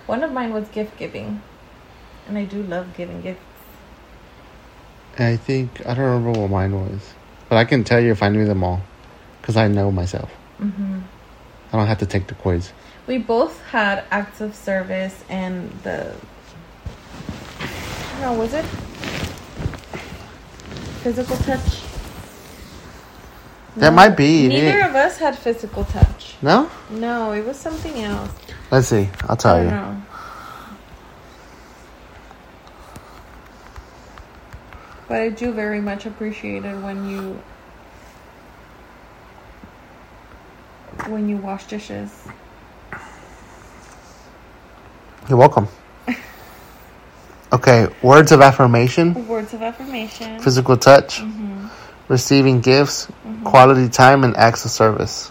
[0.07, 1.41] One of mine was gift giving,
[2.27, 3.41] and I do love giving gifts.
[5.19, 7.13] I think I don't remember what mine was,
[7.49, 8.81] but I can tell you if I knew them all,
[9.47, 10.29] because I know myself.
[10.57, 10.99] hmm
[11.71, 12.73] I don't have to take the quiz.
[13.07, 16.13] We both had acts of service and the.
[18.19, 18.65] No, was it
[21.01, 21.81] physical touch?
[23.77, 24.89] That might be, Neither yeah.
[24.89, 26.35] of us had physical touch.
[26.41, 28.31] No, No, it was something else.
[28.69, 29.07] let's see.
[29.29, 29.69] I'll tell I you.
[29.69, 30.01] know.
[35.07, 37.39] But I do very much appreciate it when you
[41.07, 42.11] when you wash dishes.
[45.29, 45.67] You're welcome.
[47.51, 50.39] Okay, words of affirmation, Words of affirmation.
[50.39, 51.67] physical touch, hmm
[52.09, 53.07] receiving gifts,
[53.43, 55.29] quality time, and acts of service.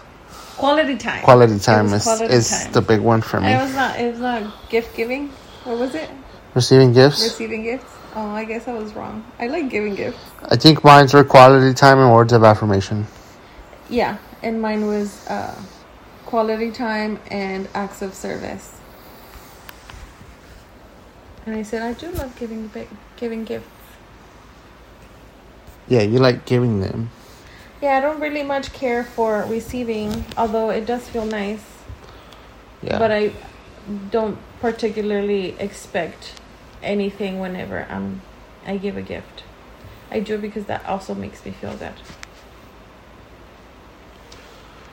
[0.57, 1.23] Quality time.
[1.23, 2.71] Quality time is quality is time.
[2.71, 3.53] the big one for me.
[3.53, 3.99] It was not.
[3.99, 5.29] It was not gift giving.
[5.63, 6.09] What was it?
[6.53, 7.23] Receiving gifts.
[7.23, 7.91] Receiving gifts.
[8.15, 9.23] Oh, I guess I was wrong.
[9.39, 10.17] I like giving gifts.
[10.43, 13.05] I think mine's were quality time and words of affirmation.
[13.89, 15.59] Yeah, and mine was uh,
[16.25, 18.79] quality time and acts of service.
[21.45, 22.69] And I said I do love giving
[23.15, 23.69] giving gifts.
[25.87, 27.09] Yeah, you like giving them.
[27.81, 31.63] Yeah, I don't really much care for receiving, although it does feel nice.
[32.81, 32.99] Yeah.
[32.99, 33.31] But I
[34.11, 36.33] don't particularly expect
[36.83, 38.21] anything whenever I'm
[38.65, 39.43] I give a gift.
[40.11, 41.93] I do because that also makes me feel good.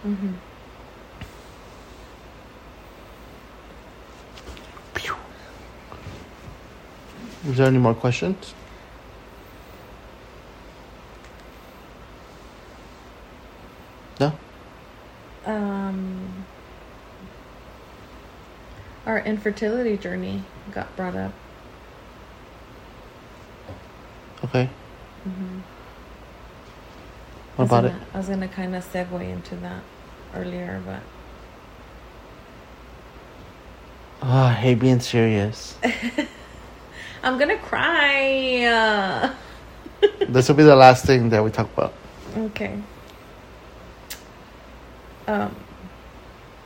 [0.05, 0.34] Mm-hmm.
[7.50, 8.55] Is there any more questions?
[14.18, 14.32] No?
[15.44, 16.44] Um,
[19.05, 20.42] our infertility journey
[20.72, 21.32] got brought up.
[24.44, 24.70] Okay.
[25.28, 25.59] Mm-hmm.
[27.57, 28.02] What about gonna, it?
[28.14, 29.82] I was going to kind of segue into that
[30.37, 31.01] earlier, but
[34.22, 35.76] Oh, I hate being serious.
[37.22, 38.64] I'm gonna cry.
[38.64, 39.35] Uh,
[40.28, 41.93] this will be the last thing that we talk about.
[42.37, 42.78] okay.
[45.26, 45.55] Um.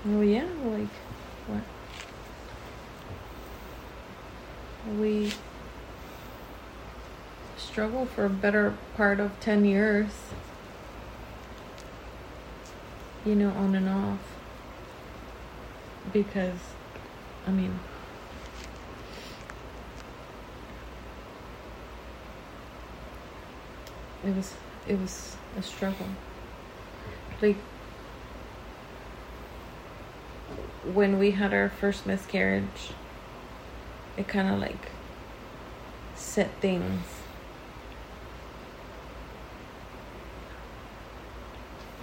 [0.08, 0.88] Oh yeah, like
[1.48, 1.62] what?
[5.00, 5.32] We
[7.56, 10.10] struggle for a better part of ten years.
[13.28, 14.20] You know, on and off.
[16.14, 16.58] Because,
[17.46, 17.78] I mean.
[24.24, 24.54] It was
[24.86, 26.06] it was a struggle.
[27.42, 27.58] Like
[30.94, 32.92] when we had our first miscarriage,
[34.16, 34.88] it kind of like
[36.14, 37.02] set things.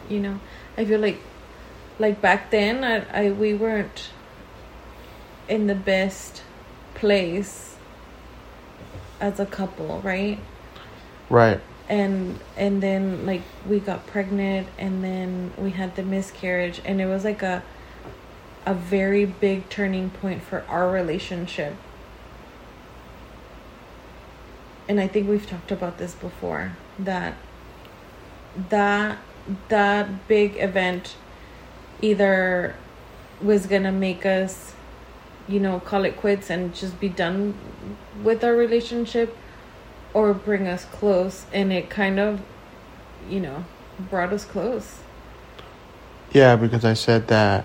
[0.07, 0.39] You know,
[0.77, 1.19] I feel like,
[1.99, 4.09] like back then, I, I we weren't
[5.47, 6.43] in the best
[6.95, 7.75] place
[9.19, 10.39] as a couple, right?
[11.29, 11.59] Right.
[11.89, 17.05] and and then like we got pregnant and then we had the miscarriage and it
[17.05, 17.63] was like a
[18.65, 21.75] a very big turning point for our relationship
[24.87, 27.35] and i think we've talked about this before that
[28.69, 29.17] that
[29.69, 31.15] that big event
[32.01, 32.75] either
[33.41, 34.73] was gonna make us
[35.47, 37.53] you know call it quits and just be done
[38.23, 39.35] with our relationship
[40.13, 42.41] or bring us close and it kind of
[43.29, 43.63] you know
[44.09, 44.99] brought us close
[46.31, 47.63] Yeah, because I said that.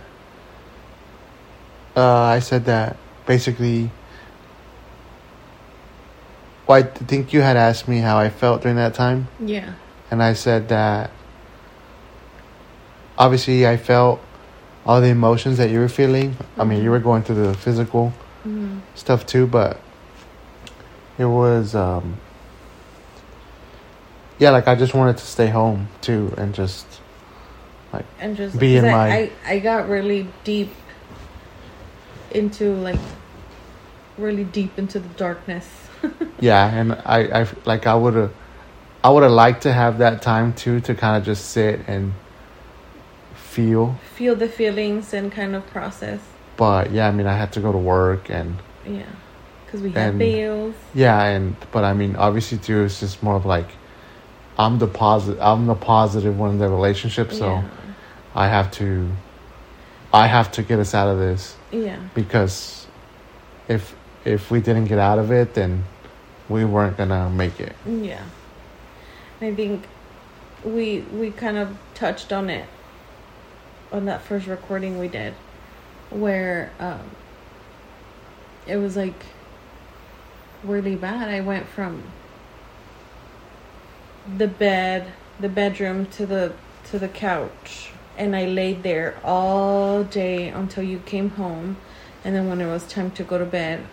[1.96, 3.90] Uh, I said that basically.
[6.66, 9.74] Well, I think you had asked me how I felt during that time, yeah
[10.10, 11.10] and I said that.
[13.20, 14.18] Obviously, I felt
[14.86, 16.36] all the emotions that you were feeling.
[16.56, 18.14] I mean, you were going through the physical
[18.46, 18.78] mm-hmm.
[18.94, 19.78] stuff too, but
[21.18, 21.74] it was.
[21.74, 22.16] um
[24.38, 26.86] Yeah, like I just wanted to stay home too, and just
[27.92, 30.70] like and just Be in I, my- I i got really deep
[32.30, 33.00] into like
[34.16, 35.68] really deep into the darkness
[36.40, 38.32] Yeah, and I, I like I would have,
[39.04, 42.14] I would have liked to have that time too to kind of just sit and
[43.50, 43.96] feel.
[44.14, 46.20] feel the feelings and kind of process
[46.56, 49.02] But yeah, I mean, I had to go to work and yeah
[49.64, 53.36] because we had And- bills yeah, and but I mean, obviously too, it's just more
[53.36, 53.68] of like,
[54.58, 57.68] I'm the positive, I'm the positive one in the relationship, so yeah
[58.34, 59.08] I have to,
[60.12, 62.86] I have to get us out of this yeah because
[63.68, 63.94] if
[64.24, 65.84] if we didn't get out of it, then
[66.48, 67.74] we weren't gonna make it.
[67.86, 68.22] Yeah.
[69.40, 69.86] I think
[70.64, 72.66] we we kind of touched on it
[73.92, 75.34] on that first recording we did
[76.10, 77.10] where um
[78.66, 79.24] it was like
[80.62, 81.28] really bad.
[81.28, 82.02] I went from
[84.36, 86.52] the bed, the bedroom to the
[86.90, 91.76] to the couch and I laid there all day until you came home
[92.24, 93.86] and then when it was time to go to bed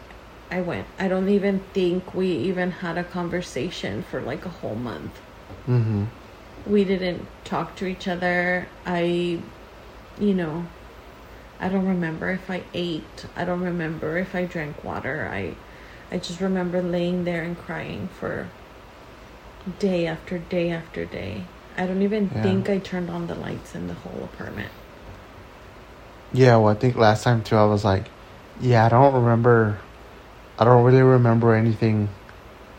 [0.50, 0.88] I went.
[0.98, 5.20] I don't even think we even had a conversation for like a whole month.
[5.68, 6.06] Mm-hmm.
[6.66, 8.68] We didn't talk to each other.
[8.86, 9.42] I,
[10.20, 10.66] you know,
[11.60, 13.26] I don't remember if I ate.
[13.36, 15.30] I don't remember if I drank water.
[15.32, 15.56] I,
[16.12, 18.48] I just remember laying there and crying for
[19.80, 21.44] day after day after day.
[21.78, 22.44] I don't even Yeah.
[22.44, 24.72] think I turned on the lights in the whole apartment.
[26.34, 28.06] Yeah, well, I think last time too, I was like,
[28.62, 29.78] yeah, I don't remember,
[30.60, 32.10] I don't really remember anything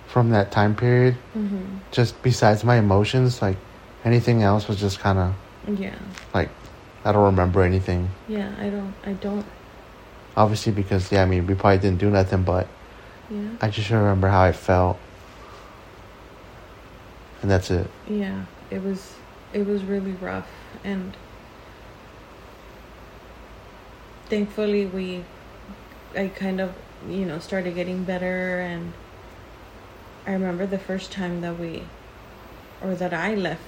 [0.07, 1.15] from that time period.
[1.37, 1.65] Mm-hmm.
[1.93, 3.57] Just besides my emotions, like
[4.05, 5.95] anything else was just kind of Yeah,
[6.35, 6.51] like,
[7.05, 8.09] I don't remember anything.
[8.29, 8.53] yeah.
[8.59, 8.95] I don't.
[9.05, 9.47] I don't.
[10.37, 12.67] Obviously, because yeah, I mean, we probably didn't do nothing, but
[13.31, 13.51] Yeah.
[13.61, 14.99] I just remember how I felt,
[17.43, 17.87] and that's it.
[18.09, 19.15] yeah it was
[19.55, 20.49] it was really rough
[20.85, 21.17] and
[24.27, 25.25] thankfully we
[26.17, 26.73] i kind of
[27.09, 28.93] you know started getting better and
[30.27, 31.83] i remember the first time that we
[32.83, 33.63] or that i left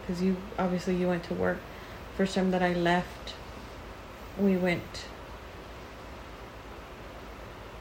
[0.00, 1.58] because you obviously you went to work
[2.22, 3.34] first time that i left
[4.38, 5.06] we went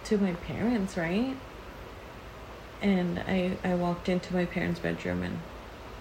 [0.03, 1.37] to my parents right
[2.81, 5.39] and I I walked into my parents' bedroom and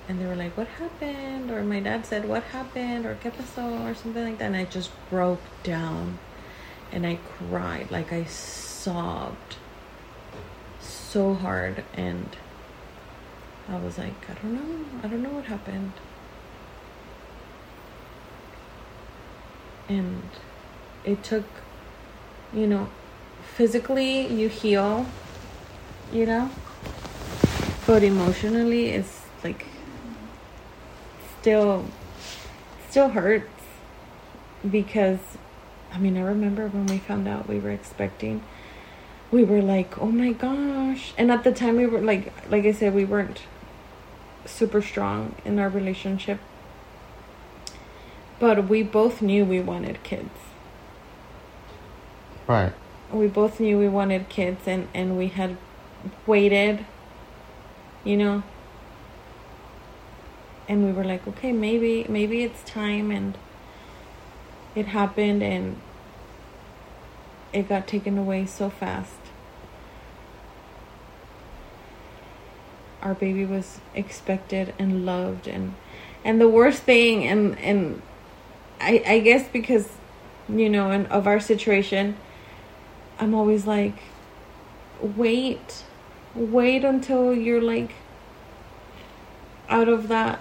[0.09, 3.65] and they were like, "What happened?" Or my dad said, "What happened?" Or "Qué pasó?"
[3.87, 4.47] Or something like that.
[4.47, 6.19] And I just broke down,
[6.91, 9.57] and I cried like I sobbed
[10.81, 12.37] so hard, and
[13.69, 15.01] I was like, "I don't know.
[15.05, 15.93] I don't know what happened."
[19.91, 20.23] And
[21.05, 21.45] it took,
[22.55, 22.89] you know,
[23.57, 25.05] physically you heal,
[26.13, 26.49] you know,
[27.89, 29.67] but emotionally it's like
[31.41, 31.87] still
[32.89, 33.51] still hurts
[34.71, 35.19] because
[35.93, 38.45] I mean I remember when we found out we were expecting
[39.33, 42.71] we were like oh my gosh and at the time we were like like I
[42.73, 43.43] said we weren't
[44.45, 46.39] super strong in our relationship
[48.41, 50.31] but we both knew we wanted kids.
[52.49, 52.73] Right.
[53.13, 55.57] we both knew we wanted kids and and we had
[56.27, 56.85] waited
[58.03, 58.43] you know?
[60.69, 63.39] And we were like okay maybe maybe it's time and
[64.75, 65.77] it happened and
[67.53, 69.19] it got taken away so fast.
[73.03, 75.75] Our baby was expected and loved and
[76.25, 78.03] and the worst thing and and
[78.81, 79.89] i i guess because
[80.49, 82.17] you know and of our situation
[83.19, 83.99] i'm always like
[85.01, 85.85] wait
[86.35, 87.93] wait until you're like
[89.69, 90.41] out of that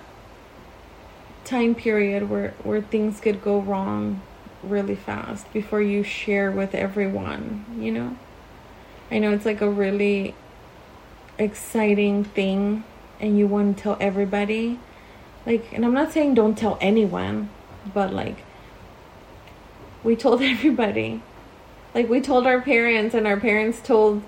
[1.46, 4.22] time period where where things could go wrong
[4.62, 8.18] really fast before you share with everyone you know?
[9.10, 10.36] I know it's like a really
[11.40, 12.84] exciting thing
[13.20, 14.80] and you want to tell everybody
[15.46, 17.50] like and i'm not saying don't tell anyone
[17.94, 18.44] but like
[20.04, 21.22] we told everybody.
[21.94, 24.24] Like we told our parents and our parents told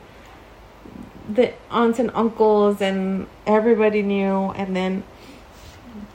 [1.29, 4.51] the aunts and uncles and everybody knew.
[4.51, 5.03] And then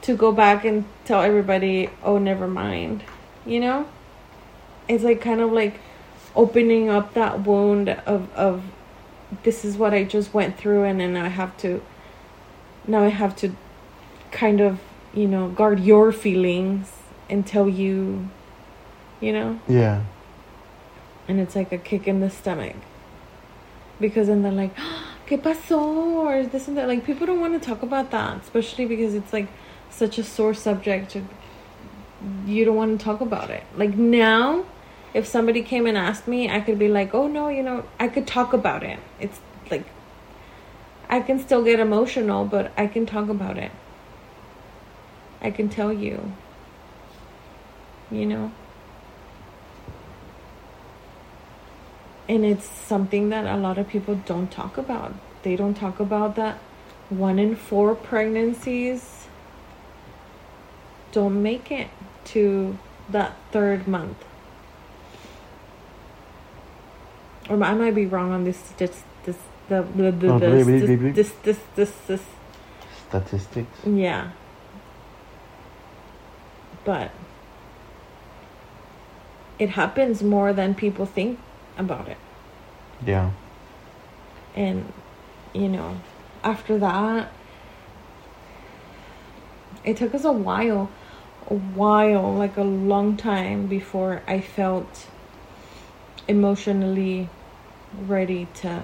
[0.01, 3.03] to go back and tell everybody oh never mind
[3.47, 3.87] you know?
[4.87, 5.79] It's like kind of like
[6.35, 8.63] opening up that wound of of
[9.43, 11.81] this is what i just went through and then i have to
[12.85, 13.53] now i have to
[14.31, 14.79] kind of
[15.15, 16.96] you know guard your feelings
[17.45, 18.29] tell you
[19.19, 19.59] you know?
[19.67, 20.03] Yeah.
[21.27, 22.75] and it's like a kick in the stomach.
[23.99, 24.75] Because then they're like
[25.27, 25.79] ¿Qué pasó?
[25.79, 26.87] or this and that.
[26.87, 29.47] Like people don't want to talk about that especially because it's like
[29.89, 31.17] such a sore subject
[32.45, 33.63] you don't want to talk about it.
[33.75, 34.65] Like now
[35.13, 38.07] if somebody came and asked me I could be like oh no you know I
[38.07, 38.99] could talk about it.
[39.19, 39.39] It's
[39.69, 39.85] like
[41.09, 43.71] I can still get emotional but I can talk about it.
[45.41, 46.33] I can tell you
[48.11, 48.51] you know?
[52.29, 55.13] And it's something that a lot of people don't talk about.
[55.43, 56.59] They don't talk about that
[57.09, 59.27] one in four pregnancies
[61.13, 61.87] don't make it
[62.25, 62.77] to
[63.09, 64.17] that third month.
[67.49, 69.37] Or i might be wrong on this this this
[69.69, 70.67] the, the, the, Oh, this,
[71.15, 72.21] this this this this.
[73.07, 73.79] Statistics.
[73.85, 74.31] yeah.
[76.83, 77.11] But
[79.59, 81.39] it happens more than people think
[81.77, 82.17] about it.
[83.05, 83.31] Yeah.
[84.55, 84.91] And,
[85.53, 85.99] you know,
[86.43, 87.31] after that,
[89.83, 90.89] it took us a while,
[91.49, 95.07] a while, like a long time before I felt
[96.27, 97.29] emotionally
[98.05, 98.83] ready to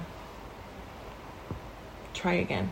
[2.13, 2.71] try again.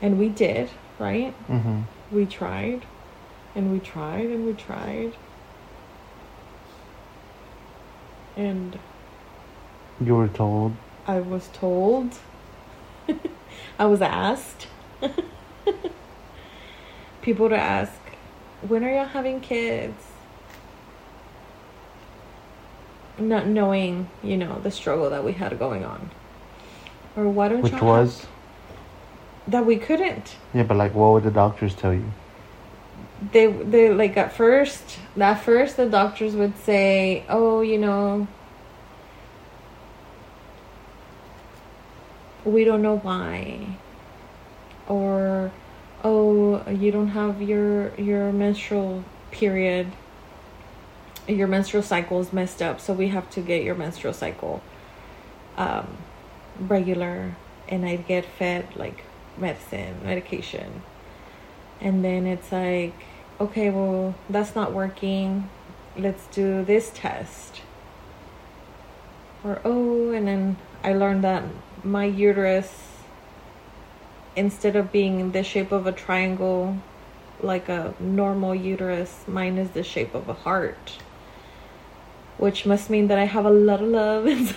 [0.00, 1.34] And we did, right?
[1.48, 1.82] Mm-hmm.
[2.10, 2.82] we tried
[3.54, 5.12] and we tried and we tried
[8.36, 8.78] and
[10.04, 10.72] You were told.
[11.06, 12.18] i was told
[13.78, 14.66] i was asked
[17.22, 17.92] people to ask
[18.68, 20.02] when are y'all having kids
[23.18, 26.10] not knowing you know the struggle that we had going on
[27.16, 28.20] or why don't Which was?
[28.20, 28.28] have-
[29.48, 32.04] that we couldn't Yeah, but like, what would the doctors tell you?
[33.30, 38.26] They they like at first at first the doctors would say oh you know
[42.44, 43.78] we don't know why
[44.88, 45.52] or
[46.02, 49.86] oh you don't have your your menstrual period
[51.28, 54.60] your menstrual cycle is messed up so we have to get your menstrual cycle
[55.56, 55.98] um
[56.58, 57.36] regular
[57.68, 59.04] and i'd get fed like
[59.36, 60.82] medicine medication.
[61.80, 62.94] And then it's like
[63.40, 65.48] okay well that's not working.
[65.96, 67.62] Let's do this test.
[69.44, 71.42] Or oh and then i learned that
[71.84, 72.88] my uterus
[74.36, 76.76] instead of being the shape of a triangle
[77.42, 80.98] like a normal uterus, mine is the shape of a heart.
[82.38, 84.26] Which must mean that I have a lot of love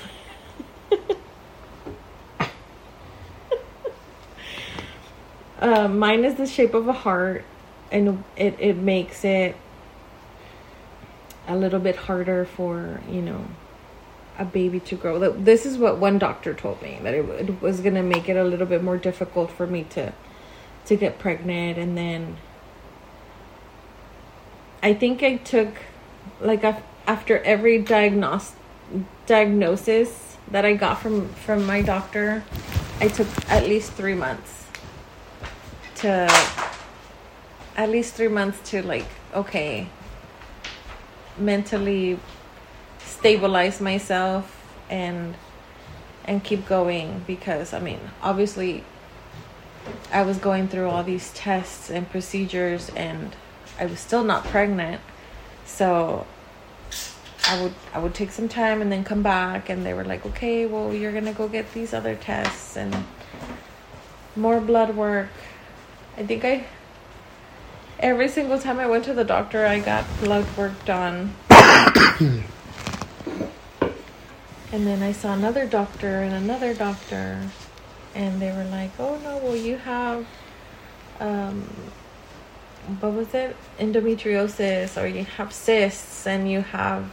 [5.60, 7.44] uh, mine is the shape of a heart,
[7.96, 9.56] and it, it makes it
[11.48, 13.46] a little bit harder for, you know,
[14.38, 15.32] a baby to grow.
[15.32, 18.44] This is what one doctor told me that it, was going to make it a
[18.44, 20.14] little bit more difficult for me to
[20.86, 22.38] to get pregnant and then
[24.84, 25.70] I think I took
[26.40, 26.64] like
[27.08, 28.52] after every diagnos-
[29.26, 32.44] diagnosis that I got from from my doctor,
[33.00, 34.68] I took at least 3 months
[35.96, 36.28] to
[37.76, 39.88] at least 3 months to like okay,
[41.38, 42.20] mentally
[43.00, 45.36] stabilize myself and
[46.26, 48.84] and keep going because I mean, obviously
[50.12, 53.36] I was going through all these tests and procedures and
[53.80, 55.02] I was still not pregnant.
[55.66, 56.26] So
[57.48, 60.26] I would I would take some time and then come back and they were like,
[60.26, 62.96] "Okay, well, you're to go get these other tests and
[64.36, 65.30] more blood work."
[66.18, 66.66] I think I
[68.00, 71.34] every single time I went to the doctor, I got blood work done.
[71.50, 72.44] and
[74.72, 77.42] then I saw another doctor and another doctor
[78.14, 80.26] and they were like, "Oh no, well you have
[81.20, 81.70] um
[83.00, 83.56] what was it?
[83.80, 87.12] Endometriosis or you have cysts and you have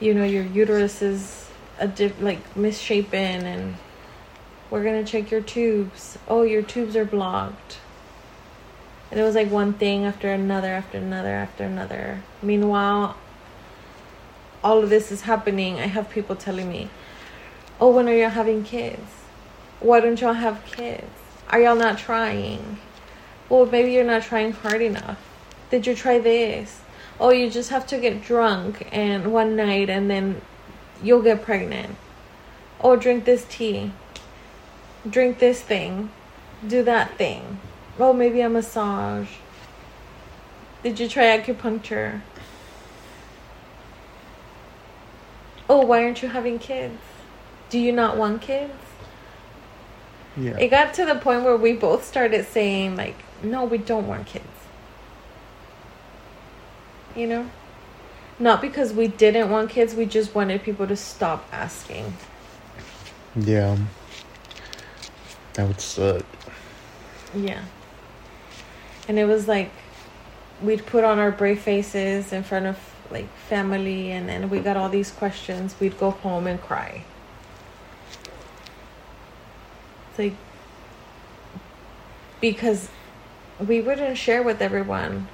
[0.00, 1.48] you know your uterus is
[1.78, 3.76] a dip like misshapen and
[4.70, 6.18] we're gonna check your tubes.
[6.28, 7.78] Oh your tubes are blocked
[9.10, 13.16] and it was like one thing after another after another after another meanwhile
[14.62, 16.88] all of this is happening i have people telling me
[17.80, 19.10] oh when are y'all having kids
[19.80, 21.10] why don't y'all have kids
[21.48, 22.78] are y'all not trying
[23.50, 25.18] well, maybe you're not trying hard enough.
[25.72, 26.82] Did you try this?
[27.18, 30.40] Oh, you just have to get drunk and one night and then
[31.02, 31.96] you'll get pregnant.
[32.80, 33.90] Oh, drink this tea.
[35.08, 36.10] Drink this thing.
[36.66, 37.58] Do that thing.
[37.98, 39.28] Oh, maybe a massage.
[40.82, 42.22] Did you try acupuncture?
[45.68, 46.98] Oh, why aren't you having kids?
[47.68, 48.72] Do you not want kids?
[50.36, 50.56] Yeah.
[50.56, 54.26] It got to the point where we both started saying like no, we don't want
[54.26, 54.44] kids.
[57.14, 57.50] You know?
[58.38, 62.14] Not because we didn't want kids, we just wanted people to stop asking.
[63.36, 63.76] Yeah.
[65.54, 66.24] That would suck.
[67.34, 67.62] Yeah.
[69.10, 69.72] And it was like
[70.62, 72.78] we'd put on our brave faces in front of
[73.10, 75.74] like family and then we got all these questions.
[75.80, 77.02] We'd go home and cry.
[80.10, 80.34] It's like
[82.40, 82.88] because
[83.58, 85.26] we wouldn't share with everyone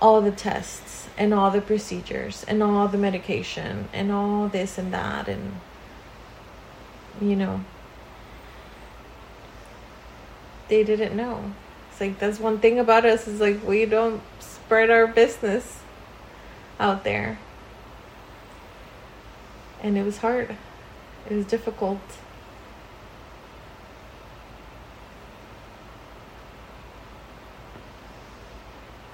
[0.00, 4.92] all the tests and all the procedures and all the medication and all this and
[4.92, 5.60] that and
[7.20, 7.64] you know
[10.66, 11.52] they didn't know
[12.02, 15.80] like that's one thing about us is like we don't spread our business
[16.78, 17.38] out there
[19.80, 20.54] and it was hard
[21.30, 22.00] it was difficult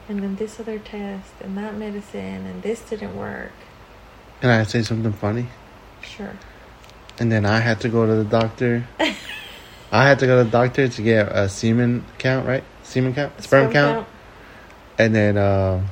[0.09, 3.52] and then this other test and that medicine and this didn't work.
[4.40, 5.47] Can I say something funny?
[6.01, 6.32] Sure.
[7.19, 8.86] And then I had to go to the doctor.
[9.93, 12.65] I had to go to the doctor to get a semen count, right?
[12.89, 13.32] Semen count?
[13.43, 13.97] Sperm, sperm count.
[13.97, 14.09] count.
[14.98, 15.86] And then, uh,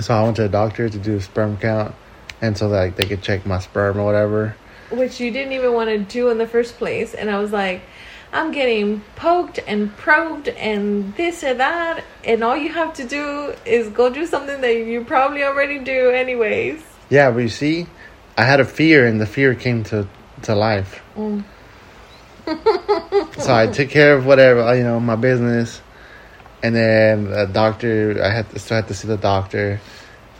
[0.00, 1.94] so I went to the doctor to do a sperm count.
[2.40, 4.56] And so like they could check my sperm or whatever.
[4.90, 7.14] Which you didn't even want to do in the first place.
[7.14, 7.82] And I was like,
[8.32, 13.54] I'm getting poked and probed and this and that, and all you have to do
[13.66, 16.82] is go do something that you probably already do anyways.
[17.10, 17.86] Yeah, but you see,
[18.38, 20.08] I had a fear, and the fear came to
[20.42, 21.02] to life.
[21.14, 21.44] Mm.
[23.38, 25.82] so I took care of whatever you know my business,
[26.62, 29.80] and then the doctor, I had to still had to see the doctor,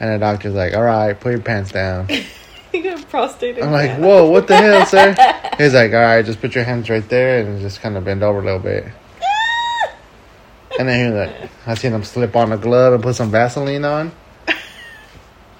[0.01, 2.09] and the doctor's like, "All right, put your pants down."
[2.73, 3.62] you got prostate.
[3.62, 5.15] I'm like, whoa, what the hell, sir?
[5.59, 8.23] He's like, all right, just put your hands right there and just kind of bend
[8.23, 8.85] over a little bit.
[10.78, 13.31] and then he was like, I seen him slip on a glove and put some
[13.31, 14.12] Vaseline on.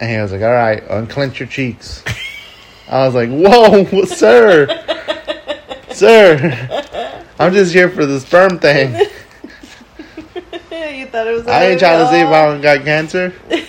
[0.01, 2.02] And he was like, all right, unclench your cheeks.
[2.89, 4.66] I was like, whoa, sir,
[5.93, 9.06] sir, I'm just here for the sperm thing.
[11.12, 11.47] Thought it was.
[11.47, 13.32] I ain't trying to see if I got cancer.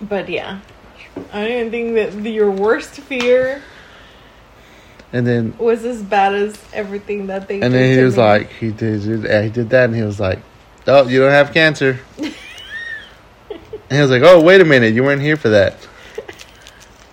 [0.00, 0.60] But yeah,
[1.32, 3.62] I don't even think that your worst fear
[5.12, 7.60] And then was as bad as everything that they.
[7.60, 8.22] and then he was me.
[8.22, 10.38] like, he did, yeah, he did that, and he was like,
[10.86, 12.32] "Oh, you don't have cancer." and
[13.90, 15.74] he was like, "Oh, wait a minute, you weren't here for that."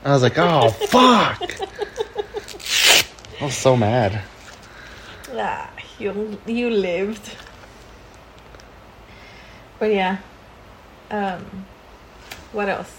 [0.03, 1.41] I was like, "Oh, fuck!"
[3.41, 4.21] I was so mad.
[5.33, 7.31] ah, you you lived.
[9.79, 10.17] But yeah,
[11.11, 11.65] um,
[12.51, 12.93] what else?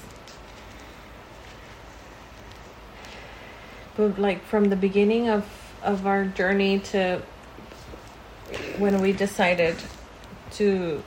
[3.97, 5.47] But like from the beginning of
[5.82, 7.23] of our journey to
[8.78, 9.77] when we decided
[10.52, 11.02] to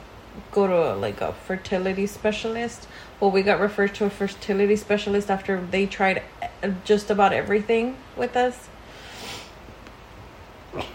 [0.52, 2.86] go to like a fertility specialist.
[3.18, 6.22] Well, we got referred to a fertility specialist after they tried
[6.84, 8.69] just about everything with us.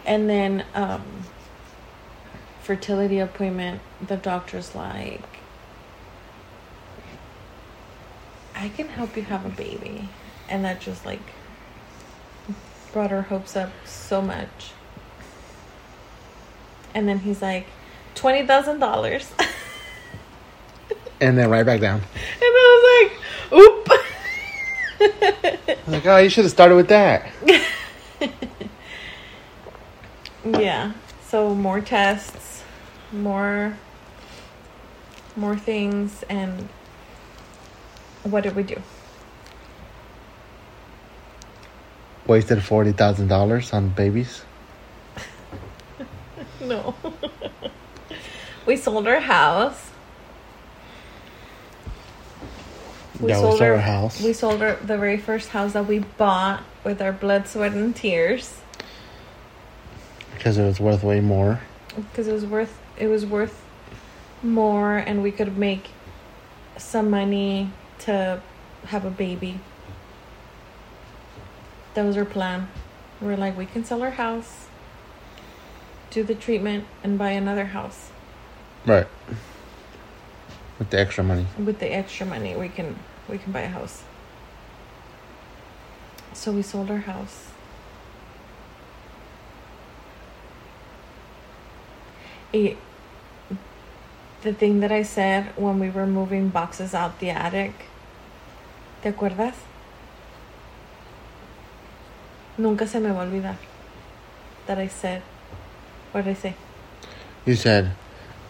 [0.06, 1.04] And then um
[2.62, 5.22] fertility appointment, the doctor's like
[8.56, 10.10] I can help you have a baby.
[10.50, 11.20] And that just like
[12.94, 14.72] brought our hopes up so much.
[16.94, 17.68] And then he's like,
[18.16, 19.32] twenty thousand dollars.
[21.22, 22.00] And then right back down.
[22.00, 22.04] And
[22.42, 23.10] I
[23.50, 23.88] was like, oop.
[25.00, 27.30] I was like, "Oh, you should have started with that."
[30.46, 30.94] yeah.
[31.28, 32.64] So more tests,
[33.12, 33.78] more
[35.36, 36.70] more things and
[38.24, 38.82] what did we do?
[42.28, 44.44] Wasted forty thousand dollars on babies.
[46.62, 46.96] No.
[48.66, 49.92] we sold our house.
[53.20, 54.22] We sold our house.
[54.22, 57.96] We sold our, the very first house that we bought with our blood, sweat, and
[57.96, 58.62] tears
[60.36, 61.62] because it was worth way more.
[61.96, 63.64] because it was worth it was worth
[64.44, 65.90] more, and we could make
[66.78, 68.42] some money to
[68.86, 69.60] have a baby.
[71.94, 72.70] That was our plan.
[73.22, 74.68] We are like, we can sell our house,
[76.12, 78.12] do the treatment, and buy another house.
[78.86, 79.08] Right.
[80.78, 81.48] With the extra money.
[81.58, 83.00] with the extra money we can
[83.30, 84.04] we can buy a house
[86.34, 87.45] so we sold our house
[92.56, 92.78] it,
[94.44, 97.74] the thing that i said when we were moving boxes out the attic
[99.02, 99.56] te acuerdas
[102.58, 103.56] nunca se me va a olvidar
[104.68, 105.22] that i said
[106.12, 106.54] what did i say
[107.46, 107.92] You said,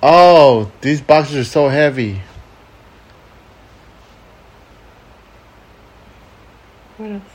[0.02, 2.22] "Oh, these boxes are so heavy."
[6.98, 7.34] what else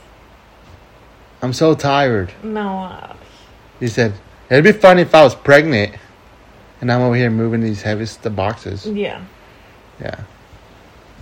[1.43, 2.33] I'm so tired.
[2.43, 3.13] no uh,
[3.79, 4.13] You said,
[4.49, 6.00] "It'd be funny if I was pregnant."
[6.81, 8.85] And I'm over here moving these heavy st- boxes.
[8.87, 9.23] yeah
[9.99, 10.23] Yeah.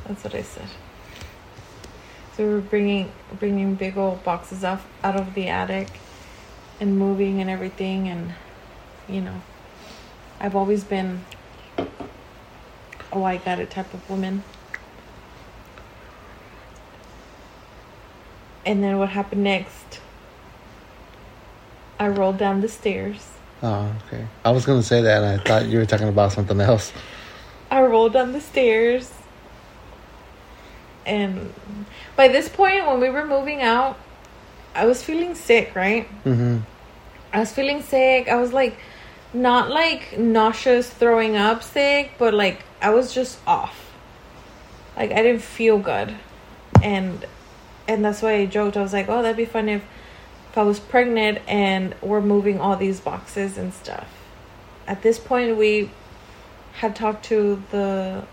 [0.07, 0.67] That's what I said.
[2.35, 5.89] So we were bringing bringing big old boxes off out of the attic,
[6.79, 8.33] and moving and everything, and
[9.07, 9.41] you know,
[10.39, 11.25] I've always been
[13.11, 14.43] oh I got it type of woman.
[18.65, 19.99] And then what happened next?
[21.99, 23.38] I rolled down the stairs.
[23.61, 24.25] Oh, okay.
[24.45, 26.93] I was gonna say that, and I thought you were talking about something else.
[27.71, 29.11] I rolled down the stairs.
[31.05, 31.53] And
[32.15, 33.97] by this point, when we were moving out,
[34.75, 36.07] I was feeling sick, right?
[36.23, 36.59] Mm-hmm.
[37.33, 38.27] I was feeling sick.
[38.27, 38.77] I was like,
[39.33, 43.91] not like nauseous, throwing up sick, but like I was just off.
[44.95, 46.15] Like I didn't feel good.
[46.81, 47.25] And
[47.87, 48.77] and that's why I joked.
[48.77, 49.83] I was like, oh, that'd be fun if
[50.51, 54.07] if I was pregnant and we're moving all these boxes and stuff.
[54.87, 55.91] At this point, we
[56.73, 58.23] had talked to the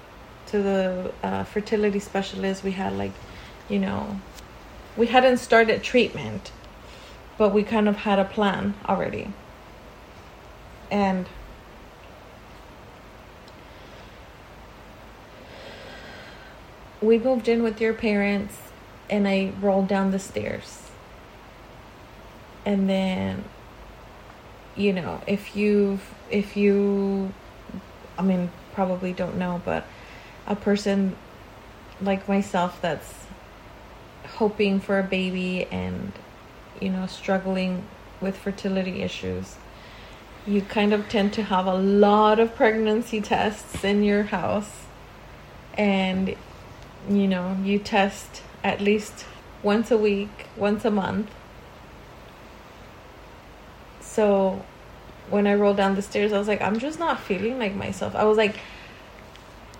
[0.47, 2.63] to the uh, fertility specialist.
[2.63, 3.13] We had like,
[3.69, 4.21] you know,
[4.97, 6.53] we hadn't started treatment,
[7.37, 9.33] but we kind of had a plan already.
[10.91, 11.27] And
[17.03, 18.57] we moved in with your parents,
[19.11, 20.86] and I rolled down the stairs.
[22.67, 23.45] And then,
[24.77, 27.33] you know, if you've if you,
[28.19, 29.87] I mean, probably don't know, but
[30.47, 31.17] a person
[32.03, 33.25] like myself that's
[34.27, 36.13] hoping for a baby and
[36.79, 37.83] you know struggling
[38.21, 39.57] with fertility issues
[40.47, 44.85] you kind of tend to have a lot of pregnancy tests in your house.
[45.77, 46.37] And
[47.09, 49.27] you know you test at least
[49.63, 51.31] once a week once a month
[54.17, 54.27] so
[55.31, 58.15] when i rolled down the stairs i was like i'm just not feeling like myself
[58.15, 58.57] i was like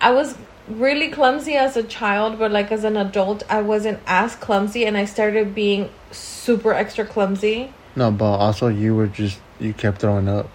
[0.01, 0.37] I was
[0.69, 4.97] really clumsy as a child, but like as an adult, I wasn't as clumsy, and
[4.97, 7.73] I started being super extra clumsy.
[7.95, 10.51] No, but also you were just you kept throwing up.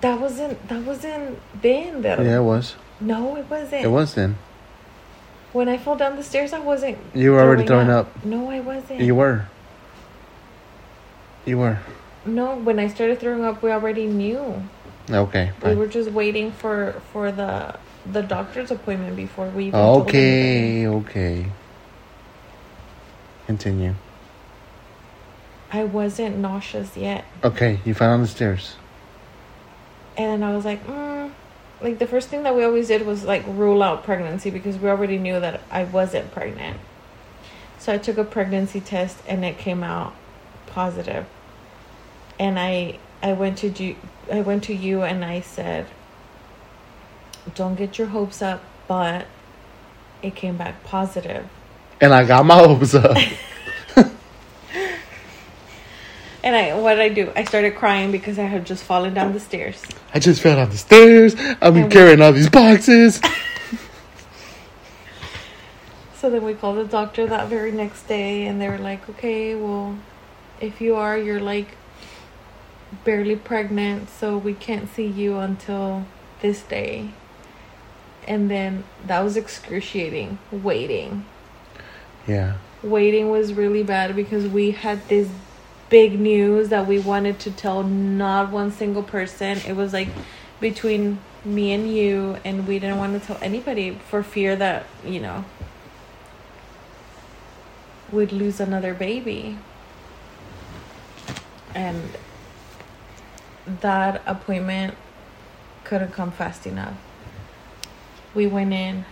[0.00, 2.20] That wasn't that wasn't then though.
[2.22, 2.76] Yeah, it was.
[3.00, 3.84] No, it wasn't.
[3.84, 4.38] It was then.
[5.52, 6.98] When I fell down the stairs, I wasn't.
[7.14, 8.24] You were already throwing up.
[8.24, 9.00] No, I wasn't.
[9.00, 9.46] You were.
[11.44, 11.78] You were.
[12.26, 14.62] No, when I started throwing up, we already knew.
[15.08, 15.52] Okay.
[15.64, 17.78] We were just waiting for for the
[18.10, 19.66] the doctor's appointment before we.
[19.66, 20.86] Even Okay.
[20.86, 21.46] Okay.
[23.46, 23.94] Continue.
[25.72, 28.76] I wasn't nauseous yet, Okay, you fell on the stairs.
[30.16, 31.30] and I was like, mm.
[31.80, 34.88] like the first thing that we always did was like rule out pregnancy because we
[34.88, 36.78] already knew that I wasn't pregnant.
[37.78, 40.14] So I took a pregnancy test, and it came out
[40.66, 41.26] positive.
[42.38, 43.96] And I I went to you,
[44.30, 45.86] I went to you, and I said,
[47.54, 49.26] don't get your hopes up, but
[50.22, 51.48] it came back positive.
[52.00, 53.16] And I got my hopes up.
[56.46, 57.32] And I, what did I do?
[57.34, 59.84] I started crying because I had just fallen down the stairs.
[60.14, 61.34] I just fell down the stairs.
[61.60, 63.20] I've been carrying all these boxes.
[66.18, 69.54] So then we called the doctor that very next day, and they were like, "Okay,
[69.54, 69.96] well,
[70.60, 71.68] if you are, you're like
[73.04, 76.04] barely pregnant, so we can't see you until
[76.40, 77.10] this day."
[78.26, 80.38] And then that was excruciating.
[80.50, 81.24] Waiting,
[82.26, 82.54] yeah.
[82.82, 85.28] waiting was really bad because we had this
[85.88, 89.58] big news that we wanted to tell not one single person.
[89.66, 90.08] It was like
[90.60, 95.20] between me and you, and we didn't want to tell anybody for fear that you
[95.20, 95.44] know
[98.10, 99.58] would lose another baby.
[101.74, 102.02] And
[103.66, 104.94] that appointment
[105.84, 106.96] couldn't come fast enough.
[108.34, 109.04] We went in,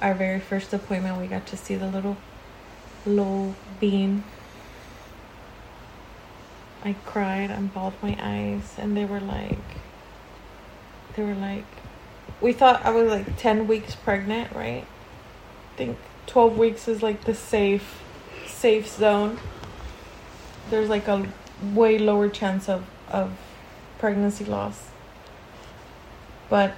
[0.00, 2.16] our very first appointment, we got to see the little
[3.06, 4.24] low bean.
[6.84, 9.58] I cried and bawled my eyes, and they were like,
[11.14, 11.66] they were like,
[12.40, 14.86] we thought I was like 10 weeks pregnant, right?
[15.74, 18.02] I think 12 weeks is like the safe
[18.46, 19.38] safe zone
[20.70, 21.26] there's like a
[21.72, 23.32] way lower chance of of
[24.00, 24.88] pregnancy loss.
[26.48, 26.74] But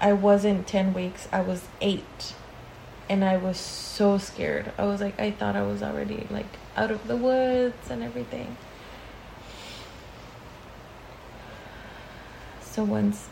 [0.00, 2.04] i wasn't 10 weeks i was 8
[3.08, 4.72] and i was so scared.
[4.76, 8.56] I was like i thought i was already like out of the woods and everything.
[12.60, 13.28] So once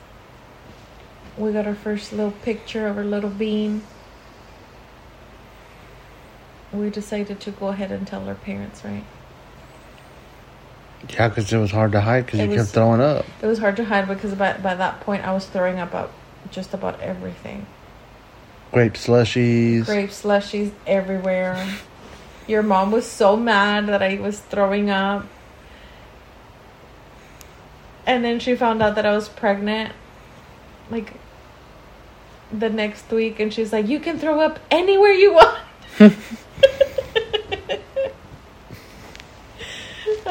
[1.36, 3.82] we got our first little picture of our little bean
[6.73, 9.05] we decided to go ahead and tell our parents, right?
[11.11, 13.24] Yeah, because it was hard to hide because you was- kept throwing up.
[13.43, 16.12] It was hard to hide because by, by that point I was throwing up about
[16.51, 17.66] just about everything.
[18.73, 19.87] Grape slushies.
[19.87, 21.66] Grape slushies everywhere.
[22.47, 25.27] Your mom was so mad that I was throwing up.
[28.07, 29.93] And then she found out that I was pregnant
[30.91, 31.12] like
[32.53, 35.59] the next week and she's like, You can throw up anywhere you want.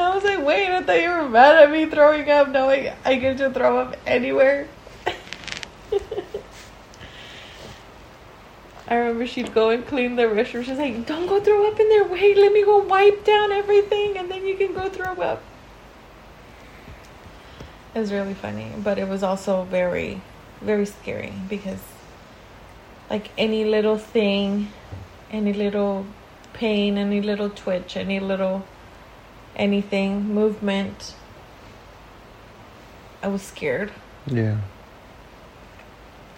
[0.06, 3.16] I was like, wait, I thought you were mad at me throwing up, knowing I
[3.16, 4.68] get to throw up anywhere.
[8.88, 10.62] I remember she'd go and clean the restroom.
[10.64, 12.04] She's like, don't go throw up in there.
[12.04, 15.42] Wait, let me go wipe down everything and then you can go throw up.
[17.92, 20.20] It was really funny, but it was also very,
[20.60, 21.82] very scary because,
[23.10, 24.68] like, any little thing,
[25.32, 26.06] any little
[26.52, 28.64] pain, any little twitch, any little
[29.56, 31.14] anything, movement,
[33.22, 33.92] I was scared.
[34.26, 34.58] Yeah.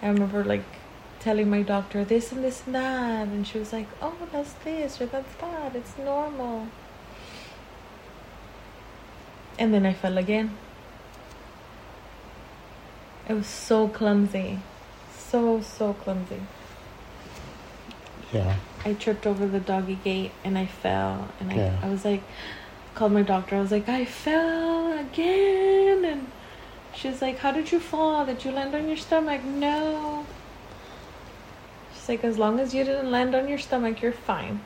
[0.01, 0.63] I remember like
[1.19, 5.01] telling my doctor this and this and that, and she was like, "Oh, that's this
[5.01, 5.75] or that's that.
[5.75, 6.67] It's normal."
[9.57, 10.57] And then I fell again.
[13.27, 14.59] It was so clumsy,
[15.15, 16.41] so so clumsy.
[18.31, 18.55] Yeah.
[18.85, 21.79] I tripped over the doggy gate and I fell, and I Yeah.
[21.83, 22.23] I was like,
[22.95, 23.55] called my doctor.
[23.55, 26.27] I was like, I fell again, and
[26.95, 28.25] she's like, How did you fall?
[28.25, 29.43] Did you land on your stomach?
[29.43, 30.25] No.
[31.93, 34.61] She's like, As long as you didn't land on your stomach, you're fine.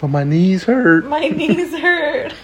[0.00, 1.06] But my knees hurt.
[1.06, 2.34] My knees hurt.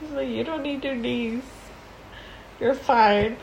[0.00, 1.42] She's like, You don't need your knees.
[2.60, 3.36] You're fine.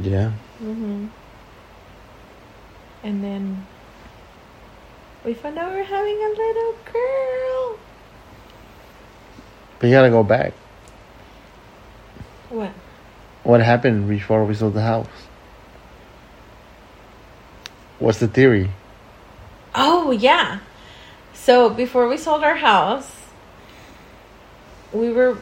[0.00, 0.32] Yeah.
[0.62, 1.06] Mm-hmm.
[3.02, 3.66] And then
[5.26, 7.78] we found out we're having a little girl.
[9.80, 10.54] But you gotta go back.
[12.48, 12.70] What?
[13.42, 15.08] What happened before we sold the house?
[17.98, 18.70] What's the theory?
[19.74, 20.60] Oh yeah.
[21.34, 23.10] So before we sold our house,
[24.92, 25.38] we were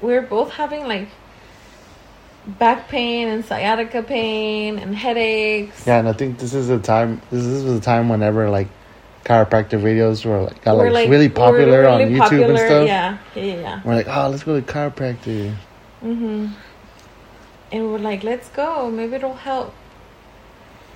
[0.00, 1.08] we were both having like
[2.46, 5.86] back pain and sciatica pain and headaches.
[5.86, 7.20] Yeah, and I think this is the time.
[7.30, 8.68] This, this was the time whenever like
[9.28, 12.58] chiropractic videos were like got We're, like, really popular we're on really YouTube popular, and
[12.58, 12.86] stuff.
[12.86, 13.82] Yeah, yeah, yeah.
[13.84, 15.54] We're like, oh, let's go to chiropractic.
[16.02, 16.46] Mm-hmm.
[17.70, 18.90] And we're like, let's go.
[18.90, 19.74] Maybe it'll help.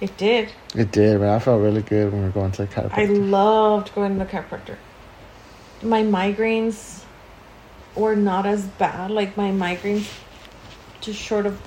[0.01, 0.51] It did.
[0.75, 1.29] It did, man.
[1.29, 2.99] I felt really good when we were going to the chiropractor.
[2.99, 4.77] I loved going to the chiropractor.
[5.83, 7.05] My migraines
[7.95, 9.11] were not as bad.
[9.11, 10.11] Like my migraines
[11.03, 11.61] just sort of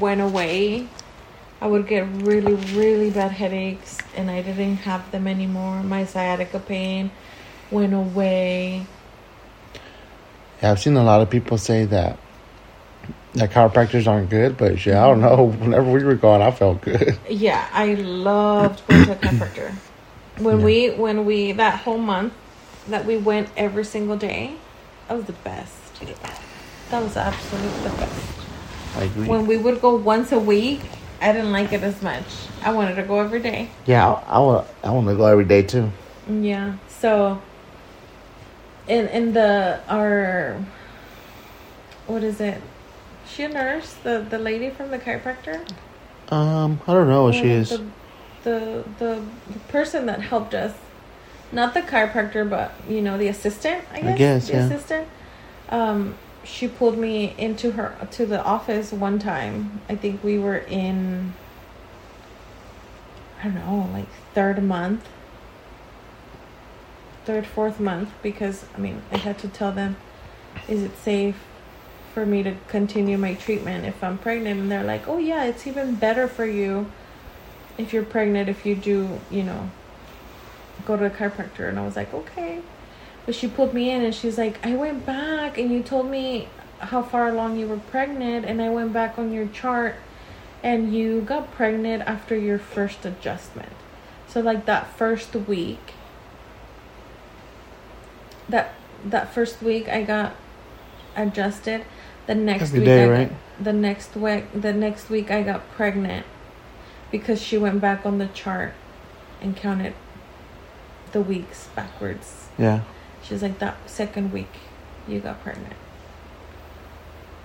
[0.00, 0.88] went away.
[1.62, 5.80] I would get really, really bad headaches, and I didn't have them anymore.
[5.84, 7.12] My sciatica pain
[7.70, 8.84] went away.
[10.60, 12.18] yeah, I've seen a lot of people say that
[13.34, 15.44] that chiropractors aren't good, but yeah, I don't know.
[15.60, 17.16] Whenever we were going, I felt good.
[17.30, 19.72] Yeah, I loved going to a chiropractor.
[20.38, 20.64] When Yeah.
[20.64, 22.32] we when we that whole month
[22.88, 24.54] that we went every single day,
[25.06, 25.78] that was the best.
[26.90, 28.32] That was absolutely the best.
[28.98, 29.28] I agree.
[29.28, 30.80] When we would go once a week,
[31.22, 32.24] I didn't like it as much.
[32.62, 33.70] I wanted to go every day.
[33.86, 34.66] yeah, I, I want.
[34.82, 35.90] I want to go every day too.
[36.28, 36.76] Yeah.
[36.88, 37.40] So
[38.88, 40.64] in in the our
[42.06, 42.60] what is it?
[43.26, 45.66] She a nurse, the the lady from the chiropractor?
[46.28, 47.70] Um, I don't know what she is.
[47.70, 47.84] The,
[48.42, 49.22] the the
[49.52, 50.74] the person that helped us,
[51.52, 53.84] not the chiropractor, but you know the assistant.
[53.92, 54.18] I guess.
[54.18, 54.66] guess, the yeah.
[54.66, 55.08] assistant.
[55.68, 59.80] Um, she pulled me into her to the office one time.
[59.88, 61.34] I think we were in.
[63.40, 65.08] I don't know, like third month.
[67.24, 69.96] Third, fourth month, because I mean, I had to tell them,
[70.68, 71.36] is it safe
[72.14, 74.60] for me to continue my treatment if I'm pregnant?
[74.60, 76.90] And they're like, oh yeah, it's even better for you
[77.78, 79.70] if you're pregnant if you do, you know,
[80.84, 81.68] go to a chiropractor.
[81.68, 82.60] And I was like, okay.
[83.24, 86.48] But she pulled me in and she's like, I went back and you told me
[86.78, 89.94] how far along you were pregnant, and I went back on your chart
[90.64, 93.72] and you got pregnant after your first adjustment.
[94.26, 95.94] So like that first week
[98.48, 98.74] that
[99.04, 100.34] that first week I got
[101.16, 101.84] adjusted.
[102.26, 103.32] The next Every week day, I right?
[103.60, 106.24] the next week the next week I got pregnant
[107.10, 108.74] because she went back on the chart
[109.40, 109.94] and counted
[111.10, 112.46] the weeks backwards.
[112.56, 112.82] Yeah.
[113.22, 114.50] She's like that second week
[115.06, 115.74] you got pregnant.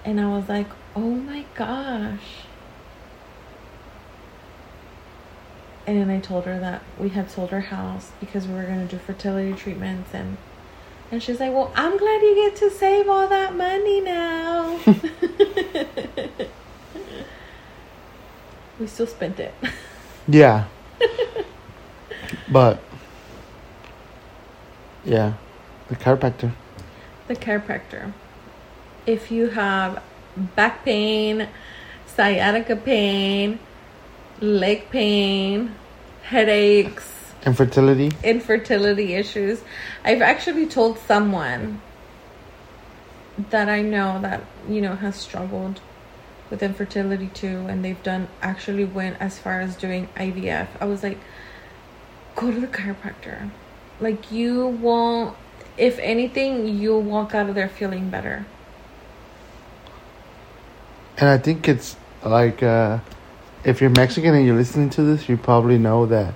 [0.06, 2.44] And I was like, "Oh my gosh."
[5.86, 8.86] And then I told her that we had sold our house because we were going
[8.86, 10.38] to do fertility treatments and
[11.12, 14.80] and she's like, "Well, I'm glad you get to save all that money now."
[18.80, 19.54] we still spent it.
[20.28, 20.66] Yeah.
[22.50, 22.82] but
[25.06, 25.34] yeah,
[25.90, 26.52] the chiropractor.
[27.28, 28.14] the chiropractor.
[29.06, 30.02] If you have
[30.56, 31.48] back pain,
[32.06, 33.60] sciatica pain,
[34.42, 35.76] leg pain,
[36.24, 37.14] headaches,
[37.46, 38.12] Infertility.
[38.24, 39.62] infertility issues,
[40.04, 41.82] I've actually told someone
[43.50, 45.80] that I know that, you know, has struggled
[46.50, 50.68] with infertility too, and they've done actually went as far as doing IVF.
[50.82, 51.18] I was like,
[52.36, 53.50] go to the chiropractor.
[54.00, 55.36] Like, you won't,
[55.78, 58.46] if anything, you'll walk out of there feeling better.
[61.18, 63.00] And I think it's like uh,
[63.64, 66.34] if you're Mexican and you're listening to this, you probably know that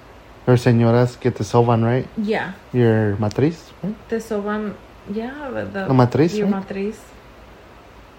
[0.47, 2.07] your señoras get the soban, right?
[2.17, 2.53] Yeah.
[2.73, 3.95] Your matriz, right?
[4.09, 4.75] The soban,
[5.11, 6.61] yeah, the, the matriz, your right?
[6.61, 6.99] matriz.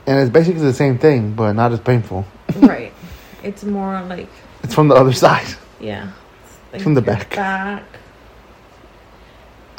[0.07, 2.25] And it's basically the same thing, but not as painful.
[2.57, 2.93] right.
[3.45, 4.29] It's more like,
[4.63, 5.49] It's from the other side,
[5.81, 6.13] yeah.
[6.73, 7.35] Like From the back.
[7.35, 7.83] Back,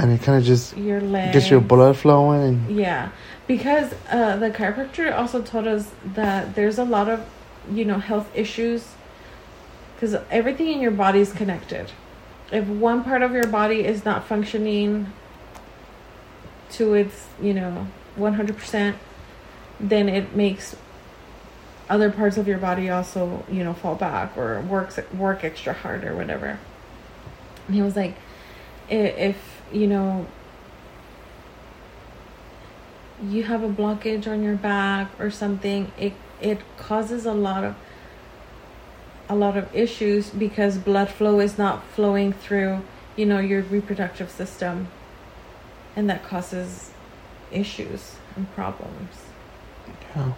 [0.04, 1.34] and it kind of just your legs.
[1.34, 2.42] gets your blood flowing.
[2.42, 3.10] And Yeah,
[3.48, 7.26] because uh, the chiropractor also told us that there's a lot of,
[7.72, 8.86] you know, health issues.
[9.96, 11.90] Because everything in your body is connected.
[12.52, 15.14] If one part of your body is not functioning
[16.72, 18.96] to its, you know, 100%,
[19.80, 20.76] then it makes
[21.90, 26.04] other parts of your body also, you know, fall back or works work extra hard
[26.04, 26.60] or whatever.
[27.68, 28.16] And he was like,
[28.90, 30.26] if you know
[33.22, 37.76] you have a blockage on your back or something it it causes a lot of
[39.30, 42.82] a lot of issues because blood flow is not flowing through
[43.16, 44.88] you know your reproductive system
[45.96, 46.92] and that causes
[47.52, 49.24] issues and problems
[50.16, 50.34] yeah.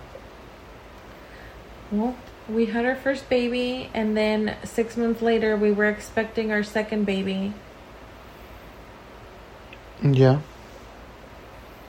[1.91, 2.15] Well,
[2.49, 7.05] we had our first baby, and then six months later, we were expecting our second
[7.05, 7.53] baby.
[10.03, 10.39] Yeah.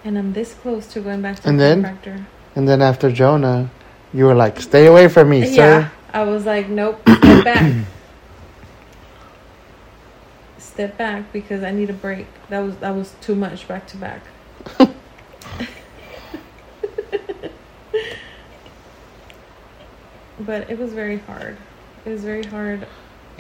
[0.05, 1.83] And I'm this close to going back to And the then?
[1.83, 2.25] chiropractor.
[2.55, 3.71] And then after Jonah,
[4.15, 7.75] you were like, "Stay away from me, Yeah, sir." I was like, nope, step back.
[10.59, 12.27] step back because I need a break.
[12.49, 14.23] That was that was too much back to back.
[20.41, 21.57] but it was very hard.
[22.05, 22.87] It was very hard,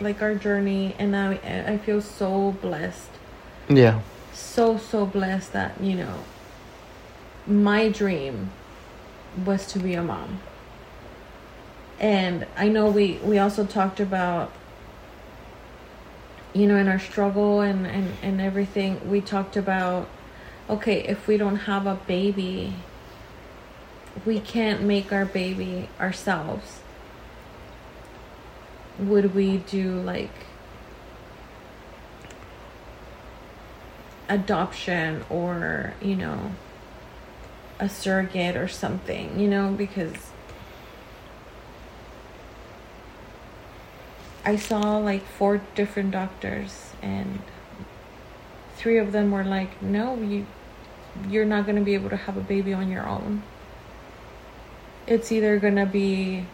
[0.01, 3.11] like our journey, and I I feel so blessed
[3.69, 4.01] Yeah.
[4.37, 6.25] So so blessed that you know
[7.47, 8.51] my dream
[9.45, 10.41] was to be a mom.
[11.99, 14.53] And i know we we also talked about
[16.53, 20.09] you know in our struggle and and, and everything we talked about
[20.69, 22.75] okay if we don't have a baby
[24.25, 26.81] we can't make our baby ourselves.
[28.99, 30.46] Would we do like
[34.29, 36.53] adoption or you know
[37.79, 40.15] a surrogate or something you know because
[44.45, 47.41] i saw like four different doctors and
[48.77, 50.47] three of them were like no you
[51.29, 53.43] you're not going to be able to have a baby on your own.
[55.07, 56.47] It's either going to be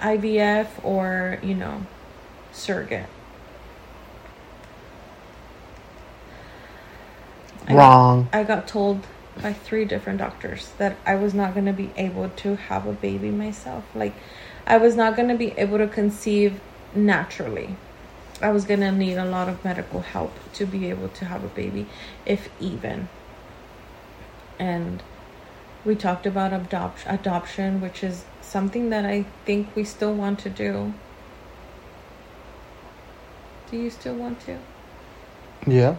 [0.00, 1.84] ivf or you know
[2.52, 3.04] surrogate
[7.66, 8.28] I got- Wrong.
[8.32, 9.06] I got told
[9.42, 12.92] by three different doctors that I was not going to be able to have a
[12.92, 13.84] baby myself.
[13.94, 14.14] Like,
[14.66, 16.60] I was not going to be able to conceive
[16.94, 17.76] naturally.
[18.42, 21.44] I was going to need a lot of medical help to be able to have
[21.44, 21.86] a baby,
[22.26, 23.08] if even.
[24.58, 25.02] And
[25.84, 30.50] we talked about adopt- adoption, which is something that I think we still want to
[30.50, 30.92] do.
[33.70, 34.58] Do you still want to?
[35.66, 35.96] Yeah.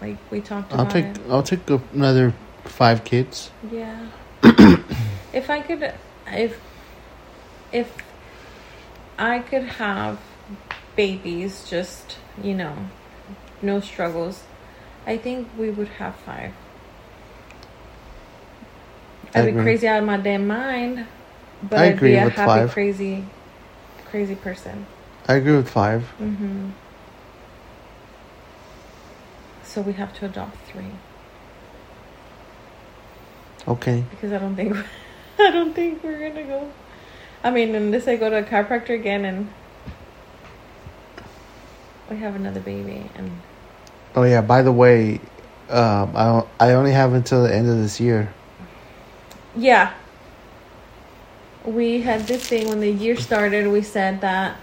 [0.00, 0.86] Like, we talked about.
[0.86, 1.04] I'll take.
[1.04, 1.20] it.
[1.28, 2.32] I'll take another
[2.64, 3.50] five kids.
[3.70, 4.06] Yeah.
[5.32, 5.92] if I could,
[6.32, 6.60] if
[7.72, 7.92] if
[9.18, 10.18] I could have
[10.94, 12.74] babies, just you know,
[13.60, 14.42] no struggles,
[15.06, 16.52] I think we would have five.
[19.34, 21.06] I'd be crazy out of my damn mind,
[21.62, 22.70] but I I'd agree be a with happy, five.
[22.72, 23.24] crazy,
[24.06, 24.86] crazy person.
[25.26, 26.04] I agree with five.
[26.18, 26.70] hmm
[29.68, 30.90] So we have to adopt three
[33.66, 34.02] Okay.
[34.10, 34.74] because I don't think
[35.38, 36.70] I don't think we're gonna go.
[37.44, 39.48] I mean, unless I go to a chiropractor again and
[42.10, 43.30] we have another baby and
[44.16, 44.40] Oh yeah.
[44.40, 45.20] By the way,
[45.68, 48.32] um, I I only have until the end of this year.
[49.56, 49.92] yeah.
[51.64, 53.68] We had this thing when the year started.
[53.68, 54.56] We said that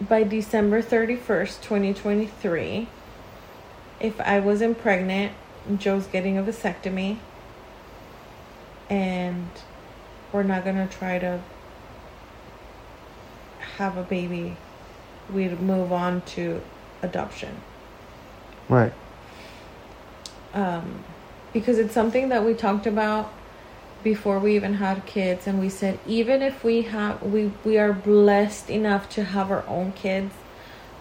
[0.00, 2.88] by December thirty first, twenty twenty three,
[4.00, 5.32] if I wasn't pregnant,
[5.78, 7.18] Joe's getting a vasectomy,
[8.88, 9.48] and
[10.32, 11.40] we're not gonna try to
[13.76, 14.56] have a baby.
[15.32, 16.60] We'd move on to
[17.02, 17.60] adoption.
[18.68, 18.92] Right.
[20.54, 21.04] um,
[21.52, 23.32] because it's something that we talked about
[24.04, 27.92] before we even had kids and we said even if we have we we are
[27.92, 30.34] blessed enough to have our own kids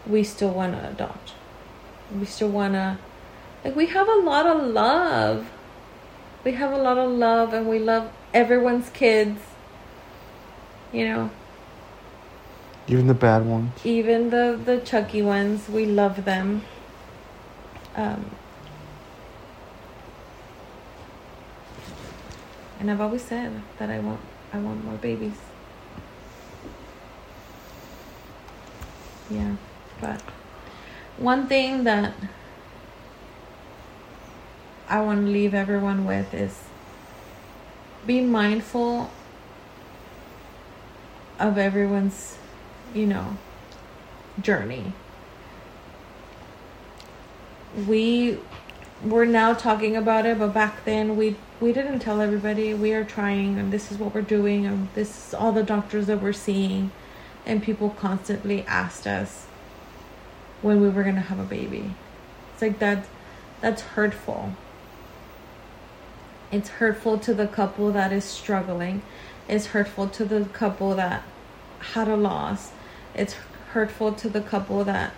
[0.05, 1.33] we still want to adopt
[2.17, 2.97] we still want to
[3.63, 5.49] like we have a lot of love.
[6.43, 9.39] We have a lot of love and we love everyone's kids.
[10.91, 11.29] You know?
[12.87, 13.71] Even the bad ones.
[13.83, 15.69] even the the chucky ones.
[15.69, 16.63] We love them.
[17.95, 18.31] Um
[22.79, 24.21] and i've always said that i want
[24.53, 25.33] i want more babies.
[29.29, 29.55] Yeah
[30.01, 30.21] but
[31.19, 32.13] one thing that
[34.87, 36.63] i want to leave everyone with is
[38.07, 39.11] be mindful
[41.39, 42.37] of everyone's
[42.93, 43.37] you know
[44.41, 44.93] journey.
[47.87, 48.39] We
[49.03, 53.05] we're now talking about it but back then we we didn't tell everybody we are
[53.05, 56.33] trying and this is what we're doing and this is all the doctors that we're
[56.33, 56.91] seeing
[57.45, 59.45] and people constantly asked us
[60.61, 61.93] when we were to have a baby.
[62.53, 63.05] It's like that
[63.61, 64.53] that's hurtful.
[66.51, 69.01] It's hurtful to the couple that is struggling.
[69.47, 71.23] It's hurtful to the couple that
[71.93, 72.71] had a loss.
[73.13, 73.35] It's
[73.71, 75.13] hurtful to the couple that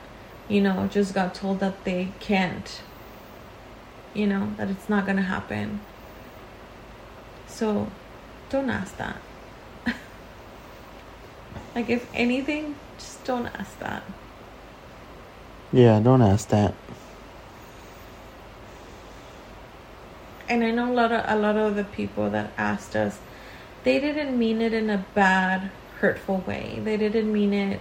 [0.47, 2.81] you know just got told that they can't
[4.13, 5.79] you know that it's not going to happen.
[7.47, 7.91] So
[8.49, 9.17] don't ask that.
[11.75, 14.03] like, if anything, just don't ask that.
[15.73, 16.73] Yeah, don't ask that.
[20.49, 23.19] And I know a lot of a lot of the people that asked us,
[23.85, 26.81] they didn't mean it in a bad, hurtful way.
[26.83, 27.79] They didn't mean it.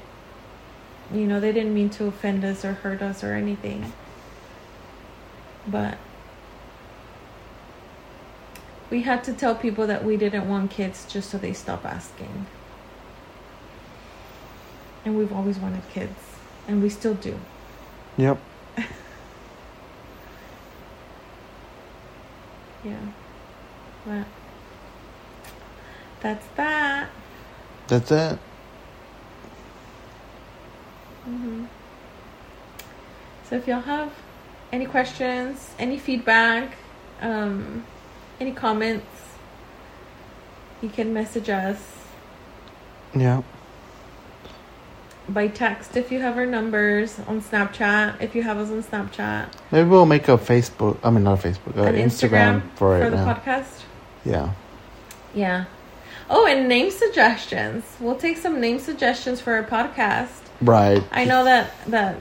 [1.12, 3.92] You know, they didn't mean to offend us or hurt us or anything.
[5.66, 5.98] But
[8.88, 12.46] we had to tell people that we didn't want kids just so they stop asking.
[15.04, 16.18] And we've always wanted kids,
[16.68, 17.40] and we still do.
[18.20, 18.38] Yep.
[22.82, 22.96] Yeah.
[24.06, 24.24] But
[26.20, 27.10] that's that.
[27.88, 28.38] That's it.
[31.24, 31.64] hmm
[33.48, 34.10] So if y'all have
[34.72, 36.76] any questions, any feedback,
[37.20, 37.84] um,
[38.40, 39.06] any comments,
[40.80, 41.82] you can message us
[43.14, 43.42] Yeah.
[45.32, 48.20] By text if you have our numbers on Snapchat.
[48.20, 50.98] If you have us on Snapchat, Maybe we'll make a Facebook.
[51.02, 51.76] I mean, not a Facebook.
[51.76, 53.34] Uh, an Instagram, for it the now.
[53.34, 53.82] podcast.
[54.24, 54.52] Yeah.
[55.34, 55.64] Yeah.
[56.28, 57.84] Oh, and name suggestions.
[57.98, 60.42] We'll take some name suggestions for our podcast.
[60.60, 61.02] Right.
[61.12, 62.20] I know that that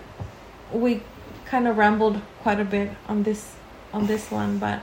[0.71, 1.01] we
[1.45, 3.55] kind of rambled quite a bit on this
[3.93, 4.81] on this one, but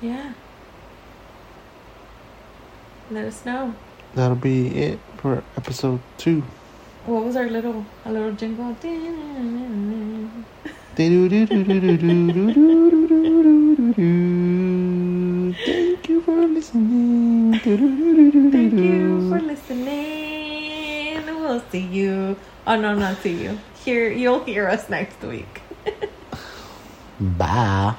[0.00, 0.32] yeah.
[3.10, 3.74] Let us know.
[4.14, 6.42] That'll be it for episode two.
[7.06, 8.74] What was our little a little jingle?
[8.80, 9.04] Thank
[16.08, 17.58] you for listening.
[17.60, 21.26] Thank you for listening.
[21.26, 22.36] We'll see you.
[22.66, 23.58] Oh no, not see you.
[23.84, 25.62] Here you'll hear us next week.
[27.20, 27.94] Bye.